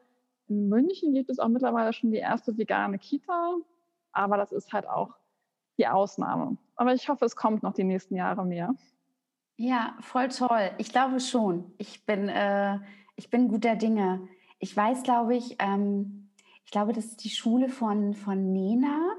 in 0.49 0.69
München 0.69 1.13
gibt 1.13 1.29
es 1.29 1.39
auch 1.39 1.49
mittlerweile 1.49 1.93
schon 1.93 2.11
die 2.11 2.17
erste 2.17 2.57
vegane 2.57 2.97
Kita, 2.99 3.55
aber 4.11 4.37
das 4.37 4.51
ist 4.51 4.71
halt 4.73 4.87
auch 4.87 5.13
die 5.77 5.87
Ausnahme. 5.87 6.57
Aber 6.75 6.93
ich 6.93 7.09
hoffe, 7.09 7.25
es 7.25 7.35
kommt 7.35 7.63
noch 7.63 7.73
die 7.73 7.83
nächsten 7.83 8.15
Jahre 8.15 8.45
mehr. 8.45 8.73
Ja, 9.57 9.95
voll 9.99 10.29
toll. 10.29 10.71
Ich 10.77 10.91
glaube 10.91 11.19
schon. 11.19 11.71
Ich 11.77 12.05
bin, 12.05 12.29
äh, 12.29 12.79
ich 13.15 13.29
bin 13.29 13.47
guter 13.47 13.75
Dinge. 13.75 14.27
Ich 14.59 14.75
weiß, 14.75 15.03
glaube 15.03 15.35
ich, 15.35 15.57
ähm, 15.59 16.29
ich 16.63 16.71
glaube, 16.71 16.93
das 16.93 17.05
ist 17.05 17.23
die 17.23 17.29
Schule 17.29 17.69
von, 17.69 18.13
von 18.13 18.51
Nena 18.51 19.16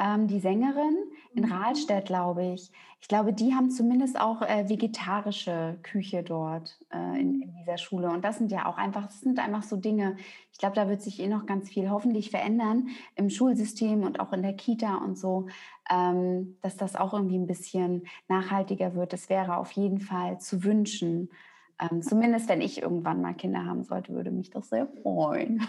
ähm, 0.00 0.26
die 0.26 0.40
Sängerin 0.40 0.96
in 1.34 1.44
mhm. 1.44 1.52
Rahlstedt, 1.52 2.06
glaube 2.06 2.44
ich. 2.46 2.72
Ich 3.02 3.08
glaube, 3.08 3.32
die 3.32 3.54
haben 3.54 3.70
zumindest 3.70 4.18
auch 4.18 4.42
äh, 4.42 4.68
vegetarische 4.68 5.78
Küche 5.82 6.22
dort 6.22 6.78
äh, 6.92 7.20
in, 7.20 7.42
in, 7.42 7.54
dieser 7.60 7.78
Schule. 7.78 8.10
Und 8.10 8.24
das 8.24 8.38
sind 8.38 8.50
ja 8.50 8.66
auch 8.66 8.78
einfach, 8.78 9.06
das 9.06 9.20
sind 9.20 9.38
einfach 9.38 9.62
so 9.62 9.76
Dinge. 9.76 10.16
Ich 10.52 10.58
glaube, 10.58 10.74
da 10.74 10.88
wird 10.88 11.02
sich 11.02 11.20
eh 11.20 11.28
noch 11.28 11.46
ganz 11.46 11.68
viel 11.68 11.90
hoffentlich 11.90 12.30
verändern 12.30 12.88
im 13.14 13.30
Schulsystem 13.30 14.02
und 14.02 14.20
auch 14.20 14.32
in 14.32 14.42
der 14.42 14.54
Kita 14.54 14.96
und 14.96 15.18
so, 15.18 15.46
ähm, 15.90 16.56
dass 16.62 16.76
das 16.76 16.96
auch 16.96 17.12
irgendwie 17.12 17.38
ein 17.38 17.46
bisschen 17.46 18.04
nachhaltiger 18.28 18.94
wird. 18.94 19.12
Das 19.12 19.28
wäre 19.28 19.58
auf 19.58 19.72
jeden 19.72 20.00
Fall 20.00 20.40
zu 20.40 20.64
wünschen. 20.64 21.30
Ähm, 21.78 22.02
zumindest 22.02 22.48
wenn 22.48 22.60
ich 22.60 22.82
irgendwann 22.82 23.20
mal 23.20 23.34
Kinder 23.34 23.64
haben 23.64 23.84
sollte, 23.84 24.12
würde 24.14 24.30
mich 24.30 24.50
das 24.50 24.70
sehr 24.70 24.86
freuen. 24.86 25.66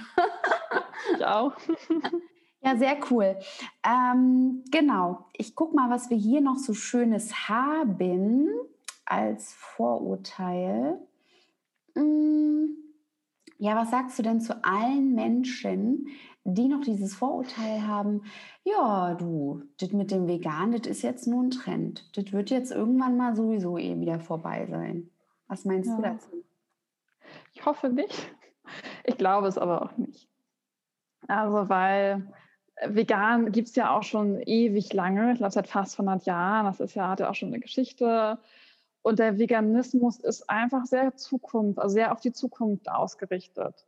ich 1.17 1.25
auch. 1.25 1.53
Ja, 2.63 2.75
sehr 2.77 2.97
cool. 3.09 3.37
Ähm, 3.83 4.63
genau. 4.71 5.25
Ich 5.33 5.55
gucke 5.55 5.75
mal, 5.75 5.89
was 5.89 6.09
wir 6.09 6.17
hier 6.17 6.41
noch 6.41 6.57
so 6.57 6.73
Schönes 6.73 7.49
haben 7.49 8.47
als 9.05 9.53
Vorurteil. 9.53 10.99
Hm. 11.95 12.77
Ja, 13.57 13.75
was 13.75 13.91
sagst 13.91 14.17
du 14.17 14.23
denn 14.23 14.41
zu 14.41 14.63
allen 14.63 15.13
Menschen, 15.13 16.07
die 16.43 16.67
noch 16.67 16.81
dieses 16.81 17.15
Vorurteil 17.15 17.85
haben, 17.85 18.23
ja, 18.63 19.13
du, 19.15 19.63
das 19.79 19.91
mit 19.91 20.11
dem 20.11 20.27
Vegan, 20.27 20.71
das 20.71 20.87
ist 20.87 21.01
jetzt 21.01 21.27
nur 21.27 21.43
ein 21.43 21.51
Trend. 21.51 22.09
Das 22.15 22.31
wird 22.31 22.49
jetzt 22.49 22.71
irgendwann 22.71 23.17
mal 23.17 23.35
sowieso 23.35 23.77
eh 23.77 23.99
wieder 23.99 24.19
vorbei 24.19 24.67
sein. 24.69 25.09
Was 25.47 25.65
meinst 25.65 25.89
ja. 25.89 25.95
du 25.95 26.01
dazu? 26.01 26.29
Ich 27.53 27.65
hoffe 27.65 27.89
nicht. 27.89 28.33
Ich 29.03 29.17
glaube 29.17 29.47
es 29.47 29.57
aber 29.57 29.81
auch 29.81 29.97
nicht. 29.97 30.29
Also, 31.27 31.69
weil 31.69 32.31
vegan 32.85 33.51
gibt 33.51 33.69
es 33.69 33.75
ja 33.75 33.95
auch 33.95 34.03
schon 34.03 34.41
ewig 34.41 34.93
lange, 34.93 35.31
ich 35.33 35.37
glaube 35.37 35.51
seit 35.51 35.67
fast 35.67 35.99
100 35.99 36.25
Jahren. 36.25 36.65
Das 36.65 36.79
ist 36.79 36.95
ja, 36.95 37.09
hat 37.09 37.19
ja 37.19 37.29
auch 37.29 37.35
schon 37.35 37.49
eine 37.49 37.59
Geschichte. 37.59 38.39
Und 39.03 39.19
der 39.19 39.37
Veganismus 39.37 40.19
ist 40.19 40.49
einfach 40.49 40.85
sehr 40.85 41.15
Zukunft, 41.15 41.79
also 41.79 41.93
sehr 41.93 42.11
auf 42.11 42.19
die 42.21 42.33
Zukunft 42.33 42.89
ausgerichtet 42.89 43.85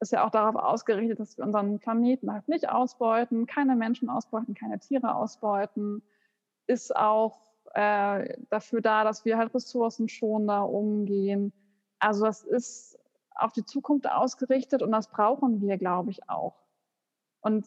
ist 0.00 0.12
ja 0.12 0.24
auch 0.24 0.30
darauf 0.30 0.56
ausgerichtet, 0.56 1.20
dass 1.20 1.38
wir 1.38 1.44
unseren 1.44 1.78
Planeten 1.78 2.32
halt 2.32 2.48
nicht 2.48 2.68
ausbeuten, 2.68 3.46
keine 3.46 3.76
Menschen 3.76 4.10
ausbeuten, 4.10 4.54
keine 4.54 4.78
Tiere 4.78 5.14
ausbeuten, 5.14 6.02
ist 6.66 6.94
auch 6.94 7.40
äh, 7.74 8.36
dafür 8.50 8.80
da, 8.80 9.04
dass 9.04 9.24
wir 9.24 9.38
halt 9.38 9.54
ressourcenschonender 9.54 10.68
umgehen. 10.68 11.52
Also 11.98 12.26
das 12.26 12.42
ist 12.42 12.98
auf 13.34 13.52
die 13.52 13.64
Zukunft 13.64 14.08
ausgerichtet 14.08 14.82
und 14.82 14.92
das 14.92 15.08
brauchen 15.08 15.60
wir, 15.60 15.78
glaube 15.78 16.10
ich, 16.10 16.28
auch. 16.28 16.62
Und 17.40 17.66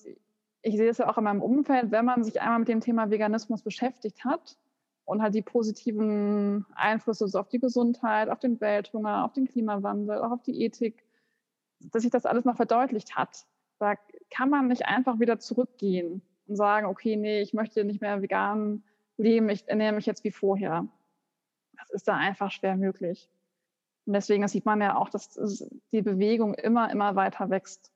ich 0.62 0.78
sehe 0.78 0.90
es 0.90 0.98
ja 0.98 1.10
auch 1.10 1.18
in 1.18 1.24
meinem 1.24 1.42
Umfeld, 1.42 1.92
wenn 1.92 2.06
man 2.06 2.24
sich 2.24 2.42
einmal 2.42 2.60
mit 2.60 2.68
dem 2.68 2.82
Thema 2.82 3.10
Veganismus 3.10 3.62
beschäftigt 3.62 4.26
hat 4.26 4.58
und 5.06 5.22
halt 5.22 5.34
die 5.34 5.42
positiven 5.42 6.66
Einflüsse 6.76 7.40
auf 7.40 7.50
die 7.50 7.60
Gesundheit, 7.60 8.30
auf 8.30 8.40
den 8.40 8.60
Welthunger, 8.60 9.26
auf 9.26 9.34
den 9.34 9.48
Klimawandel, 9.48 10.20
auch 10.20 10.32
auf 10.32 10.44
die 10.44 10.62
Ethik 10.64 11.04
dass 11.80 12.04
sich 12.04 12.12
das 12.12 12.26
alles 12.26 12.46
noch 12.46 12.56
verdeutlicht 12.56 13.16
hat. 13.16 13.46
Da 13.80 13.96
kann 14.30 14.50
man 14.50 14.68
nicht 14.68 14.86
einfach 14.86 15.20
wieder 15.20 15.40
zurückgehen 15.40 16.22
und 16.48 16.56
sagen, 16.56 16.88
okay, 16.88 17.16
nee, 17.16 17.42
ich 17.42 17.54
möchte 17.54 17.84
nicht 17.84 18.02
mehr 18.02 18.22
vegan 18.22 18.84
leben, 19.18 19.50
ich 19.50 19.68
ernähre 19.68 19.94
mich 19.94 20.06
jetzt 20.06 20.24
wie 20.24 20.32
vorher. 20.32 20.88
Das 21.78 21.90
ist 21.90 22.08
da 22.08 22.16
einfach 22.16 22.52
schwer 22.52 22.76
möglich. 22.76 23.30
Und 24.06 24.14
deswegen 24.14 24.48
sieht 24.48 24.66
man 24.66 24.82
ja 24.82 24.98
auch, 24.98 25.10
dass 25.10 25.40
die 25.92 26.02
Bewegung 26.02 26.54
immer, 26.54 26.92
immer 26.92 27.16
weiter 27.16 27.50
wächst. 27.50 27.94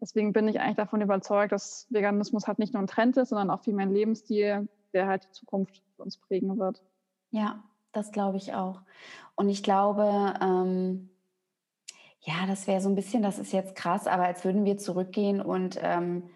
Deswegen 0.00 0.32
bin 0.32 0.48
ich 0.48 0.60
eigentlich 0.60 0.76
davon 0.76 1.02
überzeugt, 1.02 1.52
dass 1.52 1.86
Veganismus 1.90 2.46
halt 2.46 2.58
nicht 2.58 2.72
nur 2.72 2.82
ein 2.82 2.86
Trend 2.86 3.16
ist, 3.16 3.28
sondern 3.28 3.50
auch 3.50 3.62
viel 3.62 3.74
mehr 3.74 3.86
ein 3.86 3.92
Lebensstil, 3.92 4.68
der 4.92 5.06
halt 5.06 5.24
die 5.24 5.32
Zukunft 5.32 5.82
für 5.96 6.02
uns 6.02 6.16
prägen 6.16 6.58
wird. 6.58 6.82
Ja, 7.30 7.62
das 7.92 8.10
glaube 8.12 8.38
ich 8.38 8.54
auch. 8.54 8.80
Und 9.34 9.48
ich 9.48 9.62
glaube, 9.62 10.34
ähm, 10.40 11.10
ja, 12.20 12.46
das 12.46 12.66
wäre 12.66 12.80
so 12.80 12.88
ein 12.88 12.94
bisschen, 12.94 13.22
das 13.22 13.38
ist 13.38 13.52
jetzt 13.52 13.74
krass, 13.76 14.06
aber 14.06 14.24
als 14.24 14.44
würden 14.44 14.64
wir 14.64 14.78
zurückgehen 14.78 15.40
und 15.40 15.78
ähm, 15.82 16.30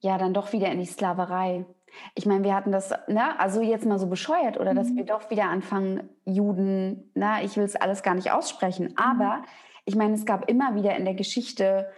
ja, 0.00 0.18
dann 0.18 0.34
doch 0.34 0.52
wieder 0.52 0.70
in 0.70 0.78
die 0.78 0.86
Sklaverei. 0.86 1.64
Ich 2.14 2.26
meine, 2.26 2.44
wir 2.44 2.54
hatten 2.54 2.72
das, 2.72 2.90
ne, 3.08 3.38
also 3.38 3.60
jetzt 3.60 3.86
mal 3.86 3.98
so 3.98 4.06
bescheuert 4.06 4.58
oder 4.58 4.72
mhm. 4.72 4.76
dass 4.76 4.94
wir 4.94 5.04
doch 5.04 5.30
wieder 5.30 5.44
anfangen, 5.44 6.08
Juden, 6.24 7.10
na, 7.14 7.42
ich 7.42 7.56
will 7.56 7.64
es 7.64 7.76
alles 7.76 8.02
gar 8.02 8.14
nicht 8.14 8.32
aussprechen, 8.32 8.88
mhm. 8.88 8.96
aber 8.96 9.42
ich 9.84 9.94
meine, 9.94 10.14
es 10.14 10.24
gab 10.24 10.48
immer 10.48 10.74
wieder 10.74 10.96
in 10.96 11.04
der 11.04 11.14
Geschichte 11.14 11.88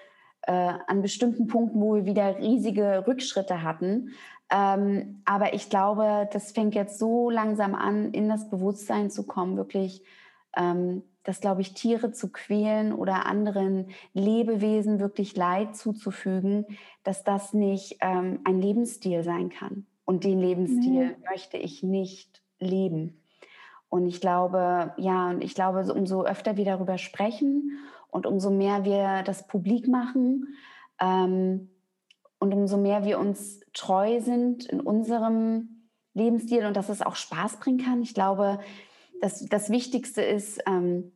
äh, 0.47 0.72
an 0.86 1.03
bestimmten 1.03 1.47
Punkten, 1.47 1.80
wo 1.80 1.95
wir 1.95 2.07
wieder 2.07 2.38
riesige 2.38 3.05
Rückschritte 3.07 3.62
hatten. 3.62 4.11
Ähm, 4.51 5.22
aber 5.24 5.55
ich 5.55 5.70
glaube, 5.70 6.28
das 6.32 6.53
fängt 6.53 6.74
jetzt 6.74 6.99
so 6.99 7.30
langsam 7.30 7.74
an, 7.74 8.12
in 8.12 8.28
das 8.28 8.51
Bewusstsein 8.51 9.11
zu 9.11 9.26
kommen, 9.26 9.57
wirklich 9.57 10.03
ähm, 10.57 11.03
dass, 11.24 11.40
glaube 11.40 11.62
ich, 11.62 11.72
Tiere 11.72 12.12
zu 12.12 12.30
quälen 12.30 12.92
oder 12.92 13.26
anderen 13.26 13.88
Lebewesen 14.12 15.01
wirklich 15.01 15.34
Leid 15.36 15.74
zuzufügen, 15.74 16.66
dass 17.03 17.24
das 17.24 17.55
nicht 17.55 17.97
ähm, 18.01 18.40
ein 18.45 18.61
Lebensstil 18.61 19.22
sein 19.22 19.49
kann. 19.49 19.86
Und 20.05 20.24
den 20.24 20.38
Lebensstil 20.38 21.07
nee. 21.07 21.16
möchte 21.30 21.57
ich 21.57 21.82
nicht 21.82 22.42
leben. 22.61 23.22
Und 23.88 24.07
ich 24.07 24.20
glaube, 24.20 24.92
ja, 24.99 25.30
und 25.30 25.42
ich 25.42 25.55
glaube, 25.55 25.90
umso 25.92 26.24
öfter 26.24 26.57
wir 26.57 26.64
darüber 26.66 26.99
sprechen 26.99 27.78
und 28.15 28.27
umso 28.27 28.51
mehr 28.51 28.85
wir 28.85 29.25
das 29.25 29.49
publik 29.49 29.89
machen 29.89 30.55
ähm, 31.01 31.69
und 32.39 32.55
umso 32.55 32.77
mehr 32.77 33.05
wir 33.05 33.19
uns 33.19 33.59
treu 33.73 34.21
sind 34.21 34.67
in 34.67 34.81
unserem 34.81 35.89
Lebensstil 36.15 36.65
und 36.65 36.77
dass 36.77 36.89
es 36.91 37.03
auch 37.03 37.17
Spaß 37.17 37.59
bringen 37.59 37.85
kann. 37.85 38.03
Ich 38.03 38.15
glaube, 38.15 38.61
das, 39.21 39.45
das 39.47 39.69
Wichtigste 39.69 40.23
ist, 40.23 40.62
ähm, 40.65 41.11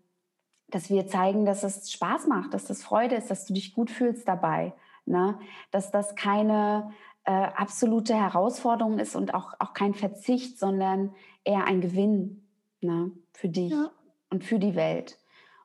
dass 0.71 0.91
wir 0.91 1.07
zeigen, 1.07 1.45
dass 1.45 1.63
es 1.63 1.89
Spaß 1.93 2.27
macht, 2.27 2.53
dass 2.53 2.65
das 2.65 2.83
Freude 2.83 3.15
ist, 3.15 3.31
dass 3.31 3.47
du 3.47 3.55
dich 3.55 3.75
gut 3.75 3.93
fühlst 3.93 4.27
dabei. 4.27 4.75
Ne? 5.07 5.39
Dass 5.71 5.93
das 5.93 6.17
keine 6.17 6.91
äh, 7.23 7.31
absolute 7.31 8.17
Herausforderung 8.17 8.99
ist 8.99 9.15
und 9.15 9.35
auch, 9.35 9.55
auch 9.61 9.73
kein 9.73 9.95
Verzicht, 9.95 10.59
sondern 10.59 11.15
eher 11.45 11.65
ein 11.65 11.81
Gewinn 11.81 12.49
ne? 12.81 13.13
für 13.35 13.49
dich 13.49 13.71
ja. 13.71 13.93
und 14.31 14.43
für 14.43 14.59
die 14.59 14.75
Welt. 14.75 15.17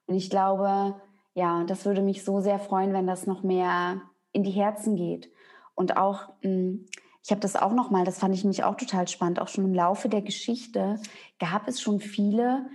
Und 0.05 0.13
ich 0.13 0.29
glaube, 0.29 1.01
ja, 1.33 1.63
das 1.63 1.85
würde 1.85 2.01
mich 2.01 2.23
so 2.23 2.39
sehr 2.39 2.59
freuen, 2.59 2.93
wenn 2.93 3.07
das 3.07 3.27
noch 3.27 3.43
mehr 3.43 4.01
in 4.31 4.43
die 4.43 4.51
Herzen 4.51 4.95
geht. 4.95 5.31
Und 5.75 5.97
auch, 5.97 6.29
hm, 6.41 6.85
ich 7.23 7.31
habe 7.31 7.41
das 7.41 7.55
auch 7.55 7.73
noch 7.73 7.89
mal, 7.89 8.03
das 8.03 8.19
fand 8.19 8.35
ich 8.35 8.43
mich 8.43 8.63
auch 8.63 8.75
total 8.75 9.07
spannend, 9.07 9.39
auch 9.39 9.47
schon 9.47 9.65
im 9.65 9.73
Laufe 9.73 10.09
der 10.09 10.21
Geschichte 10.21 10.99
gab 11.39 11.67
es 11.67 11.81
schon 11.81 11.99
viele 11.99 12.65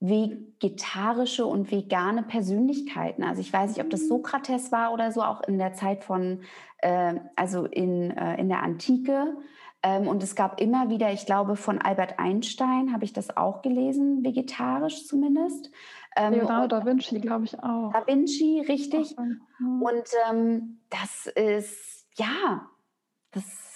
vegetarische 0.00 1.44
und 1.44 1.72
vegane 1.72 2.22
Persönlichkeiten. 2.22 3.24
Also 3.24 3.40
ich 3.40 3.52
weiß 3.52 3.70
nicht, 3.70 3.84
ob 3.84 3.90
das 3.90 4.02
mhm. 4.02 4.08
Sokrates 4.08 4.70
war 4.70 4.92
oder 4.92 5.10
so, 5.10 5.22
auch 5.22 5.42
in 5.42 5.58
der 5.58 5.72
Zeit 5.72 6.04
von, 6.04 6.42
äh, 6.78 7.14
also 7.34 7.64
in, 7.64 8.12
äh, 8.12 8.36
in 8.36 8.48
der 8.48 8.62
Antike. 8.62 9.36
Ähm, 9.82 10.06
und 10.06 10.22
es 10.22 10.36
gab 10.36 10.60
immer 10.60 10.88
wieder, 10.88 11.12
ich 11.12 11.26
glaube, 11.26 11.56
von 11.56 11.78
Albert 11.78 12.18
Einstein 12.18 12.92
habe 12.92 13.04
ich 13.04 13.12
das 13.12 13.36
auch 13.36 13.62
gelesen, 13.62 14.24
vegetarisch 14.24 15.06
zumindest. 15.06 15.70
Ähm, 16.16 16.34
Leonardo 16.34 16.78
da 16.78 16.84
Vinci, 16.84 17.20
glaube 17.20 17.44
ich 17.44 17.58
auch. 17.62 17.92
Da 17.92 18.06
Vinci, 18.06 18.64
richtig. 18.68 19.14
Ach, 19.16 19.22
und 19.80 20.08
ähm, 20.28 20.80
das 20.90 21.26
ist, 21.26 22.06
ja, 22.16 22.68
das 23.30 23.68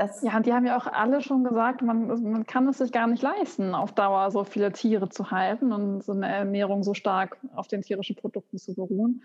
das 0.00 0.22
ja, 0.22 0.40
die 0.40 0.54
haben 0.54 0.64
ja 0.64 0.78
auch 0.78 0.86
alle 0.86 1.20
schon 1.20 1.44
gesagt, 1.44 1.82
man, 1.82 2.06
man 2.06 2.46
kann 2.46 2.66
es 2.68 2.78
sich 2.78 2.90
gar 2.90 3.06
nicht 3.06 3.22
leisten, 3.22 3.74
auf 3.74 3.92
Dauer 3.92 4.30
so 4.30 4.44
viele 4.44 4.72
Tiere 4.72 5.10
zu 5.10 5.30
halten 5.30 5.72
und 5.72 6.02
so 6.02 6.12
eine 6.12 6.26
Ernährung 6.26 6.82
so 6.82 6.94
stark 6.94 7.36
auf 7.54 7.68
den 7.68 7.82
tierischen 7.82 8.16
Produkten 8.16 8.56
zu 8.56 8.74
beruhen. 8.74 9.22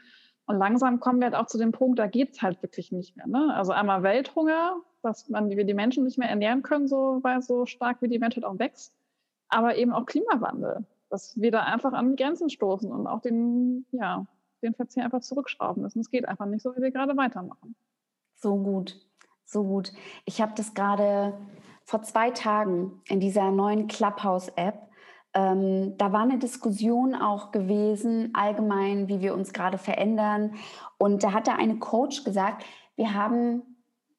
Und 0.48 0.58
langsam 0.58 1.00
kommen 1.00 1.20
wir 1.20 1.28
halt 1.28 1.36
auch 1.36 1.48
zu 1.48 1.58
dem 1.58 1.72
Punkt, 1.72 1.98
da 1.98 2.08
geht 2.08 2.34
es 2.34 2.42
halt 2.42 2.62
wirklich 2.62 2.92
nicht 2.92 3.16
mehr. 3.16 3.26
Ne? 3.26 3.54
Also 3.56 3.72
einmal 3.72 4.04
Welthunger, 4.04 4.76
dass 5.02 5.30
man, 5.30 5.50
wir 5.50 5.64
die 5.64 5.74
Menschen 5.74 6.04
nicht 6.04 6.18
mehr 6.18 6.30
ernähren 6.30 6.62
können, 6.62 6.90
so, 6.90 7.20
weil 7.22 7.42
so 7.42 7.66
stark 7.66 8.02
wie 8.02 8.10
die 8.10 8.20
Menschheit 8.20 8.44
auch 8.44 8.60
wächst. 8.60 8.94
Aber 9.48 9.78
eben 9.78 9.94
auch 9.94 10.06
Klimawandel, 10.06 10.86
dass 11.16 11.40
wir 11.40 11.50
da 11.50 11.62
einfach 11.62 11.94
an 11.94 12.18
Grenzen 12.18 12.50
stoßen 12.50 12.92
und 12.92 13.08
auch 13.08 13.22
den, 13.22 13.86
ja, 13.92 14.26
den 14.62 14.74
Verzehr 14.74 15.06
einfach 15.06 15.22
zurückschrauben 15.22 15.82
müssen. 15.82 16.02
Es 16.02 16.10
geht 16.10 16.28
einfach 16.28 16.46
nicht 16.46 16.62
so, 16.62 16.76
wie 16.76 16.82
wir 16.82 16.92
gerade 16.92 17.16
weitermachen. 17.16 17.74
So 18.36 18.58
gut. 18.58 19.00
So 19.46 19.64
gut. 19.64 19.94
Ich 20.26 20.42
habe 20.42 20.52
das 20.58 20.74
gerade 20.74 21.38
vor 21.86 22.02
zwei 22.02 22.32
Tagen 22.32 23.02
in 23.08 23.22
dieser 23.22 23.50
neuen 23.52 23.88
Clubhouse-App. 23.88 24.90
Ähm, 25.34 25.98
da 25.98 26.12
war 26.12 26.24
eine 26.24 26.38
Diskussion 26.38 27.16
auch 27.16 27.52
gewesen, 27.54 28.32
allgemein, 28.34 29.08
wie 29.08 29.22
wir 29.22 29.36
uns 29.36 29.54
gerade 29.54 29.78
verändern. 29.78 30.56
Und 30.98 31.24
da 31.24 31.32
hat 31.32 31.48
da 31.48 31.56
eine 31.56 31.80
Coach 31.80 32.26
gesagt, 32.26 32.66
wir 32.98 33.14
haben 33.14 33.62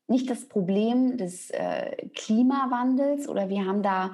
nicht 0.07 0.30
das 0.30 0.49
Problem 0.49 1.18
des 1.18 1.51
äh, 1.51 2.09
Klimawandels 2.14 3.28
oder 3.28 3.51
wir 3.51 3.66
haben 3.66 3.82
da, 3.82 4.12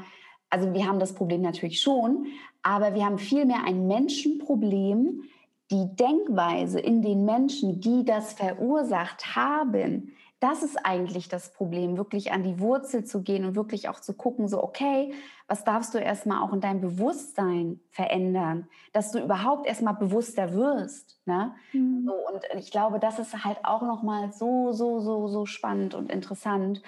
also 0.51 0.73
wir 0.75 0.85
haben 0.89 0.99
das 0.99 1.15
Problem 1.15 1.43
natürlich 1.43 1.81
schon, 1.81 2.27
aber 2.63 2.95
wir 2.95 3.05
haben 3.05 3.19
vielmehr 3.19 3.65
ein 3.65 3.87
Menschenproblem. 3.87 5.23
Die 5.71 5.97
Denkweise 5.97 6.81
in 6.81 7.01
den 7.01 7.25
Menschen, 7.25 7.81
die 7.81 8.05
das 8.05 8.35
verursacht 8.35 9.35
haben, 9.35 10.13
das 10.43 10.65
ist 10.65 10.77
eigentlich 10.85 11.29
das 11.29 11.53
Problem, 11.53 11.97
wirklich 11.97 12.33
an 12.33 12.43
die 12.43 12.59
Wurzel 12.59 13.05
zu 13.05 13.23
gehen 13.23 13.45
und 13.45 13.55
wirklich 13.55 13.89
auch 13.89 14.01
zu 14.01 14.13
gucken, 14.13 14.49
so, 14.49 14.61
okay, 14.61 15.15
was 15.47 15.63
darfst 15.63 15.95
du 15.95 15.99
erstmal 15.99 16.43
auch 16.43 16.53
in 16.53 16.61
deinem 16.61 16.81
Bewusstsein 16.81 17.79
verändern, 17.91 18.67
dass 18.93 19.13
du 19.13 19.21
überhaupt 19.21 19.69
erstmal 19.69 19.95
bewusster 19.95 20.53
wirst. 20.53 21.21
Ne? 21.27 21.55
Mhm. 21.73 22.07
So, 22.07 22.13
und 22.13 22.43
ich 22.59 22.73
glaube, 22.73 22.99
das 22.99 23.21
ist 23.21 23.45
halt 23.45 23.59
auch 23.63 23.83
nochmal 23.83 24.33
so, 24.33 24.73
so, 24.73 24.99
so, 24.99 25.29
so 25.29 25.47
spannend 25.47 25.95
und 25.95 26.11
interessant. 26.11 26.83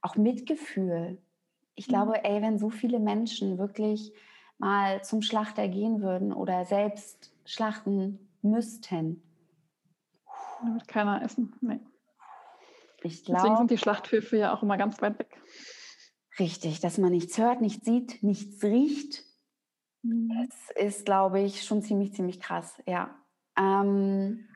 Auch 0.00 0.14
Mitgefühl. 0.14 1.18
Ich 1.74 1.88
mhm. 1.88 1.92
glaube, 1.92 2.24
ey, 2.24 2.40
wenn 2.40 2.58
so 2.60 2.70
viele 2.70 3.00
Menschen 3.00 3.58
wirklich 3.58 4.12
mal 4.58 5.02
zum 5.02 5.22
Schlachter 5.22 5.68
gehen 5.68 6.02
würden 6.02 6.32
oder 6.32 6.64
selbst 6.64 7.32
schlachten 7.44 8.28
müssten? 8.42 9.22
Da 10.62 10.74
wird 10.74 10.88
keiner 10.88 11.22
essen. 11.22 11.54
Nee. 11.60 11.80
Ich 13.02 13.24
glaub, 13.24 13.38
Deswegen 13.38 13.56
sind 13.56 13.70
die 13.70 13.78
Schlachthöfe 13.78 14.36
ja 14.36 14.54
auch 14.54 14.62
immer 14.62 14.76
ganz 14.76 15.02
weit 15.02 15.18
weg. 15.18 15.40
Richtig, 16.38 16.80
dass 16.80 16.98
man 16.98 17.10
nichts 17.10 17.36
hört, 17.36 17.60
nichts 17.60 17.84
sieht, 17.84 18.22
nichts 18.22 18.62
riecht. 18.62 19.24
Mhm. 20.02 20.48
Das 20.48 20.76
ist, 20.76 21.04
glaube 21.04 21.40
ich, 21.40 21.64
schon 21.64 21.82
ziemlich, 21.82 22.14
ziemlich 22.14 22.40
krass, 22.40 22.80
ja. 22.86 23.14
Ähm, 23.58 24.48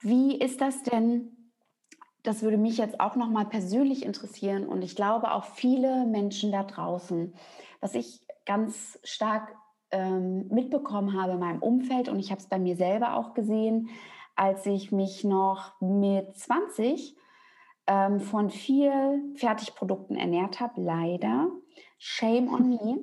wie 0.00 0.36
ist 0.38 0.60
das 0.60 0.82
denn? 0.82 1.52
Das 2.22 2.42
würde 2.42 2.56
mich 2.56 2.76
jetzt 2.78 2.98
auch 2.98 3.14
noch 3.14 3.30
mal 3.30 3.46
persönlich 3.46 4.04
interessieren 4.04 4.66
und 4.66 4.82
ich 4.82 4.96
glaube 4.96 5.30
auch 5.30 5.44
viele 5.44 6.06
Menschen 6.06 6.50
da 6.50 6.64
draußen, 6.64 7.34
was 7.80 7.94
ich 7.94 8.25
ganz 8.46 8.98
stark 9.04 9.54
ähm, 9.90 10.48
mitbekommen 10.48 11.20
habe 11.20 11.32
in 11.32 11.40
meinem 11.40 11.62
Umfeld 11.62 12.08
und 12.08 12.18
ich 12.18 12.30
habe 12.30 12.40
es 12.40 12.48
bei 12.48 12.58
mir 12.58 12.76
selber 12.76 13.16
auch 13.16 13.34
gesehen, 13.34 13.90
als 14.34 14.66
ich 14.66 14.92
mich 14.92 15.24
noch 15.24 15.80
mit 15.80 16.36
20 16.36 17.16
ähm, 17.86 18.20
von 18.20 18.50
viel 18.50 19.22
Fertigprodukten 19.36 20.16
ernährt 20.16 20.60
habe, 20.60 20.80
leider. 20.80 21.50
Shame 21.98 22.52
on 22.52 22.68
me. 22.68 22.98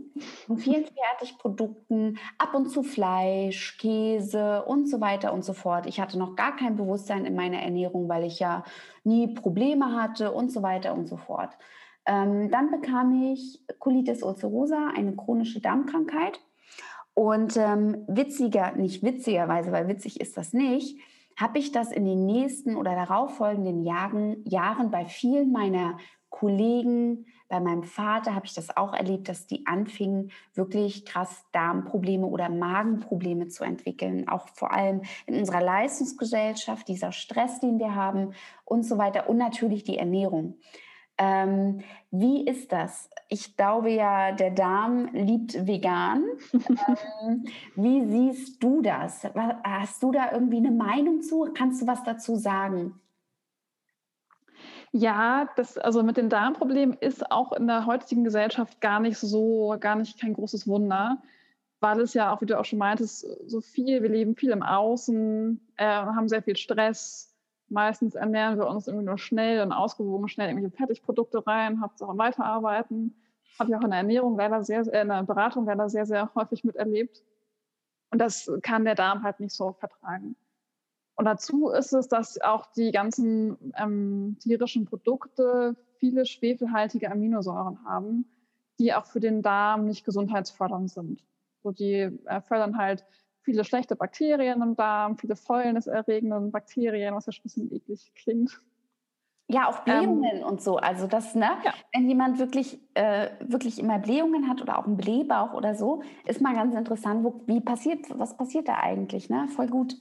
Von 0.46 0.58
vielen 0.58 0.86
Fertigprodukten, 1.20 2.20
ab 2.38 2.54
und 2.54 2.70
zu 2.70 2.84
Fleisch, 2.84 3.78
Käse 3.78 4.64
und 4.66 4.88
so 4.88 5.02
weiter 5.02 5.34
und 5.34 5.44
so 5.44 5.54
fort. 5.54 5.88
Ich 5.88 6.00
hatte 6.00 6.20
noch 6.20 6.36
gar 6.36 6.56
kein 6.56 6.76
Bewusstsein 6.76 7.26
in 7.26 7.36
meiner 7.36 7.60
Ernährung, 7.60 8.08
weil 8.08 8.24
ich 8.24 8.40
ja 8.40 8.64
nie 9.04 9.34
Probleme 9.34 10.00
hatte 10.00 10.32
und 10.32 10.52
so 10.52 10.62
weiter 10.62 10.94
und 10.94 11.08
so 11.08 11.18
fort. 11.18 11.58
Ähm, 12.06 12.52
dann 12.52 12.72
bekam 12.72 13.32
ich 13.32 13.62
Colitis 13.80 14.24
ulcerosa, 14.24 14.92
eine 14.96 15.16
chronische 15.16 15.62
Darmkrankheit. 15.62 16.40
Und 17.14 17.58
ähm, 17.58 18.06
witziger, 18.08 18.72
nicht 18.74 19.04
witzigerweise, 19.04 19.72
weil 19.72 19.88
witzig 19.88 20.20
ist 20.20 20.36
das 20.36 20.52
nicht, 20.54 20.98
habe 21.40 21.60
ich 21.60 21.72
das 21.72 21.92
in 21.92 22.06
den 22.06 22.26
nächsten 22.26 22.76
oder 22.76 22.96
darauffolgenden 22.96 23.84
Jahren, 23.84 24.44
Jahren 24.46 24.92
bei 24.92 25.06
vielen 25.06 25.52
meiner 25.52 25.98
Kollegen, 26.30 27.26
bei 27.48 27.60
meinem 27.60 27.84
Vater 27.84 28.34
habe 28.34 28.48
ich 28.48 28.56
das 28.56 28.76
auch 28.76 28.96
erlebt, 28.96 29.30
dass 29.30 29.46
die 29.46 29.68
anfingen, 29.68 30.32
wirklich 30.56 31.06
krass 31.06 31.46
Darmprobleme 31.52 32.26
oder 32.26 32.50
Magenprobleme 32.50 33.48
zu 33.48 33.64
entwickeln. 33.64 34.28
Auch 34.28 34.48
vor 34.56 34.72
allem 34.72 35.04
in 35.28 35.38
unserer 35.38 35.62
Leistungsgesellschaft, 35.62 36.88
dieser 36.88 37.12
Stress, 37.12 37.60
den 37.60 37.78
wir 37.78 37.94
haben 37.94 38.34
und 38.66 38.84
so 38.84 38.98
weiter. 38.98 39.30
Und 39.30 39.38
natürlich 39.38 39.84
die 39.84 40.00
Ernährung. 40.00 40.58
Ähm, 41.18 41.82
wie 42.12 42.46
ist 42.48 42.72
das? 42.72 43.10
Ich 43.30 43.56
glaube 43.56 43.92
ja, 43.92 44.32
der 44.32 44.52
Darm 44.52 45.10
liebt 45.14 45.68
vegan. 45.68 46.24
ähm, 47.24 47.46
wie 47.76 48.06
siehst 48.06 48.64
du 48.64 48.82
das? 48.82 49.24
Hast 49.64 50.02
du 50.02 50.12
da 50.12 50.32
irgendwie 50.32 50.58
eine 50.58 50.72
Meinung 50.72 51.22
zu? 51.22 51.50
Kannst 51.54 51.82
du 51.82 51.88
was 51.88 52.04
dazu 52.04 52.36
sagen? 52.36 53.00
Ja, 54.92 55.50
das, 55.56 55.80
also 55.80 56.04
mit 56.04 56.18
den 56.18 56.30
Darmproblemen 56.30 56.96
ist 57.00 57.32
auch 57.32 57.52
in 57.52 57.66
der 57.66 57.88
heutigen 57.88 58.24
Gesellschaft 58.24 58.80
gar 58.80 59.00
nicht 59.00 59.18
so, 59.18 59.76
gar 59.80 59.96
nicht 59.96 60.20
kein 60.20 60.36
großes 60.36 60.68
Wunder, 60.68 61.20
weil 61.80 62.00
es 62.00 62.14
ja 62.14 62.32
auch, 62.32 62.42
wie 62.42 62.46
du 62.46 62.60
auch 62.60 62.66
schon 62.66 62.78
meintest, 62.78 63.26
so 63.48 63.60
viel, 63.60 64.04
wir 64.04 64.10
leben 64.10 64.36
viel 64.36 64.52
im 64.52 64.62
Außen, 64.62 65.60
äh, 65.78 65.86
haben 65.86 66.30
sehr 66.30 66.44
viel 66.44 66.58
Stress, 66.58 67.33
Meistens 67.74 68.14
ernähren 68.14 68.60
wir 68.60 68.68
uns 68.68 68.88
irgendwie 68.88 69.08
nur 69.08 69.18
schnell 69.18 69.62
und 69.62 69.72
ausgewogen 69.72 70.28
schnell 70.28 70.50
irgendwelche 70.50 70.78
Fertigprodukte 70.78 71.46
rein, 71.48 71.82
Hauptsache 71.82 72.16
weiterarbeiten. 72.16 73.16
Habe 73.58 73.72
ich 73.72 73.76
auch 73.76 73.82
in 73.82 73.90
der 73.90 73.98
Ernährung 73.98 74.38
leider 74.38 74.64
sehr, 74.64 74.82
in 74.82 75.10
der 75.10 75.24
Beratung 75.24 75.66
leider 75.66 75.90
sehr, 75.90 76.06
sehr 76.06 76.30
häufig 76.36 76.64
miterlebt. 76.64 77.24
Und 78.12 78.20
das 78.20 78.52
kann 78.62 78.86
der 78.86 78.94
Darm 78.94 79.24
halt 79.24 79.40
nicht 79.40 79.56
so 79.56 79.74
vertragen. 79.74 80.36
Und 81.16 81.26
dazu 81.26 81.70
ist 81.70 81.94
es, 81.94 82.08
dass 82.08 82.40
auch 82.42 82.68
die 82.74 82.92
ganzen 82.92 83.74
ähm, 83.76 84.38
tierischen 84.40 84.86
Produkte 84.86 85.76
viele 85.98 86.28
schwefelhaltige 86.28 87.12
Aminosäuren 87.12 87.84
haben, 87.86 88.26
die 88.78 88.94
auch 88.94 89.08
für 89.08 89.20
den 89.20 89.42
Darm 89.42 89.86
nicht 89.86 90.06
gesundheitsfördernd 90.06 90.92
sind. 90.92 91.24
So 91.64 91.72
die 91.72 92.20
äh, 92.26 92.42
fördern 92.42 92.78
halt 92.78 93.04
viele 93.44 93.64
schlechte 93.64 93.96
Bakterien 93.96 94.62
im 94.62 94.76
Darm, 94.76 95.18
viele 95.18 95.36
fäulniserregende 95.36 96.40
Bakterien, 96.52 97.14
was 97.16 97.26
ja 97.28 97.32
schon 97.32 97.42
ein 97.42 97.44
bisschen 97.44 97.74
eklig 97.74 98.12
klingt. 98.16 98.62
Ja, 99.48 99.70
auch 99.70 99.80
Blähungen 99.82 100.38
ähm, 100.38 100.44
und 100.44 100.62
so. 100.62 100.78
Also 100.78 101.06
das, 101.06 101.36
ne, 101.36 101.52
ja. 101.64 101.74
wenn 101.94 102.08
jemand 102.08 102.40
wirklich, 102.40 102.80
äh, 102.94 103.30
wirklich 103.42 103.78
immer 103.78 104.00
Blähungen 104.00 104.50
hat 104.50 104.62
oder 104.62 104.80
auch 104.80 104.86
einen 104.86 104.98
Blähbauch 104.98 105.54
oder 105.54 105.76
so, 105.76 106.02
ist 106.26 106.42
mal 106.42 106.56
ganz 106.56 106.74
interessant, 106.74 107.24
wo, 107.24 107.42
wie 107.46 107.60
passiert, 107.60 108.08
was 108.18 108.38
passiert 108.38 108.70
da 108.70 108.78
eigentlich, 108.80 109.30
ne? 109.30 109.48
Voll 109.50 109.68
gut. 109.68 109.98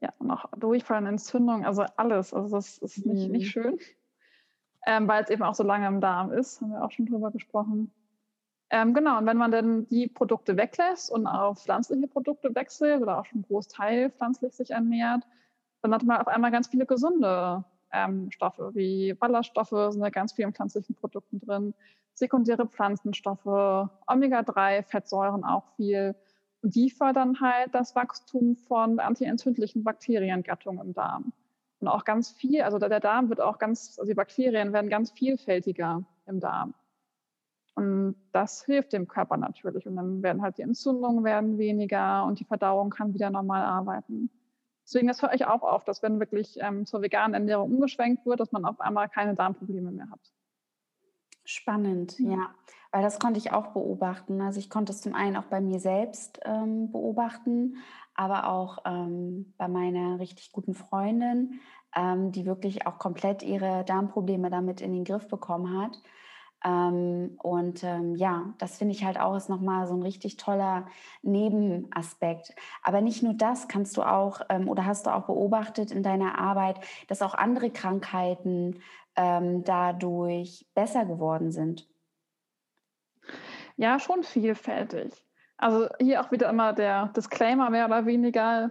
Ja, 0.00 0.12
und 0.18 0.30
auch 0.30 0.44
Durchfall, 0.56 1.04
Entzündung, 1.06 1.64
also 1.64 1.82
alles. 1.96 2.32
Also 2.32 2.56
das 2.56 2.78
ist 2.78 3.04
nicht, 3.04 3.26
mhm. 3.26 3.32
nicht 3.32 3.50
schön. 3.50 3.78
Ähm, 4.86 5.08
weil 5.08 5.24
es 5.24 5.30
eben 5.30 5.42
auch 5.42 5.54
so 5.54 5.64
lange 5.64 5.88
im 5.88 6.00
Darm 6.00 6.30
ist, 6.30 6.60
haben 6.60 6.70
wir 6.70 6.84
auch 6.84 6.92
schon 6.92 7.06
drüber 7.06 7.32
gesprochen. 7.32 7.92
Ähm, 8.70 8.92
genau, 8.92 9.18
und 9.18 9.26
wenn 9.26 9.38
man 9.38 9.50
dann 9.50 9.86
die 9.88 10.08
Produkte 10.08 10.56
weglässt 10.56 11.10
und 11.10 11.26
auf 11.26 11.62
pflanzliche 11.62 12.06
Produkte 12.06 12.54
wechselt 12.54 13.00
oder 13.00 13.18
auch 13.18 13.26
schon 13.26 13.42
Großteil 13.42 14.10
pflanzlich 14.10 14.52
sich 14.54 14.70
ernährt, 14.70 15.22
dann 15.82 15.94
hat 15.94 16.02
man 16.02 16.20
auf 16.20 16.28
einmal 16.28 16.50
ganz 16.50 16.68
viele 16.68 16.84
gesunde 16.84 17.64
ähm, 17.92 18.30
Stoffe, 18.30 18.70
wie 18.74 19.14
Ballaststoffe 19.14 19.92
sind 19.92 20.00
da 20.00 20.10
ganz 20.10 20.32
viel 20.32 20.44
in 20.44 20.52
pflanzlichen 20.52 20.94
Produkten 20.94 21.40
drin, 21.40 21.74
sekundäre 22.12 22.66
Pflanzenstoffe, 22.66 23.88
Omega-3-Fettsäuren 24.06 25.44
auch 25.44 25.64
viel. 25.76 26.14
Und 26.60 26.74
die 26.74 26.90
fördern 26.90 27.40
halt 27.40 27.74
das 27.74 27.94
Wachstum 27.94 28.56
von 28.56 28.98
antientzündlichen 28.98 29.84
Bakteriengattungen 29.84 30.88
im 30.88 30.92
Darm. 30.92 31.32
Und 31.80 31.88
auch 31.88 32.04
ganz 32.04 32.30
viel, 32.30 32.62
also 32.62 32.78
der 32.78 33.00
Darm 33.00 33.28
wird 33.28 33.40
auch 33.40 33.58
ganz, 33.58 33.96
also 33.98 34.10
die 34.10 34.14
Bakterien 34.14 34.72
werden 34.72 34.90
ganz 34.90 35.12
vielfältiger 35.12 36.04
im 36.26 36.40
Darm. 36.40 36.74
Und 37.78 38.16
das 38.32 38.64
hilft 38.64 38.92
dem 38.92 39.06
Körper 39.06 39.36
natürlich. 39.36 39.86
Und 39.86 39.94
dann 39.94 40.20
werden 40.20 40.42
halt 40.42 40.58
die 40.58 40.62
Entzündungen 40.62 41.22
werden 41.22 41.58
weniger 41.58 42.24
und 42.24 42.40
die 42.40 42.44
Verdauung 42.44 42.90
kann 42.90 43.14
wieder 43.14 43.30
normal 43.30 43.62
arbeiten. 43.62 44.30
Deswegen, 44.82 45.06
das 45.06 45.22
höre 45.22 45.32
ich 45.32 45.46
auch 45.46 45.62
auf, 45.62 45.84
dass 45.84 46.02
wenn 46.02 46.18
wirklich 46.18 46.58
ähm, 46.60 46.86
zur 46.86 47.02
veganen 47.02 47.34
Ernährung 47.34 47.72
umgeschwenkt 47.72 48.26
wird, 48.26 48.40
dass 48.40 48.50
man 48.50 48.64
auf 48.64 48.80
einmal 48.80 49.08
keine 49.08 49.36
Darmprobleme 49.36 49.92
mehr 49.92 50.10
hat. 50.10 50.18
Spannend, 51.44 52.18
ja. 52.18 52.30
ja. 52.32 52.54
Weil 52.90 53.02
das 53.02 53.20
konnte 53.20 53.38
ich 53.38 53.52
auch 53.52 53.68
beobachten. 53.68 54.40
Also 54.40 54.58
ich 54.58 54.70
konnte 54.70 54.90
es 54.90 55.00
zum 55.00 55.14
einen 55.14 55.36
auch 55.36 55.44
bei 55.44 55.60
mir 55.60 55.78
selbst 55.78 56.40
ähm, 56.46 56.90
beobachten, 56.90 57.76
aber 58.12 58.48
auch 58.48 58.78
ähm, 58.86 59.54
bei 59.56 59.68
meiner 59.68 60.18
richtig 60.18 60.50
guten 60.50 60.74
Freundin, 60.74 61.60
ähm, 61.94 62.32
die 62.32 62.44
wirklich 62.44 62.88
auch 62.88 62.98
komplett 62.98 63.44
ihre 63.44 63.84
Darmprobleme 63.84 64.50
damit 64.50 64.80
in 64.80 64.92
den 64.92 65.04
Griff 65.04 65.28
bekommen 65.28 65.80
hat. 65.80 66.02
Ähm, 66.64 67.38
und 67.42 67.84
ähm, 67.84 68.16
ja, 68.16 68.54
das 68.58 68.78
finde 68.78 68.94
ich 68.94 69.04
halt 69.04 69.18
auch 69.18 69.36
ist 69.36 69.48
nochmal 69.48 69.86
so 69.86 69.94
ein 69.94 70.02
richtig 70.02 70.36
toller 70.36 70.86
Nebenaspekt. 71.22 72.54
Aber 72.82 73.00
nicht 73.00 73.22
nur 73.22 73.34
das 73.34 73.68
kannst 73.68 73.96
du 73.96 74.02
auch 74.02 74.40
ähm, 74.48 74.68
oder 74.68 74.84
hast 74.84 75.06
du 75.06 75.14
auch 75.14 75.26
beobachtet 75.26 75.92
in 75.92 76.02
deiner 76.02 76.38
Arbeit, 76.38 76.80
dass 77.06 77.22
auch 77.22 77.34
andere 77.34 77.70
Krankheiten 77.70 78.80
ähm, 79.14 79.64
dadurch 79.64 80.66
besser 80.74 81.04
geworden 81.04 81.52
sind. 81.52 81.88
Ja, 83.76 84.00
schon 84.00 84.24
vielfältig. 84.24 85.12
Also 85.56 85.88
hier 86.00 86.20
auch 86.20 86.32
wieder 86.32 86.48
immer 86.48 86.72
der 86.72 87.08
Disclaimer 87.16 87.70
mehr 87.70 87.86
oder 87.86 88.06
weniger. 88.06 88.70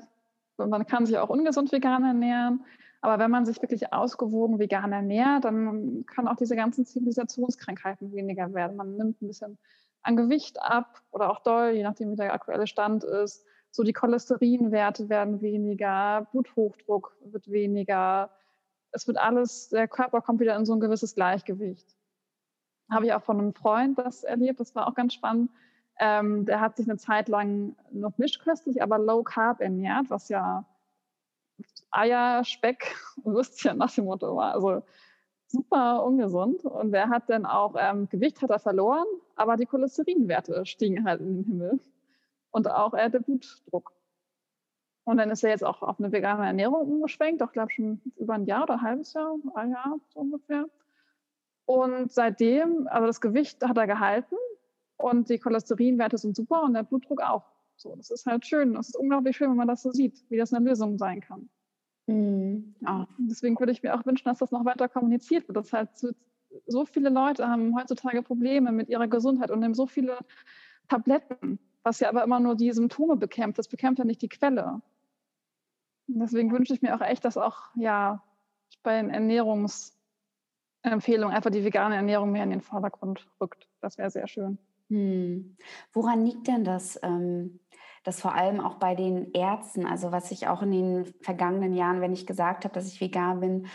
Man 0.58 0.86
kann 0.86 1.06
sich 1.06 1.18
auch 1.18 1.30
ungesund 1.30 1.72
vegan 1.72 2.04
ernähren. 2.04 2.66
Aber 3.02 3.20
wenn 3.20 3.32
man 3.32 3.46
sich 3.46 3.62
wirklich 3.62 3.94
ausgewogen 3.94 4.60
vegan 4.60 4.92
ernährt, 4.92 5.46
dann 5.46 6.06
kann 6.08 6.28
auch 6.28 6.36
diese 6.36 6.56
ganzen 6.56 6.86
Zivilisationskrankheiten 6.86 8.12
weniger 8.12 8.54
werden. 8.54 8.78
Man 8.78 8.96
nimmt 8.96 9.22
ein 9.22 9.28
bisschen 9.28 9.58
an 10.02 10.16
Gewicht 10.16 10.62
ab 10.62 11.02
oder 11.12 11.30
auch 11.30 11.42
doll, 11.42 11.72
je 11.72 11.84
nachdem, 11.84 12.12
wie 12.12 12.16
der 12.16 12.34
aktuelle 12.34 12.68
Stand 12.68 13.04
ist. 13.04 13.46
So 13.72 13.84
die 13.84 13.94
Cholesterinwerte 13.94 15.10
werden 15.10 15.42
weniger, 15.42 16.28
Bluthochdruck 16.32 17.16
wird 17.22 17.52
weniger. 17.52 18.32
Es 18.92 19.06
wird 19.06 19.18
alles, 19.18 19.70
der 19.70 19.88
Körper 19.88 20.22
kommt 20.22 20.40
wieder 20.40 20.56
in 20.56 20.66
so 20.66 20.74
ein 20.74 20.80
gewisses 20.80 21.14
Gleichgewicht. 21.14 21.96
Habe 22.90 23.06
ich 23.06 23.14
auch 23.14 23.22
von 23.22 23.38
einem 23.40 23.54
Freund 23.54 24.00
das 24.00 24.24
erlebt, 24.24 24.60
das 24.60 24.74
war 24.74 24.88
auch 24.88 24.96
ganz 24.96 25.14
spannend. 25.14 25.52
Ähm, 26.00 26.46
der 26.46 26.62
hat 26.62 26.78
sich 26.78 26.88
eine 26.88 26.98
Zeit 26.98 27.28
lang 27.28 27.76
noch 27.92 28.18
mischköstlich, 28.18 28.82
aber 28.82 28.98
low 28.98 29.24
carb 29.24 29.62
ernährt, 29.62 30.10
was 30.10 30.30
ja 30.30 30.66
Eier, 31.92 32.44
Speck, 32.44 32.96
Würstchen 33.24 33.78
nach 33.78 33.94
dem 33.94 34.06
Motto 34.06 34.36
war. 34.36 34.54
Also 34.54 34.84
super 35.48 36.04
ungesund. 36.04 36.66
Und 36.66 36.92
der 36.92 37.10
hat 37.10 37.30
dann 37.30 37.46
auch 37.46 37.76
ähm, 37.78 38.10
Gewicht 38.10 38.42
hat 38.42 38.50
er 38.50 38.60
verloren, 38.60 39.06
aber 39.36 39.58
die 39.58 39.66
Cholesterinwerte 39.66 40.66
stiegen 40.66 41.06
halt 41.06 41.22
in 41.22 41.38
den 41.38 41.46
Himmel. 41.46 41.80
Und 42.52 42.70
auch 42.70 42.94
äh, 42.94 43.10
der 43.10 43.20
Blutdruck. 43.20 43.92
Und 45.04 45.18
dann 45.18 45.30
ist 45.30 45.44
er 45.44 45.52
jetzt 45.52 45.64
auch 45.64 45.84
auf 45.84 46.00
eine 46.00 46.12
vegane 46.12 46.46
Ernährung 46.46 46.82
umgeschwenkt, 46.82 47.42
auch 47.42 47.54
glaube 47.54 47.72
schon 47.72 48.02
über 48.18 48.34
ein 48.34 48.46
Jahr 48.46 48.64
oder 48.64 48.74
ein 48.74 48.82
halbes 48.82 49.14
Jahr, 49.14 49.36
ein 49.56 49.72
Jahr 49.72 50.00
so 50.10 50.20
ungefähr. 50.20 50.66
Und 51.66 52.12
seitdem, 52.12 52.88
also 52.88 53.08
das 53.08 53.22
Gewicht 53.22 53.64
hat 53.64 53.78
er 53.78 53.88
gehalten, 53.88 54.36
und 54.98 55.30
die 55.30 55.38
Cholesterinwerte 55.38 56.18
sind 56.18 56.36
super 56.36 56.64
und 56.64 56.74
der 56.74 56.84
Blutdruck 56.84 57.22
auch. 57.22 57.44
So, 57.78 57.96
das 57.96 58.10
ist 58.10 58.26
halt 58.26 58.46
schön. 58.46 58.74
Das 58.74 58.90
ist 58.90 58.98
unglaublich 58.98 59.38
schön, 59.38 59.52
wenn 59.52 59.58
man 59.58 59.68
das 59.68 59.84
so 59.84 59.92
sieht, 59.92 60.26
wie 60.30 60.38
das 60.38 60.52
eine 60.52 60.68
Lösung 60.68 60.98
sein 60.98 61.22
kann. 61.22 61.50
Mhm. 62.08 62.76
Ja. 62.82 63.08
Deswegen 63.20 63.60
würde 63.60 63.72
ich 63.72 63.84
mir 63.84 63.96
auch 63.96 64.06
wünschen, 64.06 64.26
dass 64.26 64.40
das 64.40 64.52
noch 64.52 64.66
weiter 64.66 64.90
kommuniziert 64.90 65.48
wird. 65.48 65.58
Das 65.58 65.72
halt 65.72 65.96
so, 65.98 66.10
so 66.66 66.86
viele 66.86 67.10
Leute 67.10 67.48
haben 67.48 67.78
heutzutage 67.78 68.24
Probleme 68.24 68.72
mit 68.72 68.90
ihrer 68.90 69.08
Gesundheit 69.08 69.52
und 69.52 69.60
nehmen 69.60 69.76
so 69.76 69.86
viele 69.86 70.18
Tabletten, 70.88 71.60
was 71.84 72.00
ja 72.00 72.10
aber 72.10 72.24
immer 72.24 72.40
nur 72.40 72.56
die 72.56 72.72
Symptome 72.72 73.16
bekämpft. 73.16 73.60
Das 73.60 73.68
bekämpft 73.68 74.00
ja 74.00 74.06
nicht 74.06 74.22
die 74.22 74.30
Quelle. 74.30 74.82
Und 76.08 76.20
deswegen 76.20 76.52
wünsche 76.52 76.74
ich 76.74 76.82
mir 76.82 76.96
auch 76.96 77.02
echt, 77.02 77.26
dass 77.26 77.38
auch 77.38 77.70
ja 77.76 78.24
bei 78.82 79.02
den 79.02 79.10
Ernährungsempfehlungen 79.10 81.36
einfach 81.36 81.52
die 81.52 81.66
vegane 81.66 81.96
Ernährung 81.96 82.32
mehr 82.32 82.44
in 82.44 82.52
den 82.52 82.62
Vordergrund 82.62 83.28
rückt. 83.42 83.68
Das 83.82 83.98
wäre 83.98 84.10
sehr 84.10 84.28
schön. 84.28 84.58
Hm. 84.90 85.58
Woran 85.92 86.26
liegt 86.26 86.48
denn 86.48 86.64
das, 86.64 86.98
ähm, 87.04 87.60
dass 88.08 88.22
vor 88.22 88.34
allem 88.34 88.62
auch 88.62 88.76
bei 88.76 88.96
den 88.96 89.34
Ärzten, 89.34 89.86
also 89.86 90.14
was 90.14 90.32
ich 90.32 90.48
auch 90.48 90.62
in 90.62 90.72
den 90.72 91.14
vergangenen 91.20 91.74
Jahren, 91.74 92.00
wenn 92.00 92.14
ich 92.14 92.26
gesagt 92.26 92.64
habe, 92.64 92.74
dass 92.74 92.88
ich 92.88 93.02
vegan 93.02 93.42
bin, 93.42 93.68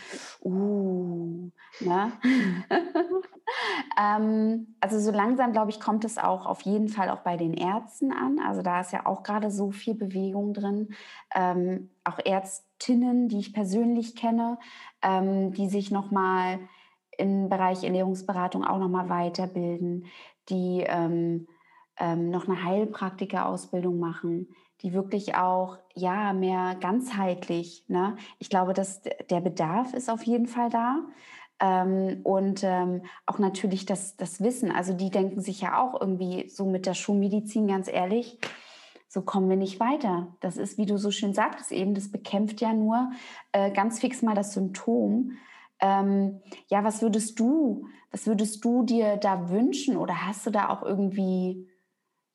uh, 0.43 1.51
ne? 1.79 2.11
ähm, 4.01 4.75
also 4.79 4.97
so 4.97 5.11
langsam, 5.11 5.51
glaube 5.51 5.69
ich, 5.69 5.79
kommt 5.79 6.03
es 6.03 6.17
auch 6.17 6.47
auf 6.47 6.61
jeden 6.61 6.89
Fall 6.89 7.11
auch 7.11 7.19
bei 7.19 7.37
den 7.37 7.53
Ärzten 7.53 8.11
an. 8.11 8.39
Also 8.39 8.63
da 8.63 8.81
ist 8.81 8.91
ja 8.91 9.05
auch 9.05 9.21
gerade 9.21 9.51
so 9.51 9.69
viel 9.69 9.93
Bewegung 9.93 10.55
drin. 10.55 10.95
Ähm, 11.35 11.91
auch 12.03 12.17
Ärztinnen, 12.17 13.27
die 13.27 13.37
ich 13.37 13.53
persönlich 13.53 14.15
kenne, 14.15 14.57
ähm, 15.03 15.53
die 15.53 15.69
sich 15.69 15.91
nochmal 15.91 16.57
im 17.19 17.49
Bereich 17.49 17.83
Ernährungsberatung 17.83 18.65
auch 18.65 18.79
nochmal 18.79 19.09
weiterbilden, 19.09 20.07
die 20.49 20.83
ähm, 20.87 21.47
ähm, 21.99 22.29
noch 22.29 22.47
eine 22.47 22.63
Heilpraktiker-Ausbildung 22.63 23.99
machen, 23.99 24.47
die 24.81 24.93
wirklich 24.93 25.35
auch 25.35 25.77
ja 25.95 26.33
mehr 26.33 26.75
ganzheitlich. 26.79 27.85
Ne? 27.87 28.17
Ich 28.39 28.49
glaube, 28.49 28.73
dass 28.73 29.01
der 29.29 29.41
Bedarf 29.41 29.93
ist 29.93 30.09
auf 30.09 30.23
jeden 30.23 30.47
Fall 30.47 30.69
da. 30.69 30.99
Ähm, 31.59 32.21
und 32.23 32.63
ähm, 32.63 33.03
auch 33.25 33.39
natürlich 33.39 33.85
das, 33.85 34.17
das 34.17 34.41
Wissen. 34.41 34.71
Also 34.71 34.93
die 34.93 35.09
denken 35.09 35.39
sich 35.39 35.61
ja 35.61 35.81
auch 35.81 35.99
irgendwie 35.99 36.49
so 36.49 36.65
mit 36.65 36.85
der 36.85 36.93
Schulmedizin, 36.93 37.67
ganz 37.67 37.87
ehrlich, 37.87 38.39
so 39.07 39.21
kommen 39.21 39.47
wir 39.47 39.57
nicht 39.57 39.79
weiter. 39.79 40.35
Das 40.39 40.57
ist, 40.57 40.77
wie 40.77 40.87
du 40.87 40.97
so 40.97 41.11
schön 41.11 41.33
sagtest 41.33 41.71
eben, 41.71 41.93
das 41.93 42.11
bekämpft 42.11 42.61
ja 42.61 42.73
nur 42.73 43.11
äh, 43.51 43.71
ganz 43.71 43.99
fix 43.99 44.23
mal 44.23 44.33
das 44.33 44.53
Symptom. 44.53 45.33
Ähm, 45.79 46.41
ja, 46.67 46.83
was 46.83 47.01
würdest 47.03 47.39
du, 47.39 47.87
was 48.09 48.25
würdest 48.25 48.65
du 48.65 48.83
dir 48.83 49.17
da 49.17 49.49
wünschen 49.49 49.97
oder 49.97 50.25
hast 50.25 50.45
du 50.47 50.49
da 50.49 50.69
auch 50.69 50.81
irgendwie 50.81 51.69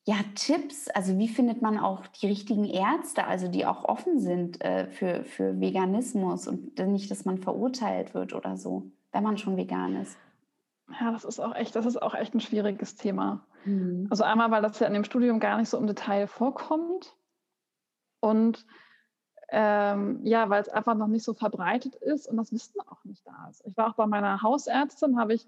ja, 0.05 0.15
Tipps? 0.35 0.87
Also 0.89 1.17
wie 1.17 1.27
findet 1.27 1.61
man 1.61 1.77
auch 1.77 2.07
die 2.07 2.27
richtigen 2.27 2.65
Ärzte, 2.65 3.25
also 3.25 3.47
die 3.47 3.65
auch 3.65 3.85
offen 3.85 4.19
sind 4.19 4.63
äh, 4.63 4.87
für, 4.87 5.23
für 5.23 5.59
Veganismus 5.59 6.47
und 6.47 6.77
nicht, 6.79 7.11
dass 7.11 7.25
man 7.25 7.37
verurteilt 7.37 8.13
wird 8.13 8.33
oder 8.33 8.57
so, 8.57 8.91
wenn 9.11 9.23
man 9.23 9.37
schon 9.37 9.57
vegan 9.57 9.95
ist? 9.95 10.17
Ja, 10.99 11.11
das 11.11 11.23
ist 11.23 11.39
auch 11.39 11.55
echt, 11.55 11.75
das 11.75 11.85
ist 11.85 12.01
auch 12.01 12.15
echt 12.15 12.33
ein 12.33 12.39
schwieriges 12.39 12.95
Thema. 12.95 13.45
Mhm. 13.65 14.07
Also 14.09 14.23
einmal, 14.23 14.49
weil 14.51 14.61
das 14.61 14.79
ja 14.79 14.87
in 14.87 14.93
dem 14.93 15.03
Studium 15.03 15.39
gar 15.39 15.57
nicht 15.57 15.69
so 15.69 15.77
im 15.77 15.87
Detail 15.87 16.27
vorkommt 16.27 17.15
und 18.19 18.65
ähm, 19.51 20.19
ja, 20.23 20.49
weil 20.49 20.61
es 20.61 20.69
einfach 20.69 20.95
noch 20.95 21.07
nicht 21.07 21.23
so 21.23 21.33
verbreitet 21.33 21.95
ist 21.95 22.27
und 22.27 22.37
das 22.37 22.51
Wissen 22.51 22.79
auch 22.81 23.03
nicht 23.03 23.25
da 23.25 23.47
ist. 23.49 23.65
Ich 23.65 23.75
war 23.77 23.89
auch 23.89 23.95
bei 23.95 24.05
meiner 24.05 24.41
Hausärztin, 24.41 25.19
habe 25.19 25.33
ich, 25.33 25.47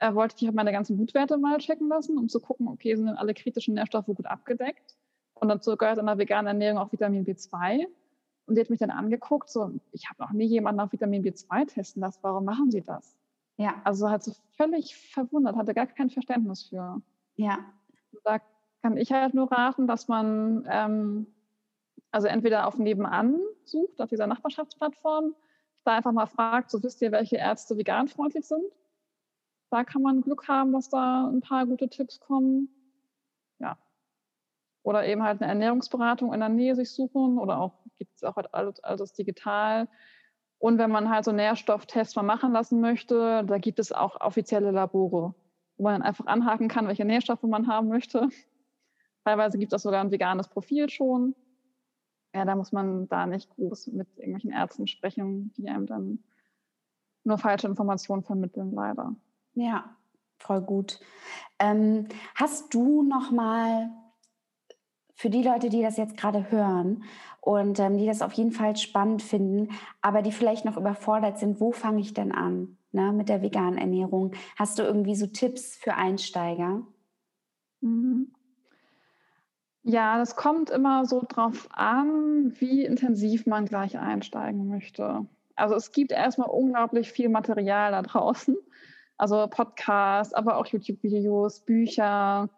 äh, 0.00 0.14
wollte 0.14 0.36
ich 0.38 0.52
meine 0.52 0.72
ganzen 0.72 0.96
Blutwerte 0.96 1.38
mal 1.38 1.58
checken 1.58 1.88
lassen, 1.88 2.18
um 2.18 2.28
zu 2.28 2.40
gucken, 2.40 2.68
okay, 2.68 2.94
sind 2.96 3.08
alle 3.08 3.34
kritischen 3.34 3.74
Nährstoffe 3.74 4.06
gut 4.06 4.26
abgedeckt? 4.26 4.96
Und 5.34 5.48
dazu 5.48 5.76
gehört 5.76 5.98
in 5.98 6.06
der 6.06 6.18
veganen 6.18 6.48
Ernährung 6.48 6.78
auch 6.78 6.92
Vitamin 6.92 7.24
B2. 7.24 7.86
Und 8.46 8.56
die 8.56 8.60
hat 8.60 8.70
mich 8.70 8.80
dann 8.80 8.90
angeguckt, 8.90 9.48
so, 9.48 9.70
ich 9.92 10.08
habe 10.10 10.20
noch 10.22 10.32
nie 10.32 10.46
jemanden 10.46 10.80
auf 10.80 10.92
Vitamin 10.92 11.22
B2 11.22 11.66
testen 11.66 12.00
lassen, 12.02 12.18
warum 12.22 12.44
machen 12.44 12.70
Sie 12.70 12.82
das? 12.82 13.16
Ja. 13.56 13.80
Also 13.84 14.10
hat 14.10 14.24
so 14.24 14.32
völlig 14.56 14.96
verwundert, 14.96 15.56
hatte 15.56 15.74
gar 15.74 15.86
kein 15.86 16.10
Verständnis 16.10 16.64
für. 16.64 17.00
Ja. 17.36 17.58
Da 18.24 18.40
kann 18.82 18.96
ich 18.96 19.12
halt 19.12 19.34
nur 19.34 19.52
raten, 19.52 19.86
dass 19.86 20.08
man 20.08 20.66
ähm, 20.68 21.26
also 22.10 22.26
entweder 22.26 22.66
auf 22.66 22.78
Nebenan 22.78 23.38
sucht, 23.64 24.00
auf 24.00 24.08
dieser 24.08 24.26
Nachbarschaftsplattform, 24.26 25.34
da 25.84 25.96
einfach 25.96 26.12
mal 26.12 26.26
fragt, 26.26 26.70
so 26.70 26.82
wisst 26.82 27.00
ihr, 27.02 27.12
welche 27.12 27.36
Ärzte 27.36 27.76
veganfreundlich 27.76 28.46
sind. 28.46 28.64
Da 29.70 29.84
kann 29.84 30.02
man 30.02 30.22
Glück 30.22 30.48
haben, 30.48 30.72
dass 30.72 30.88
da 30.88 31.28
ein 31.28 31.40
paar 31.40 31.66
gute 31.66 31.88
Tipps 31.88 32.20
kommen. 32.20 32.68
Ja. 33.58 33.78
Oder 34.82 35.06
eben 35.06 35.22
halt 35.22 35.40
eine 35.40 35.50
Ernährungsberatung 35.50 36.32
in 36.32 36.40
der 36.40 36.48
Nähe 36.48 36.74
sich 36.74 36.90
suchen 36.90 37.38
oder 37.38 37.58
auch 37.60 37.72
gibt 37.98 38.16
es 38.16 38.24
auch 38.24 38.36
halt 38.36 38.52
alles, 38.54 38.82
alles 38.82 39.12
digital. 39.12 39.88
Und 40.58 40.78
wenn 40.78 40.90
man 40.90 41.08
halt 41.08 41.24
so 41.24 41.32
Nährstofftests 41.32 42.16
mal 42.16 42.22
machen 42.22 42.52
lassen 42.52 42.80
möchte, 42.80 43.44
da 43.44 43.58
gibt 43.58 43.78
es 43.78 43.92
auch 43.92 44.20
offizielle 44.20 44.72
Labore, 44.72 45.34
wo 45.76 45.84
man 45.84 46.02
einfach 46.02 46.26
anhaken 46.26 46.68
kann, 46.68 46.88
welche 46.88 47.04
Nährstoffe 47.04 47.42
man 47.42 47.68
haben 47.68 47.88
möchte. 47.88 48.28
Teilweise 49.24 49.58
gibt 49.58 49.72
es 49.72 49.82
sogar 49.82 50.00
ein 50.00 50.10
veganes 50.10 50.48
Profil 50.48 50.90
schon 50.90 51.34
ja, 52.34 52.44
da 52.44 52.54
muss 52.54 52.72
man 52.72 53.08
da 53.08 53.26
nicht 53.26 53.50
groß 53.50 53.88
mit 53.88 54.08
irgendwelchen 54.16 54.50
Ärzten 54.50 54.86
sprechen, 54.86 55.52
die 55.56 55.68
einem 55.68 55.86
dann 55.86 56.22
nur 57.24 57.38
falsche 57.38 57.66
Informationen 57.66 58.22
vermitteln, 58.22 58.72
leider. 58.72 59.14
Ja, 59.60 59.94
voll 60.38 60.62
gut. 60.62 61.00
Ähm, 61.58 62.08
hast 62.34 62.72
du 62.72 63.02
noch 63.02 63.30
mal 63.30 63.90
für 65.14 65.28
die 65.28 65.42
Leute, 65.42 65.68
die 65.68 65.82
das 65.82 65.98
jetzt 65.98 66.16
gerade 66.16 66.50
hören 66.50 67.04
und 67.42 67.78
ähm, 67.78 67.98
die 67.98 68.06
das 68.06 68.22
auf 68.22 68.32
jeden 68.32 68.52
Fall 68.52 68.74
spannend 68.76 69.22
finden, 69.22 69.68
aber 70.00 70.22
die 70.22 70.32
vielleicht 70.32 70.64
noch 70.64 70.78
überfordert 70.78 71.38
sind, 71.38 71.60
wo 71.60 71.72
fange 71.72 72.00
ich 72.00 72.14
denn 72.14 72.32
an 72.32 72.78
ne, 72.92 73.12
mit 73.12 73.28
der 73.28 73.42
veganen 73.42 73.76
Ernährung? 73.76 74.32
Hast 74.56 74.78
du 74.78 74.82
irgendwie 74.82 75.14
so 75.14 75.26
Tipps 75.26 75.76
für 75.76 75.94
Einsteiger? 75.94 76.86
Mhm. 77.82 78.32
Ja, 79.82 80.16
das 80.16 80.36
kommt 80.36 80.70
immer 80.70 81.04
so 81.04 81.22
drauf 81.28 81.68
an, 81.70 82.58
wie 82.60 82.82
intensiv 82.82 83.44
man 83.44 83.66
gleich 83.66 83.98
einsteigen 83.98 84.68
möchte. 84.68 85.26
Also 85.54 85.74
es 85.74 85.92
gibt 85.92 86.12
erstmal 86.12 86.48
unglaublich 86.48 87.12
viel 87.12 87.28
Material 87.28 87.92
da 87.92 88.00
draußen. 88.00 88.56
Also 89.20 89.46
Podcasts, 89.48 90.32
aber 90.32 90.56
auch 90.56 90.64
YouTube-Videos, 90.64 91.60
Bücher. 91.60 92.48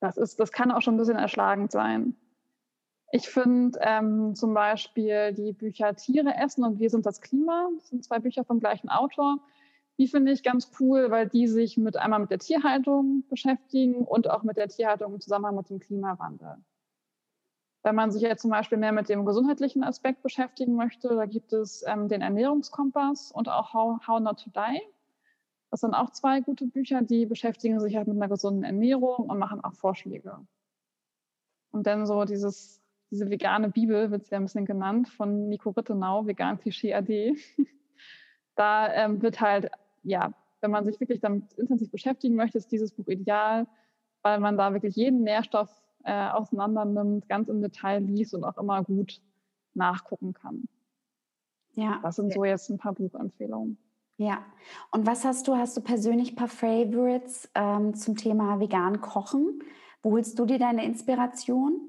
Das, 0.00 0.16
ist, 0.16 0.40
das 0.40 0.50
kann 0.50 0.72
auch 0.72 0.82
schon 0.82 0.94
ein 0.94 0.98
bisschen 0.98 1.14
erschlagend 1.14 1.70
sein. 1.70 2.16
Ich 3.12 3.28
finde 3.28 3.78
ähm, 3.80 4.34
zum 4.34 4.54
Beispiel 4.54 5.32
die 5.34 5.52
Bücher 5.52 5.94
Tiere 5.94 6.34
essen 6.34 6.64
und 6.64 6.80
Wir 6.80 6.90
sind 6.90 7.06
das 7.06 7.20
Klima. 7.20 7.68
Das 7.76 7.90
sind 7.90 8.04
zwei 8.04 8.18
Bücher 8.18 8.42
vom 8.44 8.58
gleichen 8.58 8.88
Autor. 8.88 9.38
Die 9.98 10.08
finde 10.08 10.32
ich 10.32 10.42
ganz 10.42 10.72
cool, 10.80 11.12
weil 11.12 11.28
die 11.28 11.46
sich 11.46 11.76
mit 11.76 11.96
einmal 11.96 12.18
mit 12.18 12.32
der 12.32 12.40
Tierhaltung 12.40 13.22
beschäftigen 13.28 14.04
und 14.04 14.28
auch 14.28 14.42
mit 14.42 14.56
der 14.56 14.66
Tierhaltung 14.66 15.14
im 15.14 15.20
Zusammenhang 15.20 15.54
mit 15.54 15.70
dem 15.70 15.78
Klimawandel. 15.78 16.56
Wenn 17.84 17.94
man 17.94 18.10
sich 18.10 18.22
jetzt 18.22 18.42
zum 18.42 18.50
Beispiel 18.50 18.78
mehr 18.78 18.90
mit 18.90 19.08
dem 19.08 19.24
gesundheitlichen 19.24 19.84
Aspekt 19.84 20.24
beschäftigen 20.24 20.74
möchte, 20.74 21.14
da 21.14 21.26
gibt 21.26 21.52
es 21.52 21.84
ähm, 21.86 22.08
den 22.08 22.20
Ernährungskompass 22.20 23.30
und 23.30 23.48
auch 23.48 23.72
How, 23.72 24.04
How 24.08 24.18
Not 24.18 24.42
to 24.42 24.50
Die. 24.50 24.97
Das 25.70 25.80
sind 25.80 25.94
auch 25.94 26.10
zwei 26.10 26.40
gute 26.40 26.66
Bücher, 26.66 27.02
die 27.02 27.26
beschäftigen 27.26 27.80
sich 27.80 27.96
halt 27.96 28.08
mit 28.08 28.16
einer 28.16 28.28
gesunden 28.28 28.64
Ernährung 28.64 29.28
und 29.28 29.38
machen 29.38 29.62
auch 29.62 29.74
Vorschläge. 29.74 30.38
Und 31.70 31.86
dann 31.86 32.06
so 32.06 32.24
dieses, 32.24 32.80
diese 33.10 33.28
vegane 33.28 33.68
Bibel, 33.68 34.10
wird 34.10 34.22
es 34.22 34.30
ja 34.30 34.38
ein 34.38 34.44
bisschen 34.44 34.64
genannt, 34.64 35.08
von 35.08 35.48
Nico 35.48 35.70
Rittenau, 35.70 36.26
Vegan 36.26 36.58
Klischee 36.58 36.94
AD. 36.94 37.36
da 38.54 38.92
ähm, 38.94 39.20
wird 39.20 39.40
halt 39.40 39.70
ja, 40.02 40.32
wenn 40.60 40.70
man 40.70 40.84
sich 40.84 40.98
wirklich 41.00 41.20
damit 41.20 41.52
intensiv 41.54 41.90
beschäftigen 41.90 42.34
möchte, 42.34 42.58
ist 42.58 42.72
dieses 42.72 42.92
Buch 42.92 43.06
ideal, 43.08 43.66
weil 44.22 44.40
man 44.40 44.56
da 44.56 44.72
wirklich 44.72 44.96
jeden 44.96 45.22
Nährstoff 45.22 45.70
äh, 46.04 46.28
auseinander 46.30 46.84
nimmt, 46.84 47.28
ganz 47.28 47.48
im 47.48 47.60
Detail 47.60 48.02
liest 48.02 48.34
und 48.34 48.44
auch 48.44 48.58
immer 48.58 48.82
gut 48.82 49.20
nachgucken 49.74 50.32
kann. 50.32 50.64
Ja. 51.74 52.00
Das 52.02 52.16
sind 52.16 52.32
so 52.32 52.44
jetzt 52.44 52.70
ein 52.70 52.78
paar 52.78 52.94
Buchempfehlungen. 52.94 53.78
Ja. 54.18 54.44
Und 54.90 55.06
was 55.06 55.24
hast 55.24 55.46
du? 55.46 55.56
Hast 55.56 55.76
du 55.76 55.80
persönlich 55.80 56.32
ein 56.32 56.36
paar 56.36 56.48
Favorites 56.48 57.48
ähm, 57.54 57.94
zum 57.94 58.16
Thema 58.16 58.58
vegan 58.58 59.00
kochen? 59.00 59.62
Wo 60.02 60.10
holst 60.10 60.38
du 60.38 60.44
dir 60.44 60.58
deine 60.58 60.84
Inspiration? 60.84 61.80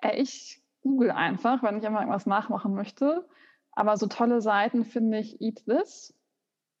Äh, 0.00 0.22
ich 0.22 0.62
google 0.82 1.10
einfach, 1.10 1.62
wenn 1.64 1.78
ich 1.78 1.86
einmal 1.86 2.02
irgendwas 2.02 2.26
nachmachen 2.26 2.74
möchte. 2.74 3.28
Aber 3.72 3.96
so 3.96 4.06
tolle 4.06 4.40
Seiten 4.40 4.84
finde 4.84 5.18
ich 5.18 5.40
Eat 5.40 5.64
This. 5.64 6.14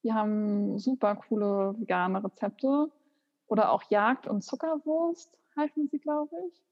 Die 0.04 0.12
haben 0.12 0.78
super 0.78 1.16
coole 1.16 1.74
vegane 1.78 2.22
Rezepte. 2.22 2.90
Oder 3.46 3.72
auch 3.72 3.82
Jagd 3.90 4.28
und 4.28 4.42
Zuckerwurst 4.42 5.36
heißen 5.56 5.88
sie, 5.88 5.98
glaube 5.98 6.36
ich. 6.48 6.64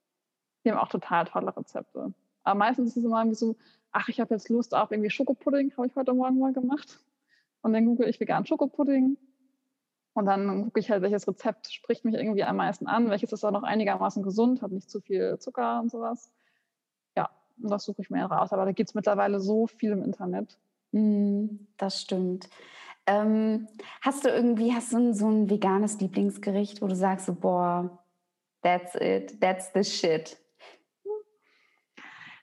Die 0.65 0.71
haben 0.71 0.79
auch 0.79 0.89
total 0.89 1.25
tolle 1.25 1.57
Rezepte. 1.57 2.15
Aber 2.43 2.59
meistens 2.59 2.91
ist 2.91 2.97
es 2.99 3.05
immer 3.05 3.21
irgendwie 3.21 3.37
so, 3.37 3.57
ach, 3.93 4.09
ich 4.09 4.21
habe 4.21 4.35
jetzt 4.35 4.49
Lust 4.49 4.75
auf 4.75 4.91
irgendwie 4.91 5.11
Schokopudding, 5.11 5.73
habe 5.77 5.87
ich 5.87 5.97
heute 5.97 6.15
Morgen 6.15 6.39
mal 6.39 6.53
gemacht. 6.53 7.01
Und 7.63 7.73
dann 7.73 7.85
google 7.87 8.09
ich 8.09 8.21
vegan 8.21 8.47
Schokopudding. 8.47 9.17
Und 10.13 10.27
dann 10.27 10.65
gucke 10.65 10.81
ich 10.81 10.91
halt, 10.91 11.03
welches 11.03 11.29
Rezept 11.29 11.73
spricht 11.73 12.05
mich 12.05 12.15
irgendwie 12.15 12.43
am 12.43 12.57
meisten 12.57 12.87
an, 12.87 13.11
welches 13.11 13.33
ist 13.33 13.45
auch 13.45 13.53
noch 13.53 13.63
einigermaßen 13.63 14.23
gesund, 14.23 14.61
hat 14.61 14.73
nicht 14.73 14.91
zu 14.91 15.01
viel 15.01 15.39
Zucker 15.39 15.81
und 15.81 15.91
sowas. 15.91 16.33
Ja, 17.17 17.31
und 17.63 17.71
das 17.71 17.85
suche 17.85 18.03
ich 18.03 18.11
mir 18.11 18.25
raus. 18.25 18.53
Aber 18.53 18.65
da 18.65 18.73
gibt 18.73 18.91
es 18.91 18.95
mittlerweile 18.95 19.41
so 19.41 19.67
viel 19.67 19.93
im 19.93 20.03
Internet. 20.03 20.59
Mm, 20.93 21.47
das 21.77 22.01
stimmt. 22.01 22.49
Ähm, 23.07 23.69
hast 24.03 24.25
du 24.25 24.29
irgendwie, 24.29 24.73
hast 24.73 24.93
du 24.93 25.15
so 25.15 25.29
ein 25.29 25.49
veganes 25.49 26.01
Lieblingsgericht, 26.01 26.83
wo 26.83 26.87
du 26.87 26.97
sagst 26.97 27.27
so, 27.27 27.35
boah, 27.35 27.99
that's 28.63 28.95
it, 28.97 29.41
that's 29.41 29.73
the 29.75 29.85
shit? 29.85 30.37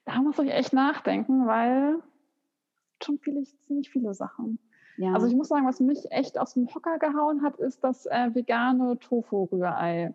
Da 0.07 0.21
muss 0.21 0.39
ich 0.39 0.49
echt 0.49 0.71
nachdenken, 0.71 1.47
weil 1.47 2.01
schon 3.03 3.19
viele, 3.19 3.43
ziemlich 3.43 3.89
viele 3.89 4.13
Sachen. 4.13 4.57
Ja. 4.95 5.13
Also 5.13 5.27
ich 5.27 5.35
muss 5.35 5.49
sagen, 5.49 5.67
was 5.67 5.81
mich 5.81 6.09
echt 6.11 6.39
aus 6.39 6.53
dem 6.53 6.73
Hocker 6.73 6.97
gehauen 6.97 7.43
hat, 7.43 7.57
ist 7.57 7.83
das 7.83 8.05
äh, 8.05 8.33
vegane 8.33 8.97
Tofu-Rührei. 8.99 10.13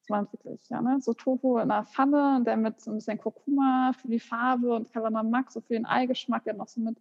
Das 0.00 0.10
war 0.10 0.32
wirklich, 0.32 0.68
ja, 0.68 0.82
ne? 0.82 1.00
So 1.00 1.14
Tofu 1.14 1.58
in 1.58 1.70
einer 1.70 1.86
Pfanne, 1.86 2.42
der 2.44 2.56
mit 2.56 2.80
so 2.80 2.90
ein 2.90 2.96
bisschen 2.96 3.18
Kurkuma 3.18 3.92
für 3.94 4.08
die 4.08 4.18
Farbe 4.18 4.74
und 4.74 4.92
Kalamamak, 4.92 5.52
so 5.52 5.60
für 5.60 5.74
den 5.74 5.86
Eigeschmack, 5.86 6.42
der 6.42 6.54
noch 6.54 6.68
so 6.68 6.80
mit 6.80 6.98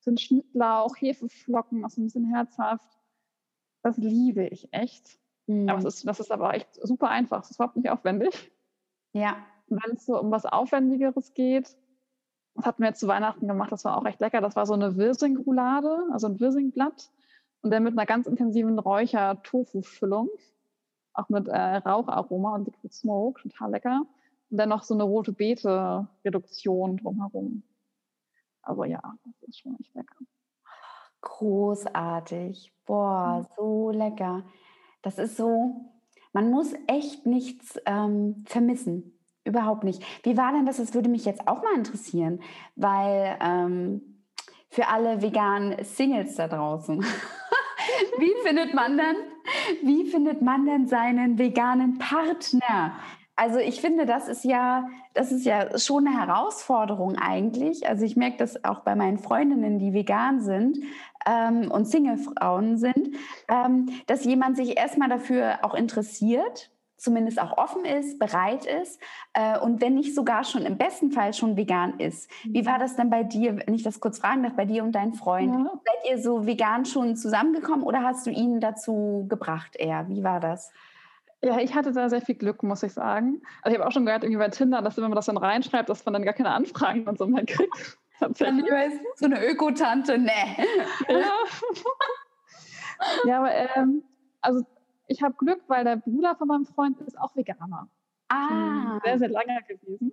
so 0.00 0.16
Schnittlauch, 0.16 0.96
Hefeflocken, 0.96 1.84
auch 1.84 1.90
so 1.90 2.00
ein 2.00 2.06
bisschen 2.06 2.24
herzhaft. 2.24 2.98
Das 3.82 3.98
liebe 3.98 4.46
ich 4.46 4.72
echt. 4.72 5.20
Mhm. 5.46 5.68
Aber 5.68 5.78
es 5.80 5.84
ist, 5.84 6.08
das 6.08 6.20
ist 6.20 6.32
aber 6.32 6.54
echt 6.54 6.74
super 6.82 7.10
einfach. 7.10 7.42
Es 7.42 7.50
ist 7.50 7.56
überhaupt 7.58 7.76
nicht 7.76 7.90
aufwendig. 7.90 8.50
Ja. 9.12 9.36
Wenn 9.70 9.96
es 9.96 10.04
so 10.04 10.20
um 10.20 10.30
was 10.30 10.46
Aufwendigeres 10.46 11.32
geht, 11.34 11.76
das 12.54 12.66
hatten 12.66 12.82
wir 12.82 12.88
jetzt 12.88 13.00
zu 13.00 13.08
Weihnachten 13.08 13.46
gemacht, 13.46 13.72
das 13.72 13.84
war 13.84 13.96
auch 13.96 14.04
recht 14.04 14.20
lecker. 14.20 14.40
Das 14.40 14.56
war 14.56 14.66
so 14.66 14.74
eine 14.74 14.96
Wirsing-Roulade, 14.96 16.08
also 16.12 16.26
ein 16.26 16.40
Wirsingblatt. 16.40 17.10
Und 17.62 17.70
dann 17.70 17.84
mit 17.84 17.92
einer 17.92 18.06
ganz 18.06 18.26
intensiven 18.26 18.78
Räucher-Tofu-Füllung. 18.78 20.28
Auch 21.12 21.28
mit 21.28 21.48
äh, 21.48 21.76
Raucharoma 21.76 22.54
und 22.54 22.66
Liquid 22.66 22.92
Smoke, 22.92 23.40
total 23.42 23.70
lecker. 23.70 24.02
Und 24.50 24.56
dann 24.58 24.68
noch 24.68 24.82
so 24.82 24.94
eine 24.94 25.04
rote 25.04 25.32
Beete-Reduktion 25.32 26.96
drumherum. 26.96 27.62
Also 28.62 28.84
ja, 28.84 29.00
das 29.24 29.48
ist 29.48 29.60
schon 29.60 29.78
echt 29.80 29.94
lecker. 29.94 30.16
Großartig. 31.20 32.72
Boah, 32.86 33.46
so 33.56 33.90
lecker. 33.90 34.44
Das 35.02 35.18
ist 35.18 35.36
so, 35.36 35.92
man 36.32 36.50
muss 36.50 36.74
echt 36.86 37.26
nichts 37.26 37.78
ähm, 37.86 38.44
vermissen. 38.46 39.19
Überhaupt 39.44 39.84
nicht. 39.84 40.02
Wie 40.22 40.36
war 40.36 40.52
denn 40.52 40.66
das? 40.66 40.76
Das 40.76 40.94
würde 40.94 41.08
mich 41.08 41.24
jetzt 41.24 41.48
auch 41.48 41.62
mal 41.62 41.74
interessieren, 41.74 42.40
weil 42.76 43.38
ähm, 43.40 44.24
für 44.68 44.88
alle 44.88 45.22
veganen 45.22 45.82
Singles 45.82 46.36
da 46.36 46.46
draußen, 46.46 47.00
wie 48.18 48.34
findet 48.44 48.74
man 48.74 48.98
denn, 48.98 49.16
wie 49.82 50.06
findet 50.10 50.42
man 50.42 50.66
denn 50.66 50.86
seinen 50.86 51.38
veganen 51.38 51.98
Partner? 51.98 52.96
Also 53.34 53.58
ich 53.58 53.80
finde, 53.80 54.04
das 54.04 54.28
ist 54.28 54.44
ja, 54.44 54.86
das 55.14 55.32
ist 55.32 55.46
ja 55.46 55.78
schon 55.78 56.06
eine 56.06 56.18
Herausforderung 56.18 57.16
eigentlich. 57.16 57.88
Also 57.88 58.04
ich 58.04 58.14
merke 58.14 58.36
das 58.36 58.64
auch 58.64 58.80
bei 58.80 58.94
meinen 58.94 59.16
Freundinnen, 59.16 59.78
die 59.78 59.94
vegan 59.94 60.42
sind 60.42 60.76
ähm, 61.26 61.70
und 61.70 61.86
Single-Frauen 61.86 62.76
sind, 62.76 63.16
ähm, 63.48 63.88
dass 64.06 64.26
jemand 64.26 64.58
sich 64.58 64.76
erstmal 64.76 65.08
dafür 65.08 65.60
auch 65.62 65.74
interessiert 65.74 66.70
zumindest 67.00 67.40
auch 67.40 67.56
offen 67.56 67.84
ist, 67.84 68.18
bereit 68.18 68.66
ist 68.66 69.00
äh, 69.32 69.58
und 69.58 69.80
wenn 69.80 69.94
nicht 69.94 70.14
sogar 70.14 70.44
schon 70.44 70.66
im 70.66 70.76
besten 70.76 71.10
Fall 71.10 71.32
schon 71.32 71.56
vegan 71.56 71.98
ist. 71.98 72.30
Wie 72.44 72.66
war 72.66 72.78
das 72.78 72.96
denn 72.96 73.10
bei 73.10 73.24
dir, 73.24 73.56
wenn 73.56 73.74
ich 73.74 73.82
das 73.82 74.00
kurz 74.00 74.18
fragen 74.18 74.42
darf, 74.42 74.54
bei 74.54 74.66
dir 74.66 74.84
und 74.84 74.92
deinem 74.92 75.14
Freund? 75.14 75.52
Ja. 75.52 75.80
Seid 75.84 76.10
ihr 76.10 76.22
so 76.22 76.46
vegan 76.46 76.84
schon 76.84 77.16
zusammengekommen 77.16 77.84
oder 77.84 78.02
hast 78.02 78.26
du 78.26 78.30
ihn 78.30 78.60
dazu 78.60 79.26
gebracht 79.28 79.76
eher? 79.76 80.08
Wie 80.08 80.22
war 80.22 80.40
das? 80.40 80.72
Ja, 81.42 81.58
ich 81.58 81.74
hatte 81.74 81.92
da 81.92 82.10
sehr 82.10 82.20
viel 82.20 82.34
Glück, 82.34 82.62
muss 82.62 82.82
ich 82.82 82.92
sagen. 82.92 83.40
Also 83.62 83.74
ich 83.74 83.80
habe 83.80 83.88
auch 83.88 83.92
schon 83.92 84.04
gehört, 84.04 84.24
irgendwie 84.24 84.38
bei 84.38 84.48
Tinder, 84.48 84.82
dass 84.82 84.98
wenn 84.98 85.04
man 85.04 85.14
das 85.14 85.26
dann 85.26 85.38
reinschreibt, 85.38 85.88
dass 85.88 86.04
man 86.04 86.12
dann 86.12 86.22
gar 86.22 86.34
keine 86.34 86.50
Anfragen 86.50 87.08
und 87.08 87.18
so 87.18 87.26
mehr 87.26 87.46
kriegt. 87.46 87.98
Tatsächlich. 88.18 88.68
So 89.16 89.24
eine 89.24 89.46
Ökotante, 89.46 90.18
ne. 90.18 90.30
Ja. 91.08 91.32
ja, 93.24 93.38
aber 93.38 93.52
ähm, 93.76 94.02
also 94.42 94.66
ich 95.10 95.22
habe 95.22 95.34
Glück, 95.34 95.60
weil 95.66 95.84
der 95.84 95.96
Bruder 95.96 96.36
von 96.36 96.46
meinem 96.46 96.64
Freund 96.64 97.00
ist 97.00 97.18
auch 97.18 97.34
Veganer. 97.34 97.88
Ah. 98.28 99.00
Sehr, 99.04 99.18
sehr 99.18 99.28
lange 99.28 99.58
gewesen. 99.66 100.12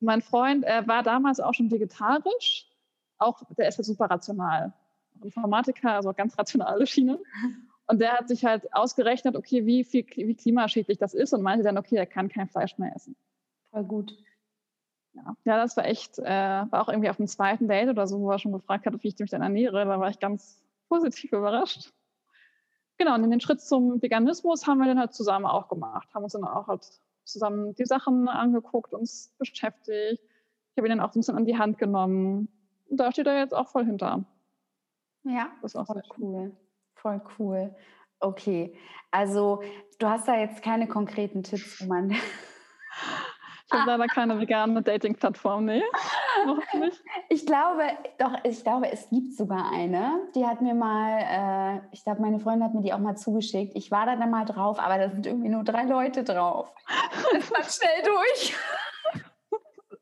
Mein 0.00 0.20
Freund 0.20 0.64
er 0.64 0.86
war 0.86 1.02
damals 1.02 1.40
auch 1.40 1.54
schon 1.54 1.70
vegetarisch. 1.70 2.68
Auch, 3.16 3.42
der 3.56 3.68
ist 3.68 3.78
ja 3.78 3.84
super 3.84 4.06
rational. 4.06 4.74
Informatiker, 5.22 5.92
also 5.92 6.12
ganz 6.12 6.38
rationale 6.38 6.86
Schiene. 6.86 7.20
Und 7.86 8.00
der 8.00 8.12
hat 8.12 8.28
sich 8.28 8.44
halt 8.44 8.72
ausgerechnet, 8.74 9.34
okay, 9.34 9.64
wie 9.64 9.82
viel, 9.82 10.04
wie 10.14 10.34
klimaschädlich 10.34 10.98
das 10.98 11.14
ist 11.14 11.32
und 11.32 11.42
meinte 11.42 11.64
dann, 11.64 11.78
okay, 11.78 11.96
er 11.96 12.06
kann 12.06 12.28
kein 12.28 12.48
Fleisch 12.48 12.76
mehr 12.76 12.94
essen. 12.94 13.16
Voll 13.70 13.84
gut. 13.84 14.18
Ja, 15.14 15.36
ja 15.44 15.56
das 15.56 15.76
war 15.76 15.86
echt, 15.86 16.18
äh, 16.18 16.24
war 16.24 16.82
auch 16.82 16.88
irgendwie 16.88 17.08
auf 17.08 17.16
dem 17.16 17.28
zweiten 17.28 17.66
Date 17.66 17.88
oder 17.88 18.06
so, 18.06 18.20
wo 18.20 18.30
er 18.30 18.38
schon 18.38 18.52
gefragt 18.52 18.84
hat, 18.84 19.02
wie 19.02 19.08
ich 19.08 19.18
mich 19.18 19.30
dann 19.30 19.42
ernähre. 19.42 19.84
Da 19.86 20.00
war 20.00 20.10
ich 20.10 20.18
ganz 20.18 20.62
positiv 20.88 21.32
überrascht. 21.32 21.92
Genau, 22.98 23.14
und 23.14 23.28
den 23.28 23.40
Schritt 23.40 23.60
zum 23.60 24.00
Veganismus 24.00 24.66
haben 24.66 24.78
wir 24.78 24.86
dann 24.86 24.98
halt 24.98 25.12
zusammen 25.12 25.46
auch 25.46 25.68
gemacht, 25.68 26.08
haben 26.14 26.24
uns 26.24 26.34
dann 26.34 26.44
auch 26.44 26.68
halt 26.68 26.86
zusammen 27.24 27.74
die 27.74 27.84
Sachen 27.84 28.28
angeguckt, 28.28 28.92
uns 28.92 29.34
beschäftigt. 29.38 30.20
Ich 30.20 30.78
habe 30.78 30.86
ihn 30.86 30.96
dann 30.96 31.00
auch 31.00 31.14
ein 31.14 31.20
bisschen 31.20 31.36
an 31.36 31.44
die 31.44 31.58
Hand 31.58 31.78
genommen. 31.78 32.48
Und 32.88 32.96
da 32.98 33.12
steht 33.12 33.26
er 33.26 33.38
jetzt 33.38 33.54
auch 33.54 33.68
voll 33.68 33.84
hinter. 33.84 34.24
Ja, 35.24 35.50
das 35.62 35.74
ist 35.74 35.80
auch 35.80 35.86
voll 35.86 36.02
cool. 36.18 36.56
Voll 36.94 37.22
cool. 37.38 37.74
Okay, 38.20 38.76
also 39.10 39.62
du 39.98 40.08
hast 40.08 40.28
da 40.28 40.36
jetzt 40.36 40.62
keine 40.62 40.86
konkreten 40.86 41.42
Tipps, 41.42 41.80
wo 41.80 41.86
man 41.86 42.10
Ich 43.72 43.78
habe 43.78 43.90
leider 43.90 44.06
keine 44.06 44.38
vegane 44.38 44.82
Dating-Plattform, 44.82 45.64
nee. 45.64 45.82
Nicht. 46.78 47.02
Ich 47.28 47.46
glaube, 47.46 47.82
doch, 48.18 48.32
ich 48.44 48.62
glaube, 48.62 48.90
es 48.90 49.08
gibt 49.10 49.34
sogar 49.34 49.70
eine. 49.72 50.20
Die 50.34 50.46
hat 50.46 50.60
mir 50.60 50.74
mal, 50.74 51.18
äh, 51.20 51.80
ich 51.92 52.04
glaube, 52.04 52.22
meine 52.22 52.38
Freundin 52.38 52.64
hat 52.64 52.74
mir 52.74 52.82
die 52.82 52.92
auch 52.92 52.98
mal 52.98 53.16
zugeschickt. 53.16 53.72
Ich 53.76 53.90
war 53.90 54.06
da 54.06 54.16
dann 54.16 54.30
mal 54.30 54.44
drauf, 54.44 54.78
aber 54.78 54.98
da 54.98 55.10
sind 55.10 55.26
irgendwie 55.26 55.48
nur 55.48 55.64
drei 55.64 55.84
Leute 55.84 56.24
drauf. 56.24 56.72
Das 57.32 57.50
war 57.50 57.62
schnell 57.62 58.02
durch. 58.04 58.54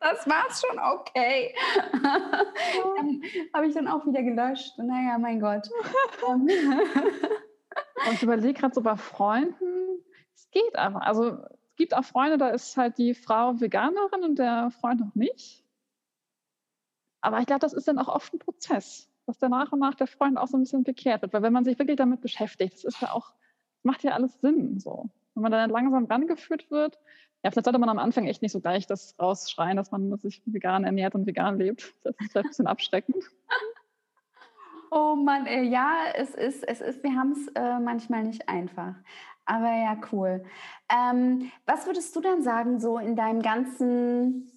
Das 0.00 0.26
war's 0.26 0.62
schon 0.62 0.78
okay. 0.78 1.54
habe 3.54 3.66
ich 3.66 3.74
dann 3.74 3.86
auch 3.86 4.06
wieder 4.06 4.22
gelöscht. 4.22 4.78
Naja, 4.78 5.18
mein 5.18 5.40
Gott. 5.40 5.68
Und 6.26 6.50
ich 8.12 8.22
überlege 8.22 8.54
gerade 8.54 8.74
so 8.74 8.80
bei 8.80 8.96
Freunden, 8.96 10.02
es 10.34 10.50
geht 10.50 10.74
einfach. 10.76 11.02
Also 11.02 11.36
gibt 11.80 11.94
auch 11.94 12.04
Freunde, 12.04 12.36
da 12.36 12.48
ist 12.48 12.76
halt 12.76 12.98
die 12.98 13.14
Frau 13.14 13.58
Veganerin 13.58 14.22
und 14.22 14.38
der 14.38 14.70
Freund 14.70 15.00
noch 15.00 15.14
nicht. 15.14 15.59
Aber 17.20 17.38
ich 17.40 17.46
glaube, 17.46 17.60
das 17.60 17.72
ist 17.72 17.88
dann 17.88 17.98
auch 17.98 18.08
oft 18.08 18.32
ein 18.32 18.38
Prozess, 18.38 19.08
dass 19.26 19.38
der 19.38 19.48
nach 19.48 19.72
und 19.72 19.80
nach 19.80 19.94
der 19.94 20.06
Freund 20.06 20.38
auch 20.38 20.46
so 20.46 20.56
ein 20.56 20.62
bisschen 20.62 20.84
bekehrt 20.84 21.22
wird. 21.22 21.32
Weil 21.32 21.42
wenn 21.42 21.52
man 21.52 21.64
sich 21.64 21.78
wirklich 21.78 21.96
damit 21.96 22.20
beschäftigt, 22.20 22.74
das 22.74 22.84
ist 22.84 23.02
ja 23.02 23.12
auch, 23.12 23.32
macht 23.82 24.02
ja 24.02 24.12
alles 24.12 24.40
Sinn. 24.40 24.78
So. 24.78 25.10
Wenn 25.34 25.42
man 25.42 25.52
dann 25.52 25.70
langsam 25.70 26.06
rangeführt 26.06 26.70
wird, 26.70 26.98
ja, 27.42 27.50
vielleicht 27.50 27.64
sollte 27.64 27.78
man 27.78 27.88
am 27.88 27.98
Anfang 27.98 28.26
echt 28.26 28.42
nicht 28.42 28.52
so 28.52 28.60
gleich 28.60 28.86
das 28.86 29.14
rausschreien, 29.18 29.76
dass 29.76 29.90
man 29.90 30.16
sich 30.18 30.42
vegan 30.44 30.84
ernährt 30.84 31.14
und 31.14 31.26
vegan 31.26 31.58
lebt. 31.58 31.94
Das 32.02 32.14
ist 32.18 32.32
vielleicht 32.32 32.46
ein 32.46 32.48
bisschen 32.48 32.66
abschreckend. 32.66 33.24
Oh 34.92 35.14
Mann, 35.14 35.46
ey, 35.46 35.68
ja, 35.68 36.06
es 36.16 36.34
ist, 36.34 36.66
es 36.66 36.80
ist, 36.80 37.04
wir 37.04 37.14
haben 37.14 37.30
es 37.30 37.46
äh, 37.54 37.78
manchmal 37.78 38.24
nicht 38.24 38.48
einfach. 38.48 38.96
Aber 39.44 39.70
ja, 39.70 39.96
cool. 40.10 40.44
Ähm, 40.88 41.52
was 41.64 41.86
würdest 41.86 42.14
du 42.16 42.20
dann 42.20 42.42
sagen, 42.42 42.80
so 42.80 42.98
in 42.98 43.14
deinem 43.14 43.40
ganzen 43.40 44.50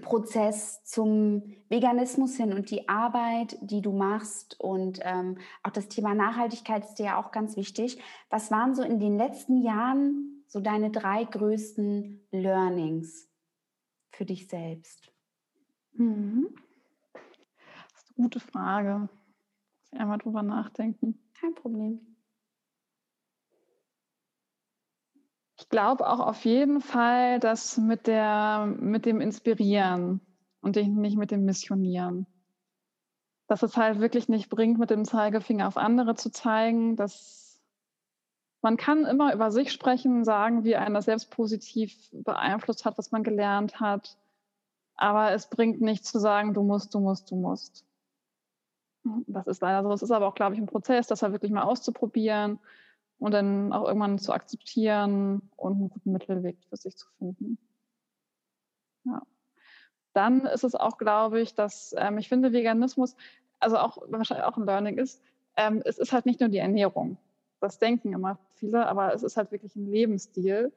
Prozess 0.00 0.82
zum 0.84 1.42
Veganismus 1.68 2.36
hin 2.36 2.52
und 2.52 2.70
die 2.70 2.88
Arbeit, 2.88 3.58
die 3.60 3.82
du 3.82 3.92
machst 3.92 4.58
und 4.60 5.00
ähm, 5.02 5.38
auch 5.62 5.70
das 5.70 5.88
Thema 5.88 6.14
Nachhaltigkeit 6.14 6.84
ist 6.84 6.94
dir 6.94 7.06
ja 7.06 7.20
auch 7.20 7.32
ganz 7.32 7.56
wichtig. 7.56 8.00
Was 8.30 8.50
waren 8.50 8.74
so 8.74 8.82
in 8.82 8.98
den 8.98 9.16
letzten 9.16 9.62
Jahren 9.62 10.44
so 10.46 10.60
deine 10.60 10.90
drei 10.90 11.24
größten 11.24 12.26
Learnings 12.30 13.28
für 14.10 14.24
dich 14.24 14.48
selbst? 14.48 15.12
Mhm. 15.92 16.48
Das 17.12 18.02
ist 18.02 18.14
eine 18.16 18.24
gute 18.24 18.40
Frage. 18.40 19.08
Muss 19.08 19.92
ich 19.92 20.00
einmal 20.00 20.18
drüber 20.18 20.42
nachdenken. 20.42 21.18
Kein 21.34 21.54
Problem. 21.54 22.15
Ich 25.58 25.70
glaube 25.70 26.06
auch 26.06 26.20
auf 26.20 26.44
jeden 26.44 26.80
Fall, 26.80 27.40
dass 27.40 27.78
mit, 27.78 28.06
der, 28.06 28.66
mit 28.78 29.06
dem 29.06 29.22
Inspirieren 29.22 30.20
und 30.60 30.76
nicht 30.76 31.16
mit 31.16 31.30
dem 31.30 31.44
Missionieren. 31.44 32.26
Dass 33.48 33.62
es 33.62 33.76
halt 33.76 34.00
wirklich 34.00 34.28
nicht 34.28 34.50
bringt, 34.50 34.78
mit 34.78 34.90
dem 34.90 35.04
Zeigefinger 35.04 35.66
auf 35.66 35.78
andere 35.78 36.14
zu 36.14 36.30
zeigen. 36.30 36.96
Dass 36.96 37.58
man 38.60 38.76
kann 38.76 39.06
immer 39.06 39.32
über 39.32 39.50
sich 39.50 39.72
sprechen, 39.72 40.24
sagen, 40.24 40.64
wie 40.64 40.76
einer 40.76 41.00
selbst 41.00 41.30
positiv 41.30 41.96
beeinflusst 42.12 42.84
hat, 42.84 42.98
was 42.98 43.10
man 43.10 43.22
gelernt 43.22 43.80
hat. 43.80 44.18
Aber 44.94 45.32
es 45.32 45.48
bringt 45.48 45.80
nichts 45.80 46.10
zu 46.10 46.18
sagen, 46.18 46.52
du 46.52 46.62
musst, 46.64 46.94
du 46.94 47.00
musst, 47.00 47.30
du 47.30 47.36
musst. 47.36 47.86
Das 49.26 49.46
ist 49.46 49.62
leider 49.62 49.82
so. 49.84 49.92
Es 49.92 50.02
ist 50.02 50.10
aber 50.10 50.26
auch, 50.26 50.34
glaube 50.34 50.54
ich, 50.54 50.60
ein 50.60 50.66
Prozess, 50.66 51.06
das 51.06 51.22
halt 51.22 51.32
wirklich 51.32 51.52
mal 51.52 51.62
auszuprobieren 51.62 52.58
und 53.18 53.32
dann 53.32 53.72
auch 53.72 53.86
irgendwann 53.86 54.18
zu 54.18 54.32
akzeptieren 54.32 55.50
und 55.56 55.72
einen 55.74 55.90
guten 55.90 56.12
Mittelweg 56.12 56.58
für 56.68 56.76
sich 56.76 56.96
zu 56.96 57.06
finden. 57.18 57.58
Ja. 59.04 59.22
Dann 60.12 60.46
ist 60.46 60.64
es 60.64 60.74
auch, 60.74 60.98
glaube 60.98 61.40
ich, 61.40 61.54
dass 61.54 61.94
ähm, 61.98 62.18
ich 62.18 62.28
finde, 62.28 62.52
Veganismus, 62.52 63.16
also 63.58 63.78
auch 63.78 63.98
wahrscheinlich 64.08 64.46
auch 64.46 64.56
ein 64.56 64.66
Learning 64.66 64.98
ist, 64.98 65.22
ähm, 65.56 65.82
es 65.84 65.98
ist 65.98 66.12
halt 66.12 66.26
nicht 66.26 66.40
nur 66.40 66.48
die 66.48 66.58
Ernährung. 66.58 67.18
Das 67.60 67.78
denken 67.78 68.12
immer 68.12 68.38
viele, 68.54 68.86
aber 68.86 69.14
es 69.14 69.22
ist 69.22 69.36
halt 69.36 69.50
wirklich 69.50 69.74
ein 69.76 69.86
Lebensstil, 69.86 70.72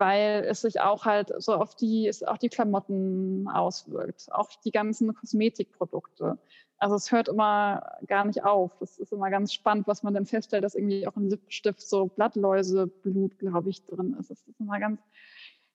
weil 0.00 0.44
es 0.48 0.62
sich 0.62 0.80
auch 0.80 1.04
halt 1.04 1.30
so 1.38 1.54
auf 1.54 1.76
die, 1.76 2.10
auch 2.26 2.38
die 2.38 2.48
Klamotten 2.48 3.46
auswirkt, 3.48 4.32
auch 4.32 4.48
die 4.64 4.70
ganzen 4.70 5.14
Kosmetikprodukte. 5.14 6.38
Also 6.78 6.96
es 6.96 7.12
hört 7.12 7.28
immer 7.28 7.98
gar 8.06 8.24
nicht 8.24 8.42
auf. 8.42 8.72
Das 8.80 8.98
ist 8.98 9.12
immer 9.12 9.30
ganz 9.30 9.52
spannend, 9.52 9.86
was 9.86 10.02
man 10.02 10.14
dann 10.14 10.24
feststellt, 10.24 10.64
dass 10.64 10.74
irgendwie 10.74 11.06
auch 11.06 11.16
im 11.16 11.28
Lippenstift 11.28 11.82
so 11.82 12.06
Blattläuseblut, 12.06 13.38
glaube 13.38 13.68
ich, 13.68 13.84
drin 13.84 14.16
ist. 14.18 14.30
Das 14.30 14.40
ist 14.40 14.58
immer 14.58 14.80
ganz 14.80 14.98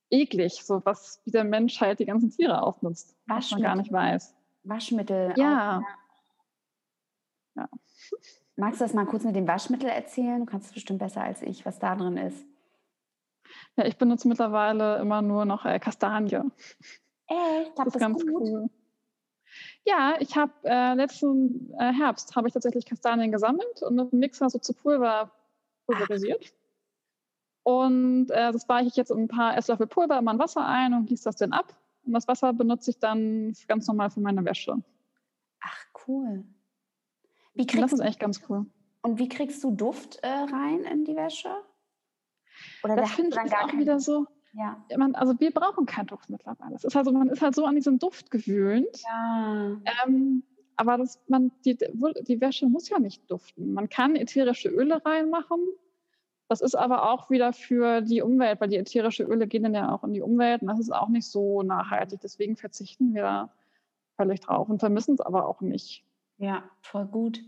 eklig, 0.09 0.63
so 0.63 0.81
was 0.83 1.21
wie 1.25 1.31
der 1.31 1.43
Mensch 1.43 1.79
halt 1.79 1.99
die 1.99 2.05
ganzen 2.05 2.31
Tiere 2.31 2.63
ausnutzt, 2.63 3.15
was 3.27 3.51
man 3.51 3.61
gar 3.61 3.75
nicht 3.75 3.91
weiß. 3.91 4.33
Waschmittel. 4.63 5.33
Ja. 5.37 5.83
Ja. 7.55 7.69
Magst 8.55 8.81
du 8.81 8.85
das 8.85 8.93
mal 8.93 9.05
kurz 9.05 9.23
mit 9.23 9.35
dem 9.35 9.47
Waschmittel 9.47 9.89
erzählen? 9.89 10.39
Du 10.39 10.45
kannst 10.45 10.67
es 10.67 10.73
bestimmt 10.73 10.99
besser 10.99 11.21
als 11.21 11.43
ich, 11.43 11.65
was 11.65 11.77
da 11.77 11.95
drin 11.95 12.17
ist. 12.17 12.43
Ja, 13.77 13.85
ich 13.85 13.97
benutze 13.97 14.27
mittlerweile 14.27 14.97
immer 14.97 15.21
nur 15.21 15.45
noch 15.45 15.65
äh, 15.65 15.79
Kastanie. 15.79 16.39
Echt? 17.27 17.77
Das 17.77 17.87
ist 17.87 17.99
ganz 17.99 18.25
gut? 18.25 18.41
cool. 18.41 18.69
Ja, 19.85 20.15
ich 20.19 20.35
habe 20.35 20.51
äh, 20.63 20.95
letzten 20.95 21.73
äh, 21.77 21.93
Herbst 21.93 22.35
habe 22.35 22.47
ich 22.47 22.53
tatsächlich 22.53 22.85
Kastanien 22.85 23.31
gesammelt 23.31 23.81
und 23.81 23.95
mit 23.95 24.11
dem 24.11 24.19
Mixer 24.19 24.49
so 24.49 24.59
zu 24.59 24.73
Pulver 24.73 25.31
pulverisiert. 25.85 26.53
Und 27.63 28.29
äh, 28.31 28.51
das 28.51 28.67
weiche 28.67 28.87
ich 28.87 28.95
jetzt 28.95 29.11
in 29.11 29.19
ein 29.19 29.27
paar 29.27 29.57
Esslöffel 29.57 29.87
Pulver 29.87 30.19
in 30.19 30.25
mein 30.25 30.39
Wasser 30.39 30.65
ein 30.65 30.93
und 30.93 31.05
gieße 31.05 31.23
das 31.25 31.35
dann 31.35 31.53
ab. 31.53 31.75
Und 32.05 32.13
das 32.13 32.27
Wasser 32.27 32.53
benutze 32.53 32.91
ich 32.91 32.99
dann 32.99 33.55
ganz 33.67 33.87
normal 33.87 34.09
für 34.09 34.19
meine 34.19 34.45
Wäsche. 34.45 34.75
Ach, 35.61 35.85
cool. 36.07 36.43
Das 37.55 37.93
ist 37.93 38.01
echt 38.01 38.19
ganz 38.19 38.41
cool. 38.49 38.65
Und 39.01 39.19
wie 39.19 39.29
kriegst 39.29 39.63
du 39.63 39.71
Duft 39.71 40.17
äh, 40.21 40.27
rein 40.27 40.83
in 40.83 41.05
die 41.05 41.15
Wäsche? 41.15 41.49
Oder 42.85 42.95
das 42.95 43.11
finde 43.11 43.37
ich 43.45 43.53
auch 43.53 43.73
wieder 43.73 43.99
so. 43.99 44.27
Ja. 44.53 44.77
Man, 44.97 45.15
also 45.15 45.37
wir 45.39 45.51
brauchen 45.51 45.85
keinen 45.85 46.07
Duft 46.07 46.29
mittlerweile. 46.29 46.75
Es 46.75 46.85
ist 46.85 46.95
also, 46.95 47.11
man 47.11 47.27
ist 47.27 47.41
halt 47.41 47.55
so 47.55 47.65
an 47.65 47.75
diesen 47.75 47.99
Duft 47.99 48.31
gewöhnt. 48.31 49.03
Ja. 49.03 49.77
Ähm, 50.05 50.43
aber 50.77 50.97
das, 50.97 51.19
man, 51.27 51.51
die, 51.65 51.77
die 51.77 52.41
Wäsche 52.41 52.67
muss 52.67 52.89
ja 52.89 52.99
nicht 52.99 53.29
duften. 53.29 53.73
Man 53.73 53.89
kann 53.89 54.15
ätherische 54.15 54.69
Öle 54.69 55.05
reinmachen. 55.05 55.59
Das 56.47 56.61
ist 56.61 56.75
aber 56.75 57.11
auch 57.11 57.29
wieder 57.29 57.53
für 57.53 58.01
die 58.01 58.21
Umwelt, 58.21 58.61
weil 58.61 58.69
die 58.69 58.77
ätherische 58.77 59.23
Öle 59.23 59.47
gehen 59.47 59.63
dann 59.63 59.73
ja 59.73 59.91
auch 59.91 60.03
in 60.03 60.13
die 60.13 60.21
Umwelt 60.21 60.61
und 60.61 60.67
das 60.67 60.79
ist 60.79 60.93
auch 60.93 61.09
nicht 61.09 61.27
so 61.27 61.63
nachhaltig. 61.63 62.21
Deswegen 62.21 62.55
verzichten 62.55 63.13
wir 63.13 63.23
da 63.23 63.53
völlig 64.15 64.41
drauf 64.41 64.69
und 64.69 64.79
vermissen 64.79 65.15
es 65.15 65.21
aber 65.21 65.47
auch 65.47 65.61
nicht. 65.61 66.04
Ja, 66.37 66.63
voll 66.81 67.05
gut. 67.05 67.41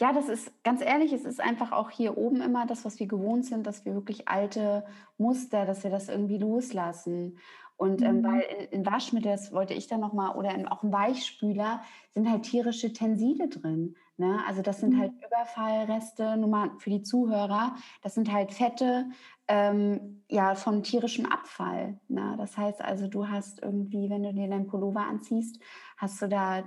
Ja, 0.00 0.12
das 0.12 0.28
ist 0.28 0.50
ganz 0.64 0.80
ehrlich, 0.80 1.12
es 1.12 1.24
ist 1.24 1.40
einfach 1.40 1.72
auch 1.72 1.90
hier 1.90 2.16
oben 2.16 2.40
immer 2.40 2.66
das, 2.66 2.84
was 2.84 2.98
wir 2.98 3.06
gewohnt 3.06 3.44
sind, 3.44 3.66
dass 3.66 3.84
wir 3.84 3.94
wirklich 3.94 4.28
alte 4.28 4.84
Muster, 5.18 5.66
dass 5.66 5.84
wir 5.84 5.90
das 5.90 6.08
irgendwie 6.08 6.38
loslassen. 6.38 7.38
Und 7.76 8.02
ähm, 8.02 8.18
mhm. 8.18 8.24
weil 8.24 8.40
in, 8.40 8.80
in, 8.80 8.86
Waschmittel, 8.86 9.32
das 9.32 9.52
wollte 9.52 9.72
ich 9.72 9.86
dann 9.86 10.00
nochmal, 10.00 10.36
oder 10.36 10.54
in, 10.54 10.68
auch 10.68 10.82
im 10.82 10.92
Weichspüler 10.92 11.82
sind 12.10 12.30
halt 12.30 12.42
tierische 12.42 12.92
Tenside 12.92 13.48
drin. 13.48 13.96
Ne? 14.18 14.38
Also 14.46 14.60
das 14.60 14.80
sind 14.80 14.94
mhm. 14.94 15.00
halt 15.00 15.12
Überfallreste, 15.26 16.36
nur 16.36 16.48
mal 16.48 16.70
für 16.78 16.90
die 16.90 17.02
Zuhörer, 17.02 17.74
das 18.02 18.14
sind 18.14 18.30
halt 18.30 18.52
Fette 18.52 19.06
ähm, 19.48 20.22
ja, 20.28 20.54
von 20.56 20.82
tierischem 20.82 21.24
Abfall. 21.24 21.98
Ne? 22.08 22.34
Das 22.36 22.58
heißt 22.58 22.82
also, 22.82 23.08
du 23.08 23.28
hast 23.28 23.62
irgendwie, 23.62 24.10
wenn 24.10 24.24
du 24.24 24.34
dir 24.34 24.48
deinen 24.48 24.66
Pullover 24.66 25.00
anziehst, 25.00 25.58
hast 25.96 26.20
du 26.20 26.28
da 26.28 26.62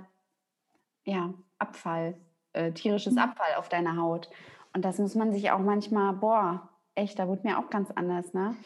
ja, 1.04 1.32
Abfall 1.58 2.16
äh, 2.54 2.72
tierisches 2.72 3.14
mhm. 3.14 3.20
Abfall 3.20 3.54
auf 3.56 3.68
deiner 3.68 3.96
Haut. 3.96 4.30
Und 4.72 4.84
das 4.84 4.98
muss 4.98 5.14
man 5.14 5.32
sich 5.32 5.50
auch 5.50 5.58
manchmal, 5.58 6.14
boah, 6.14 6.68
echt, 6.94 7.18
da 7.18 7.28
wird 7.28 7.44
mir 7.44 7.58
auch 7.58 7.70
ganz 7.70 7.90
anders, 7.90 8.32
ne? 8.32 8.56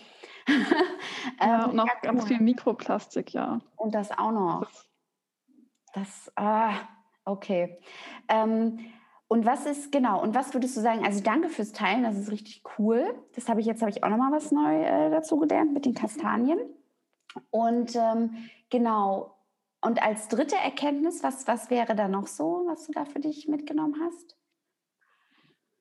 ja, 1.40 1.64
ähm, 1.64 1.70
und 1.70 1.80
auch 1.80 2.00
ganz 2.02 2.26
viel 2.26 2.40
Mikroplastik, 2.40 3.32
ja. 3.32 3.60
Und 3.76 3.94
das 3.94 4.10
auch 4.16 4.32
noch. 4.32 4.66
Das, 5.94 6.32
ah, 6.36 6.74
okay. 7.24 7.78
Ähm, 8.28 8.78
und 9.26 9.44
was 9.44 9.66
ist, 9.66 9.92
genau, 9.92 10.22
und 10.22 10.34
was 10.34 10.54
würdest 10.54 10.76
du 10.76 10.80
sagen, 10.80 11.04
also 11.04 11.22
danke 11.22 11.50
fürs 11.50 11.72
Teilen, 11.72 12.02
das 12.02 12.16
ist 12.16 12.30
richtig 12.30 12.62
cool. 12.78 13.14
Das 13.34 13.48
habe 13.48 13.60
ich 13.60 13.66
jetzt, 13.66 13.82
habe 13.82 13.90
ich 13.90 14.02
auch 14.02 14.08
nochmal 14.08 14.32
was 14.32 14.50
neu 14.52 14.82
äh, 14.82 15.10
dazu 15.10 15.38
gelernt 15.38 15.74
mit 15.74 15.84
den 15.84 15.94
Kastanien. 15.94 16.58
Und 17.50 17.94
ähm, 17.94 18.48
genau, 18.70 19.37
und 19.80 20.02
als 20.02 20.28
dritte 20.28 20.56
Erkenntnis, 20.56 21.22
was, 21.22 21.46
was 21.46 21.70
wäre 21.70 21.94
da 21.94 22.08
noch 22.08 22.26
so, 22.26 22.64
was 22.66 22.86
du 22.86 22.92
da 22.92 23.04
für 23.04 23.20
dich 23.20 23.46
mitgenommen 23.46 23.96
hast? 24.02 24.36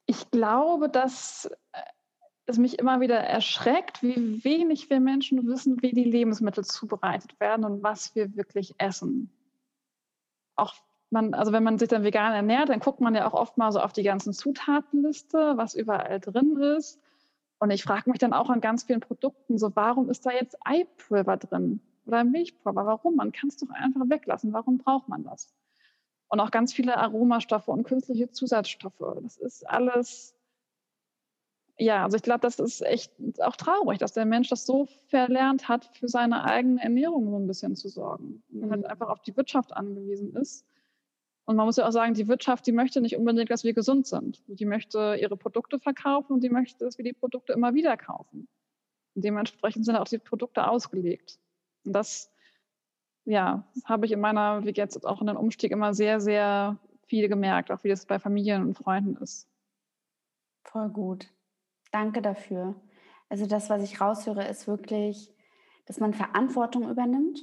Ich 0.05 0.29
glaube, 0.29 0.87
dass 0.87 1.49
äh, 1.73 1.81
es 2.45 2.57
mich 2.57 2.79
immer 2.79 3.01
wieder 3.01 3.17
erschreckt, 3.17 4.03
wie 4.03 4.43
wenig 4.43 4.89
wir 4.89 4.99
Menschen 4.99 5.47
wissen, 5.47 5.81
wie 5.81 5.91
die 5.91 6.03
Lebensmittel 6.03 6.63
zubereitet 6.63 7.39
werden 7.39 7.65
und 7.65 7.83
was 7.83 8.15
wir 8.15 8.35
wirklich 8.35 8.75
essen. 8.77 9.31
Auch 10.55 10.75
man, 11.09 11.33
also 11.33 11.51
wenn 11.51 11.63
man 11.63 11.77
sich 11.77 11.89
dann 11.89 12.03
vegan 12.03 12.33
ernährt, 12.33 12.69
dann 12.69 12.79
guckt 12.79 13.01
man 13.01 13.15
ja 13.15 13.27
auch 13.27 13.33
oft 13.33 13.57
mal 13.57 13.71
so 13.71 13.79
auf 13.79 13.93
die 13.93 14.03
ganzen 14.03 14.33
Zutatenliste, 14.33 15.57
was 15.57 15.73
überall 15.73 16.19
drin 16.19 16.57
ist. 16.57 16.99
Und 17.59 17.71
ich 17.71 17.83
frage 17.83 18.09
mich 18.09 18.19
dann 18.19 18.33
auch 18.33 18.49
an 18.49 18.61
ganz 18.61 18.83
vielen 18.83 18.99
Produkten, 18.99 19.57
so 19.57 19.75
warum 19.75 20.09
ist 20.09 20.25
da 20.25 20.31
jetzt 20.31 20.57
Eipulver 20.63 21.37
drin? 21.37 21.81
Oder 22.07 22.23
Milchpulver. 22.23 22.85
Warum? 22.85 23.15
Man 23.15 23.31
kann 23.31 23.49
es 23.49 23.57
doch 23.57 23.69
einfach 23.69 24.01
weglassen. 24.09 24.53
Warum 24.53 24.77
braucht 24.77 25.09
man 25.09 25.23
das? 25.23 25.53
Und 26.29 26.39
auch 26.39 26.51
ganz 26.51 26.73
viele 26.73 26.97
Aromastoffe 26.97 27.69
und 27.69 27.83
künstliche 27.83 28.29
Zusatzstoffe. 28.31 29.19
Das 29.21 29.37
ist 29.37 29.67
alles, 29.69 30.35
ja, 31.77 32.03
also 32.03 32.17
ich 32.17 32.23
glaube, 32.23 32.41
das 32.41 32.59
ist 32.59 32.81
echt 32.81 33.11
auch 33.39 33.55
traurig, 33.55 33.99
dass 33.99 34.13
der 34.13 34.25
Mensch 34.25 34.49
das 34.49 34.65
so 34.65 34.87
verlernt 35.07 35.69
hat, 35.69 35.85
für 35.97 36.07
seine 36.07 36.43
eigene 36.43 36.81
Ernährung 36.81 37.29
so 37.29 37.37
ein 37.37 37.47
bisschen 37.47 37.75
zu 37.75 37.87
sorgen. 37.87 38.43
Und 38.51 38.69
halt 38.69 38.81
mhm. 38.81 38.87
einfach 38.87 39.09
auf 39.09 39.21
die 39.21 39.37
Wirtschaft 39.37 39.73
angewiesen 39.73 40.35
ist. 40.35 40.65
Und 41.45 41.55
man 41.55 41.65
muss 41.65 41.77
ja 41.77 41.87
auch 41.87 41.91
sagen, 41.91 42.13
die 42.13 42.27
Wirtschaft, 42.27 42.67
die 42.67 42.73
möchte 42.73 42.99
nicht 42.99 43.15
unbedingt, 43.15 43.49
dass 43.49 43.63
wir 43.63 43.73
gesund 43.73 44.05
sind. 44.05 44.43
Die 44.47 44.65
möchte 44.65 45.17
ihre 45.21 45.37
Produkte 45.37 45.79
verkaufen 45.79 46.33
und 46.33 46.43
die 46.43 46.49
möchte, 46.49 46.83
dass 46.83 46.97
wir 46.97 47.05
die 47.05 47.13
Produkte 47.13 47.53
immer 47.53 47.73
wieder 47.73 47.95
kaufen. 47.95 48.49
Und 49.15 49.23
dementsprechend 49.23 49.85
sind 49.85 49.95
auch 49.95 50.09
die 50.09 50.17
Produkte 50.17 50.67
ausgelegt. 50.67 51.39
Und 51.87 51.93
das, 51.93 52.29
ja, 53.25 53.63
habe 53.85 54.05
ich 54.05 54.11
in 54.11 54.19
meiner, 54.19 54.63
wie 54.65 54.71
jetzt 54.71 55.05
auch 55.05 55.21
in 55.21 55.27
den 55.27 55.37
Umstieg 55.37 55.71
immer 55.71 55.93
sehr, 55.93 56.19
sehr 56.19 56.77
viel 57.07 57.29
gemerkt, 57.29 57.71
auch 57.71 57.83
wie 57.83 57.89
das 57.89 58.05
bei 58.05 58.19
Familien 58.19 58.63
und 58.63 58.77
Freunden 58.77 59.15
ist. 59.17 59.47
Voll 60.63 60.89
gut. 60.89 61.33
Danke 61.91 62.21
dafür. 62.21 62.75
Also 63.29 63.45
das, 63.45 63.69
was 63.69 63.81
ich 63.83 64.01
raushöre, 64.01 64.45
ist 64.47 64.67
wirklich, 64.67 65.33
dass 65.85 65.99
man 65.99 66.13
Verantwortung 66.13 66.89
übernimmt 66.89 67.39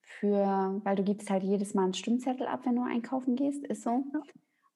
für, 0.00 0.80
weil 0.84 0.94
du 0.94 1.02
gibst 1.02 1.28
halt 1.30 1.42
jedes 1.42 1.74
Mal 1.74 1.84
einen 1.84 1.94
Stimmzettel 1.94 2.46
ab, 2.46 2.60
wenn 2.64 2.76
du 2.76 2.82
einkaufen 2.82 3.34
gehst, 3.34 3.64
ist 3.64 3.82
so. 3.82 4.04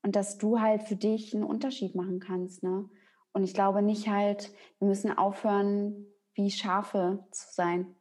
Und 0.02 0.16
dass 0.16 0.38
du 0.38 0.60
halt 0.60 0.82
für 0.82 0.96
dich 0.96 1.34
einen 1.34 1.44
Unterschied 1.44 1.94
machen 1.94 2.20
kannst, 2.20 2.62
ne? 2.62 2.88
Und 3.32 3.44
ich 3.44 3.54
glaube 3.54 3.80
nicht 3.80 4.08
halt, 4.08 4.52
wir 4.80 4.88
müssen 4.88 5.16
aufhören, 5.16 6.06
wie 6.34 6.50
Schafe 6.50 7.24
zu 7.30 7.46
sein. 7.52 7.94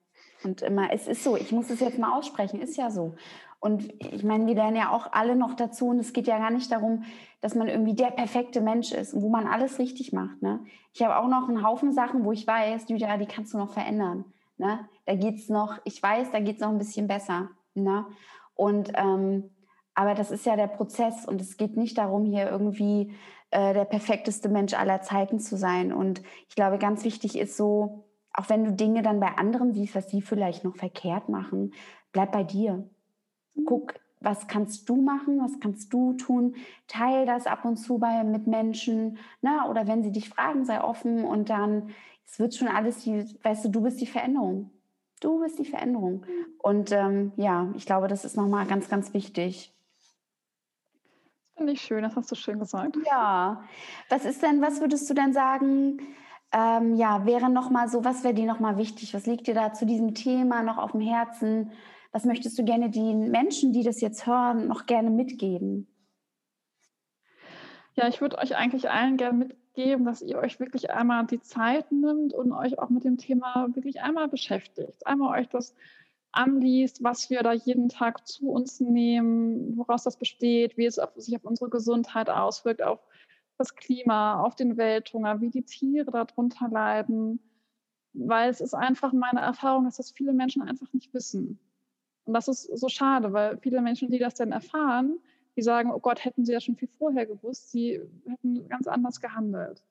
Und 0.43 0.61
immer, 0.61 0.91
es 0.91 1.07
ist 1.07 1.23
so, 1.23 1.35
ich 1.35 1.51
muss 1.51 1.69
es 1.69 1.79
jetzt 1.79 1.99
mal 1.99 2.17
aussprechen, 2.17 2.61
ist 2.61 2.77
ja 2.77 2.89
so. 2.89 3.15
Und 3.59 3.93
ich 4.01 4.23
meine, 4.23 4.47
wir 4.47 4.55
lernen 4.55 4.77
ja 4.77 4.91
auch 4.91 5.11
alle 5.11 5.35
noch 5.35 5.53
dazu 5.53 5.87
und 5.87 5.99
es 5.99 6.13
geht 6.13 6.27
ja 6.27 6.37
gar 6.37 6.49
nicht 6.49 6.71
darum, 6.71 7.03
dass 7.41 7.55
man 7.55 7.67
irgendwie 7.67 7.93
der 7.93 8.11
perfekte 8.11 8.61
Mensch 8.61 8.93
ist 8.93 9.13
und 9.13 9.21
wo 9.21 9.29
man 9.29 9.47
alles 9.47 9.79
richtig 9.79 10.13
macht. 10.13 10.41
Ne? 10.41 10.61
Ich 10.93 11.03
habe 11.03 11.17
auch 11.17 11.27
noch 11.27 11.49
einen 11.49 11.65
Haufen 11.65 11.91
Sachen, 11.91 12.23
wo 12.23 12.31
ich 12.31 12.47
weiß, 12.47 12.87
Lydia, 12.87 13.17
die 13.17 13.25
kannst 13.25 13.53
du 13.53 13.57
noch 13.57 13.71
verändern. 13.71 14.23
Ne? 14.57 14.87
Da 15.05 15.13
es 15.13 15.49
noch, 15.49 15.77
ich 15.83 16.01
weiß, 16.01 16.31
da 16.31 16.39
geht 16.39 16.55
es 16.55 16.61
noch 16.61 16.69
ein 16.69 16.77
bisschen 16.77 17.07
besser. 17.07 17.49
Ne? 17.73 18.05
Und 18.55 18.91
ähm, 18.95 19.49
aber 19.93 20.15
das 20.15 20.31
ist 20.31 20.45
ja 20.45 20.55
der 20.55 20.67
Prozess 20.67 21.25
und 21.25 21.41
es 21.41 21.57
geht 21.57 21.75
nicht 21.75 21.97
darum, 21.97 22.23
hier 22.23 22.49
irgendwie 22.49 23.11
äh, 23.51 23.73
der 23.73 23.83
perfekteste 23.83 24.47
Mensch 24.47 24.73
aller 24.73 25.01
Zeiten 25.01 25.39
zu 25.39 25.57
sein. 25.57 25.91
Und 25.91 26.21
ich 26.47 26.55
glaube, 26.55 26.77
ganz 26.77 27.03
wichtig 27.03 27.37
ist 27.37 27.57
so, 27.57 28.05
auch 28.33 28.49
wenn 28.49 28.63
du 28.63 28.73
Dinge 28.73 29.01
dann 29.01 29.19
bei 29.19 29.37
anderen 29.37 29.73
siehst, 29.73 29.95
was 29.95 30.09
sie 30.09 30.21
vielleicht 30.21 30.63
noch 30.63 30.75
verkehrt 30.75 31.29
machen, 31.29 31.73
bleib 32.11 32.31
bei 32.31 32.43
dir. 32.43 32.89
Mhm. 33.55 33.65
Guck, 33.65 33.93
was 34.21 34.47
kannst 34.47 34.89
du 34.89 35.01
machen, 35.01 35.39
was 35.39 35.59
kannst 35.59 35.93
du 35.93 36.13
tun, 36.13 36.55
teil 36.87 37.25
das 37.25 37.47
ab 37.47 37.65
und 37.65 37.77
zu 37.77 37.97
bei 37.97 38.23
mit 38.23 38.47
Menschen, 38.47 39.17
na, 39.41 39.69
oder 39.69 39.87
wenn 39.87 40.03
sie 40.03 40.11
dich 40.11 40.29
fragen, 40.29 40.65
sei 40.65 40.81
offen 40.81 41.23
und 41.23 41.49
dann, 41.49 41.91
es 42.25 42.39
wird 42.39 42.53
schon 42.55 42.67
alles, 42.67 42.99
die, 43.03 43.25
weißt 43.43 43.65
du, 43.65 43.69
du 43.69 43.81
bist 43.81 44.01
die 44.01 44.07
Veränderung. 44.07 44.71
Du 45.21 45.39
bist 45.39 45.59
die 45.59 45.65
Veränderung. 45.65 46.25
Und 46.59 46.91
ähm, 46.91 47.33
ja, 47.35 47.71
ich 47.75 47.85
glaube, 47.85 48.07
das 48.07 48.23
ist 48.23 48.37
nochmal 48.37 48.65
ganz, 48.65 48.89
ganz 48.89 49.13
wichtig. 49.13 49.73
Finde 51.57 51.73
ich 51.73 51.81
schön, 51.81 52.03
das 52.03 52.15
hast 52.15 52.31
du 52.31 52.35
schön 52.35 52.59
gesagt. 52.59 52.95
Ja. 53.05 53.63
Was 54.07 54.23
ist 54.23 54.41
denn, 54.41 54.61
was 54.61 54.79
würdest 54.79 55.09
du 55.09 55.13
denn 55.13 55.33
sagen, 55.33 55.99
ähm, 56.51 56.95
ja, 56.95 57.25
wäre 57.25 57.49
nochmal 57.49 57.89
so, 57.89 58.03
was 58.03 58.23
wäre 58.23 58.33
dir 58.33 58.45
nochmal 58.45 58.77
wichtig? 58.77 59.13
Was 59.13 59.25
liegt 59.25 59.47
dir 59.47 59.53
da 59.53 59.73
zu 59.73 59.85
diesem 59.85 60.15
Thema 60.15 60.63
noch 60.63 60.77
auf 60.77 60.91
dem 60.91 61.01
Herzen? 61.01 61.71
Was 62.11 62.25
möchtest 62.25 62.57
du 62.57 62.63
gerne 62.63 62.89
den 62.89 63.29
Menschen, 63.29 63.71
die 63.71 63.83
das 63.83 64.01
jetzt 64.01 64.25
hören, 64.25 64.67
noch 64.67 64.87
gerne 64.87 65.11
mitgeben? 65.11 65.87
Ja, 67.95 68.07
ich 68.07 68.21
würde 68.21 68.37
euch 68.37 68.55
eigentlich 68.55 68.89
allen 68.89 69.17
gerne 69.17 69.37
mitgeben, 69.37 70.05
dass 70.05 70.21
ihr 70.21 70.37
euch 70.37 70.59
wirklich 70.59 70.89
einmal 70.89 71.25
die 71.27 71.41
Zeit 71.41 71.91
nimmt 71.91 72.33
und 72.33 72.51
euch 72.51 72.79
auch 72.79 72.89
mit 72.89 73.03
dem 73.03 73.17
Thema 73.17 73.67
wirklich 73.75 74.01
einmal 74.01 74.27
beschäftigt. 74.27 75.05
Einmal 75.05 75.39
euch 75.39 75.49
das 75.49 75.75
anliest, 76.31 77.03
was 77.03 77.29
wir 77.29 77.43
da 77.43 77.53
jeden 77.53 77.89
Tag 77.89 78.27
zu 78.27 78.49
uns 78.49 78.79
nehmen, 78.79 79.77
woraus 79.77 80.03
das 80.03 80.17
besteht, 80.17 80.77
wie 80.77 80.85
es 80.85 80.99
auf, 80.99 81.11
sich 81.15 81.35
auf 81.35 81.43
unsere 81.43 81.69
Gesundheit 81.69 82.29
auswirkt, 82.29 82.81
auf 82.81 82.99
das 83.59 83.75
Klima, 83.75 84.41
auf 84.41 84.55
den 84.55 84.77
Welthunger, 84.77 85.41
wie 85.41 85.49
die 85.49 85.63
Tiere 85.63 86.09
darunter 86.09 86.69
leiden. 86.69 87.39
Weil 88.13 88.49
es 88.49 88.61
ist 88.61 88.73
einfach 88.73 89.13
meine 89.13 89.41
Erfahrung, 89.41 89.83
dass 89.83 89.97
das 89.97 90.11
viele 90.11 90.33
Menschen 90.33 90.61
einfach 90.61 90.91
nicht 90.93 91.13
wissen. 91.13 91.59
Und 92.25 92.33
das 92.33 92.47
ist 92.47 92.63
so 92.63 92.89
schade, 92.89 93.33
weil 93.33 93.57
viele 93.57 93.81
Menschen, 93.81 94.09
die 94.09 94.17
das 94.17 94.35
dann 94.35 94.51
erfahren, 94.51 95.19
die 95.55 95.61
sagen, 95.61 95.91
oh 95.91 95.99
Gott, 95.99 96.23
hätten 96.23 96.45
sie 96.45 96.53
ja 96.53 96.61
schon 96.61 96.75
viel 96.75 96.87
vorher 96.87 97.25
gewusst, 97.25 97.71
sie 97.71 98.01
hätten 98.25 98.67
ganz 98.69 98.87
anders 98.87 99.19
gehandelt. 99.19 99.83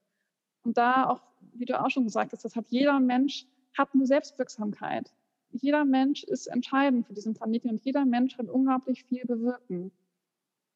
Und 0.63 0.79
da 0.79 1.07
auch, 1.07 1.21
wie 1.53 1.67
du 1.67 1.81
auch 1.81 1.91
schon 1.91 2.05
gesagt 2.05 2.33
hast, 2.33 2.45
das 2.45 2.57
hat 2.57 2.67
jeder 2.69 2.99
Mensch 3.01 3.47
hat 3.77 3.91
eine 3.95 4.07
Selbstwirksamkeit. 4.07 5.13
Jeder 5.53 5.85
Mensch 5.85 6.25
ist 6.25 6.47
entscheidend 6.47 7.07
für 7.07 7.15
diesen 7.15 7.35
Planeten 7.35 7.71
und 7.71 7.85
jeder 7.85 8.05
Mensch 8.05 8.37
kann 8.37 8.49
unglaublich 8.49 9.05
viel 9.05 9.25
bewirken. 9.25 9.93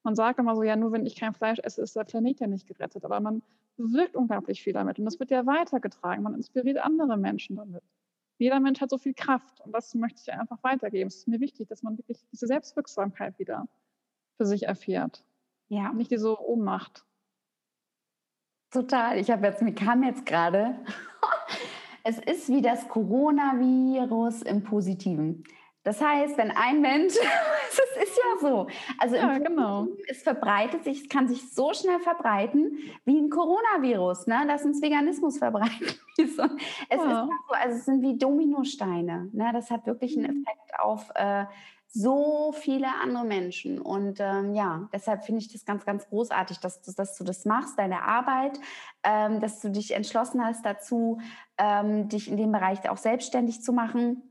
Man 0.05 0.15
sagt 0.15 0.39
immer 0.39 0.57
so, 0.57 0.63
ja, 0.63 0.77
nur 0.77 0.93
wenn 0.93 1.07
ich 1.07 1.17
kein 1.17 1.33
Fleisch 1.33 1.59
esse, 1.61 1.83
ist 1.83 1.95
der 1.95 2.05
Planet 2.05 2.41
ja 2.41 2.47
nicht 2.47 2.67
gerettet. 2.67 3.05
Aber 3.05 3.21
man 3.21 3.43
bewirkt 3.77 4.17
unglaublich 4.17 4.63
viel 4.63 4.73
damit 4.73 4.99
und 4.99 5.05
das 5.05 5.19
wird 5.19 5.31
ja 5.31 5.47
weitergetragen. 5.47 6.23
Man 6.23 6.35
inspiriert 6.35 6.79
andere 6.79 7.17
Menschen 7.17 7.57
damit. 7.57 7.83
Jeder 8.39 8.61
Mensch 8.61 8.81
hat 8.81 8.91
so 8.91 8.99
viel 8.99 9.15
Kraft 9.15 9.61
und 9.61 9.73
das 9.73 9.95
möchte 9.95 10.21
ich 10.21 10.33
einfach 10.33 10.59
weitergeben. 10.63 11.09
Es 11.09 11.17
ist 11.17 11.29
mir 11.29 11.41
wichtig, 11.41 11.69
dass 11.69 11.83
man 11.83 11.97
wirklich 11.97 12.19
diese 12.33 12.47
Selbstwirksamkeit 12.47 13.39
wieder 13.39 13.69
für 14.37 14.47
sich 14.47 14.65
erfährt. 14.65 15.25
Ja. 15.69 15.93
Nicht 15.93 16.11
diese 16.11 16.41
Ohnmacht. 16.41 17.05
Total. 18.71 19.19
Ich 19.19 19.31
habe 19.31 19.47
jetzt, 19.47 19.63
mir 19.63 19.75
kam 19.75 20.03
jetzt 20.03 20.27
gerade, 20.27 20.75
es 22.05 22.19
ist 22.19 22.49
wie 22.49 22.63
das 22.63 22.89
Coronavirus 22.89 24.43
im 24.43 24.65
Positiven. 24.65 25.45
Das 25.85 26.01
heißt, 26.01 26.37
wenn 26.39 26.51
ein 26.51 26.81
Mensch, 26.81 27.15
es 27.79 28.09
ist 28.09 28.17
ja 28.17 28.49
so, 28.49 28.67
also 28.99 29.17
ja, 29.17 29.39
genau. 29.39 29.87
es 30.09 30.23
verbreitet 30.23 30.85
sich, 30.85 31.03
es 31.03 31.09
kann 31.09 31.29
sich 31.29 31.53
so 31.53 31.73
schnell 31.73 32.01
verbreiten 32.01 32.79
wie 33.05 33.19
ein 33.19 33.31
Coronavirus, 33.31 34.27
ne? 34.27 34.43
Lass 34.47 34.65
uns 34.65 34.83
Veganismus 34.83 35.39
verbreiten. 35.39 35.87
es 36.19 36.37
ja. 36.37 36.45
ist 36.47 37.03
so, 37.03 37.55
also 37.55 37.77
es 37.77 37.85
sind 37.85 38.03
wie 38.03 38.19
Dominosteine. 38.19 39.31
Ne? 39.33 39.51
Das 39.53 39.71
hat 39.71 39.87
wirklich 39.87 40.17
einen 40.17 40.39
mhm. 40.39 40.45
Effekt 40.45 40.81
auf 40.81 41.11
äh, 41.15 41.47
so 41.95 42.53
viele 42.53 42.89
andere 43.03 43.25
Menschen. 43.25 43.79
Und 43.79 44.19
ähm, 44.19 44.55
ja, 44.55 44.89
deshalb 44.93 45.25
finde 45.25 45.43
ich 45.43 45.53
das 45.53 45.65
ganz, 45.65 45.85
ganz 45.85 46.09
großartig, 46.09 46.59
dass, 46.61 46.81
dass 46.81 47.19
du 47.19 47.25
das 47.25 47.45
machst, 47.45 47.79
deine 47.79 48.03
Arbeit, 48.03 48.59
ähm, 49.03 49.41
dass 49.41 49.61
du 49.61 49.71
dich 49.71 49.93
entschlossen 49.93 50.43
hast 50.43 50.65
dazu, 50.65 51.21
ähm, 51.59 52.09
dich 52.09 52.31
in 52.31 52.39
dem 52.39 52.51
Bereich 52.51 52.89
auch 52.89 52.97
selbstständig 52.97 53.63
zu 53.63 53.73
machen. 53.73 54.23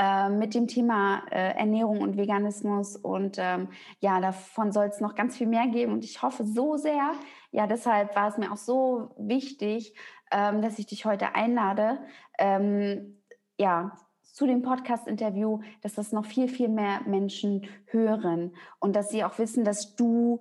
Äh, 0.00 0.28
mit 0.28 0.54
dem 0.54 0.68
Thema 0.68 1.24
äh, 1.32 1.56
Ernährung 1.58 2.00
und 2.00 2.16
Veganismus. 2.16 2.94
Und 2.96 3.36
ähm, 3.38 3.68
ja, 3.98 4.20
davon 4.20 4.70
soll 4.70 4.86
es 4.86 5.00
noch 5.00 5.16
ganz 5.16 5.36
viel 5.36 5.48
mehr 5.48 5.66
geben. 5.66 5.92
Und 5.92 6.04
ich 6.04 6.22
hoffe 6.22 6.44
so 6.44 6.76
sehr, 6.76 7.12
ja, 7.50 7.66
deshalb 7.66 8.14
war 8.14 8.28
es 8.28 8.38
mir 8.38 8.52
auch 8.52 8.56
so 8.56 9.10
wichtig, 9.18 9.94
ähm, 10.30 10.62
dass 10.62 10.78
ich 10.78 10.86
dich 10.86 11.04
heute 11.04 11.34
einlade. 11.34 11.98
Ähm, 12.38 13.18
ja, 13.58 13.96
zu 14.22 14.46
dem 14.46 14.62
Podcast-Interview, 14.62 15.62
dass 15.82 15.94
das 15.94 16.12
noch 16.12 16.26
viel, 16.26 16.46
viel 16.46 16.68
mehr 16.68 17.00
Menschen 17.04 17.66
hören 17.86 18.54
und 18.78 18.94
dass 18.94 19.10
sie 19.10 19.24
auch 19.24 19.36
wissen, 19.40 19.64
dass 19.64 19.96
du 19.96 20.38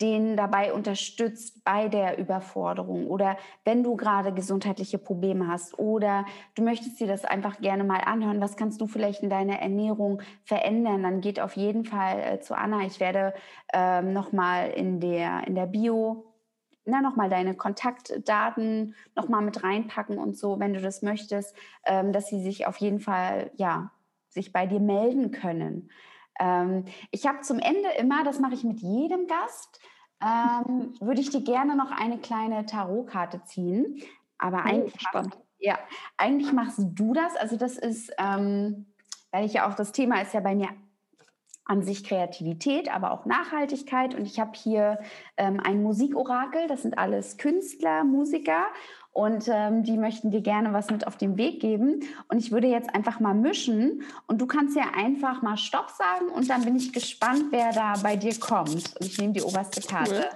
den 0.00 0.36
dabei 0.36 0.72
unterstützt 0.72 1.64
bei 1.64 1.88
der 1.88 2.18
Überforderung 2.18 3.06
oder 3.06 3.36
wenn 3.64 3.82
du 3.82 3.96
gerade 3.96 4.32
gesundheitliche 4.32 4.98
Probleme 4.98 5.48
hast 5.48 5.78
oder 5.78 6.26
du 6.54 6.62
möchtest 6.62 7.00
dir 7.00 7.06
das 7.06 7.24
einfach 7.24 7.60
gerne 7.60 7.84
mal 7.84 8.00
anhören, 8.00 8.40
was 8.40 8.56
kannst 8.56 8.80
du 8.80 8.86
vielleicht 8.86 9.22
in 9.22 9.30
deiner 9.30 9.58
Ernährung 9.58 10.20
verändern, 10.44 11.02
dann 11.02 11.20
geht 11.20 11.40
auf 11.40 11.56
jeden 11.56 11.84
Fall 11.84 12.20
äh, 12.20 12.40
zu 12.40 12.56
Anna. 12.56 12.82
Ich 12.82 13.00
werde 13.00 13.32
ähm, 13.72 14.12
nochmal 14.12 14.70
in 14.70 15.00
der, 15.00 15.46
in 15.46 15.54
der 15.54 15.66
Bio 15.66 16.32
na, 16.86 17.00
nochmal 17.02 17.28
deine 17.28 17.54
Kontaktdaten 17.54 18.94
nochmal 19.16 19.42
mit 19.42 19.62
reinpacken 19.62 20.18
und 20.18 20.38
so, 20.38 20.60
wenn 20.60 20.72
du 20.72 20.80
das 20.80 21.02
möchtest, 21.02 21.54
ähm, 21.84 22.12
dass 22.12 22.28
sie 22.28 22.40
sich 22.40 22.66
auf 22.66 22.76
jeden 22.78 23.00
Fall, 23.00 23.50
ja, 23.56 23.90
sich 24.28 24.52
bei 24.52 24.66
dir 24.66 24.80
melden 24.80 25.32
können. 25.32 25.90
Ähm, 26.40 26.84
ich 27.10 27.26
habe 27.26 27.40
zum 27.40 27.58
Ende 27.58 27.90
immer, 27.98 28.24
das 28.24 28.40
mache 28.40 28.54
ich 28.54 28.64
mit 28.64 28.80
jedem 28.80 29.26
Gast, 29.26 29.80
ähm, 30.22 30.94
würde 31.00 31.20
ich 31.20 31.30
dir 31.30 31.42
gerne 31.42 31.76
noch 31.76 31.90
eine 31.90 32.18
kleine 32.18 32.66
Tarotkarte 32.66 33.42
ziehen. 33.44 34.02
Aber 34.38 34.58
oh, 34.58 34.68
eigentlich, 34.68 35.06
machst, 35.12 35.38
ja, 35.58 35.78
eigentlich 36.16 36.52
machst 36.52 36.78
du 36.78 37.12
das. 37.14 37.36
Also 37.36 37.56
das 37.56 37.78
ist, 37.78 38.12
ähm, 38.18 38.86
weil 39.30 39.44
ich 39.44 39.54
ja 39.54 39.68
auch, 39.68 39.74
das 39.74 39.92
Thema 39.92 40.20
ist 40.20 40.34
ja 40.34 40.40
bei 40.40 40.54
mir 40.54 40.68
an 41.66 41.82
sich 41.82 42.04
Kreativität, 42.04 42.94
aber 42.94 43.10
auch 43.10 43.26
Nachhaltigkeit. 43.26 44.14
Und 44.14 44.24
ich 44.24 44.38
habe 44.38 44.52
hier 44.54 45.00
ähm, 45.36 45.60
ein 45.60 45.82
Musikorakel, 45.82 46.68
das 46.68 46.82
sind 46.82 46.96
alles 46.96 47.38
Künstler, 47.38 48.04
Musiker 48.04 48.66
und 49.16 49.48
ähm, 49.48 49.82
die 49.82 49.96
möchten 49.96 50.30
dir 50.30 50.42
gerne 50.42 50.74
was 50.74 50.90
mit 50.90 51.06
auf 51.06 51.16
den 51.16 51.38
Weg 51.38 51.58
geben. 51.58 52.04
Und 52.28 52.36
ich 52.36 52.52
würde 52.52 52.66
jetzt 52.66 52.94
einfach 52.94 53.18
mal 53.18 53.32
mischen 53.32 54.02
und 54.26 54.42
du 54.42 54.46
kannst 54.46 54.76
ja 54.76 54.90
einfach 54.94 55.40
mal 55.40 55.56
Stopp 55.56 55.88
sagen 55.88 56.28
und 56.28 56.50
dann 56.50 56.66
bin 56.66 56.76
ich 56.76 56.92
gespannt, 56.92 57.46
wer 57.48 57.72
da 57.72 57.94
bei 58.02 58.16
dir 58.16 58.38
kommt. 58.38 58.94
Und 58.94 59.06
ich 59.06 59.16
nehme 59.16 59.32
die 59.32 59.40
oberste 59.40 59.80
Karte. 59.80 60.28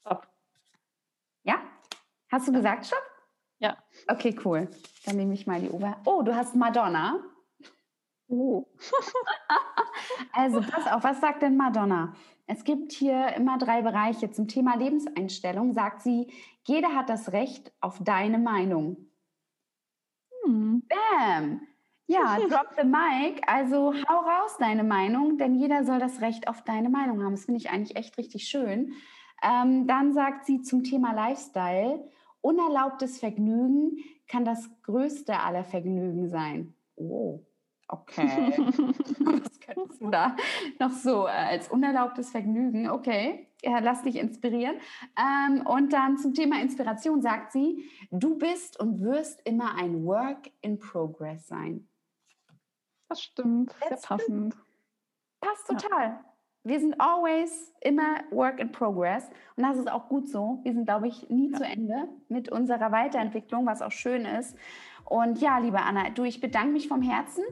Stopp. 0.00 0.28
Ja? 1.44 1.54
Hast 2.30 2.46
du 2.46 2.52
gesagt 2.52 2.84
Stopp? 2.84 3.02
Ja. 3.58 3.78
Okay, 4.06 4.38
cool. 4.44 4.68
Dann 5.06 5.16
nehme 5.16 5.32
ich 5.32 5.46
mal 5.46 5.62
die 5.62 5.70
Ober. 5.70 5.96
Oh, 6.04 6.20
du 6.20 6.36
hast 6.36 6.54
Madonna. 6.54 7.24
Oh. 8.32 8.66
also 10.32 10.62
pass 10.62 10.86
auf, 10.90 11.04
was 11.04 11.20
sagt 11.20 11.42
denn 11.42 11.58
Madonna? 11.58 12.14
Es 12.46 12.64
gibt 12.64 12.92
hier 12.92 13.34
immer 13.36 13.58
drei 13.58 13.82
Bereiche. 13.82 14.30
Zum 14.30 14.48
Thema 14.48 14.74
Lebenseinstellung 14.74 15.74
sagt 15.74 16.00
sie, 16.00 16.32
jeder 16.64 16.96
hat 16.96 17.10
das 17.10 17.32
Recht 17.32 17.72
auf 17.82 17.98
deine 18.02 18.38
Meinung. 18.38 18.96
Hm. 20.44 20.82
Bam! 20.88 21.60
Ja, 22.06 22.38
drop 22.48 22.74
the 22.78 22.86
mic. 22.86 23.42
Also 23.46 23.92
hau 24.08 24.20
raus 24.20 24.56
deine 24.58 24.82
Meinung, 24.82 25.36
denn 25.36 25.54
jeder 25.54 25.84
soll 25.84 25.98
das 25.98 26.22
Recht 26.22 26.48
auf 26.48 26.64
deine 26.64 26.88
Meinung 26.88 27.22
haben. 27.22 27.32
Das 27.32 27.44
finde 27.44 27.60
ich 27.60 27.68
eigentlich 27.68 27.96
echt 27.96 28.16
richtig 28.16 28.44
schön. 28.48 28.94
Ähm, 29.42 29.86
dann 29.86 30.14
sagt 30.14 30.46
sie 30.46 30.62
zum 30.62 30.84
Thema 30.84 31.12
Lifestyle, 31.12 32.08
unerlaubtes 32.40 33.18
Vergnügen 33.18 33.98
kann 34.26 34.46
das 34.46 34.70
größte 34.84 35.38
aller 35.38 35.64
Vergnügen 35.64 36.30
sein. 36.30 36.74
Oh. 36.96 37.40
Okay. 37.92 38.54
Was 38.56 39.60
könntest 39.60 40.00
du 40.00 40.08
da 40.08 40.34
noch 40.80 40.90
so 40.90 41.26
äh, 41.26 41.30
als 41.30 41.68
unerlaubtes 41.68 42.30
Vergnügen? 42.30 42.88
Okay, 42.88 43.48
ja, 43.62 43.80
lass 43.80 44.02
dich 44.02 44.16
inspirieren. 44.16 44.76
Ähm, 45.18 45.66
und 45.66 45.92
dann 45.92 46.16
zum 46.16 46.32
Thema 46.32 46.62
Inspiration 46.62 47.20
sagt 47.20 47.52
sie, 47.52 47.84
du 48.10 48.38
bist 48.38 48.80
und 48.80 49.02
wirst 49.02 49.46
immer 49.46 49.74
ein 49.76 50.06
Work 50.06 50.50
in 50.62 50.78
Progress 50.78 51.46
sein. 51.48 51.86
Das 53.10 53.20
stimmt, 53.20 53.74
sehr 53.86 53.98
passend. 53.98 54.56
Passt 55.42 55.66
total. 55.66 56.06
Ja. 56.06 56.24
Wir 56.64 56.80
sind 56.80 56.98
always 56.98 57.74
immer 57.82 58.20
Work 58.30 58.58
in 58.58 58.72
Progress 58.72 59.28
und 59.56 59.64
das 59.64 59.76
ist 59.76 59.90
auch 59.90 60.08
gut 60.08 60.28
so. 60.28 60.60
Wir 60.62 60.72
sind, 60.72 60.86
glaube 60.86 61.08
ich, 61.08 61.28
nie 61.28 61.50
ja. 61.50 61.58
zu 61.58 61.64
Ende 61.64 62.08
mit 62.28 62.50
unserer 62.50 62.90
Weiterentwicklung, 62.90 63.66
was 63.66 63.82
auch 63.82 63.92
schön 63.92 64.24
ist. 64.24 64.56
Und 65.04 65.42
ja, 65.42 65.58
liebe 65.58 65.82
Anna, 65.82 66.08
du, 66.08 66.24
ich 66.24 66.40
bedanke 66.40 66.72
mich 66.72 66.88
vom 66.88 67.02
Herzen 67.02 67.44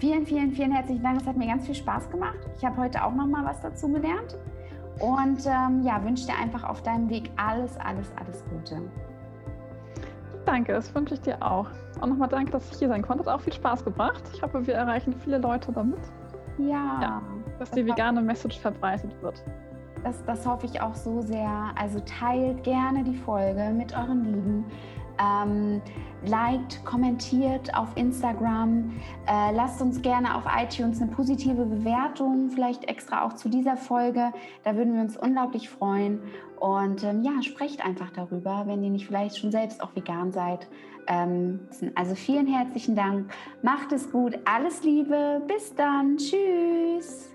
Vielen, 0.00 0.24
vielen, 0.24 0.50
vielen 0.52 0.72
herzlichen 0.72 1.02
Dank. 1.02 1.20
Es 1.20 1.26
hat 1.26 1.36
mir 1.36 1.46
ganz 1.46 1.66
viel 1.66 1.74
Spaß 1.74 2.08
gemacht. 2.08 2.38
Ich 2.56 2.64
habe 2.64 2.78
heute 2.78 3.04
auch 3.04 3.12
noch 3.12 3.26
mal 3.26 3.44
was 3.44 3.60
dazu 3.60 3.86
gelernt. 3.86 4.34
Und 4.98 5.44
ähm, 5.44 5.82
ja, 5.82 6.02
wünsche 6.02 6.26
dir 6.26 6.38
einfach 6.40 6.64
auf 6.64 6.82
deinem 6.82 7.10
Weg 7.10 7.30
alles, 7.36 7.76
alles, 7.76 8.10
alles 8.16 8.42
Gute. 8.46 8.80
Danke, 10.46 10.72
das 10.72 10.94
wünsche 10.94 11.14
ich 11.14 11.20
dir 11.20 11.36
auch. 11.42 11.66
Und 12.00 12.08
nochmal 12.08 12.30
danke, 12.30 12.50
dass 12.50 12.70
ich 12.72 12.78
hier 12.78 12.88
sein 12.88 13.02
konnte. 13.02 13.26
Hat 13.26 13.34
auch 13.34 13.42
viel 13.42 13.52
Spaß 13.52 13.84
gebracht. 13.84 14.22
Ich 14.32 14.42
hoffe, 14.42 14.66
wir 14.66 14.72
erreichen 14.72 15.14
viele 15.22 15.36
Leute 15.36 15.70
damit. 15.70 16.00
Ja. 16.56 16.98
ja 17.02 17.22
dass 17.58 17.70
die 17.70 17.84
vegane 17.84 18.22
Message 18.22 18.58
verbreitet 18.58 19.14
wird. 19.20 19.44
Das, 20.02 20.24
das 20.24 20.46
hoffe 20.46 20.64
ich 20.64 20.80
auch 20.80 20.94
so 20.94 21.20
sehr. 21.20 21.74
Also 21.78 22.00
teilt 22.00 22.64
gerne 22.64 23.04
die 23.04 23.16
Folge 23.16 23.70
mit 23.76 23.94
euren 23.94 24.24
Lieben. 24.24 24.64
Ähm, 25.20 25.82
liked, 26.26 26.84
kommentiert 26.84 27.74
auf 27.74 27.88
Instagram. 27.96 28.90
Äh, 29.26 29.52
lasst 29.54 29.80
uns 29.82 30.00
gerne 30.02 30.36
auf 30.36 30.44
iTunes 30.46 31.00
eine 31.00 31.10
positive 31.10 31.64
Bewertung, 31.64 32.50
vielleicht 32.50 32.88
extra 32.88 33.24
auch 33.24 33.34
zu 33.34 33.48
dieser 33.48 33.76
Folge. 33.76 34.32
Da 34.64 34.76
würden 34.76 34.94
wir 34.94 35.02
uns 35.02 35.16
unglaublich 35.16 35.68
freuen. 35.68 36.20
Und 36.58 37.04
ähm, 37.04 37.22
ja, 37.22 37.42
sprecht 37.42 37.84
einfach 37.84 38.10
darüber, 38.10 38.64
wenn 38.66 38.82
ihr 38.82 38.90
nicht 38.90 39.06
vielleicht 39.06 39.38
schon 39.38 39.50
selbst 39.50 39.82
auch 39.82 39.94
vegan 39.94 40.30
seid. 40.32 40.68
Ähm, 41.06 41.60
also 41.94 42.14
vielen 42.14 42.46
herzlichen 42.46 42.94
Dank. 42.94 43.32
Macht 43.62 43.92
es 43.92 44.10
gut. 44.10 44.38
Alles 44.44 44.82
Liebe. 44.82 45.42
Bis 45.46 45.74
dann. 45.74 46.16
Tschüss. 46.18 47.29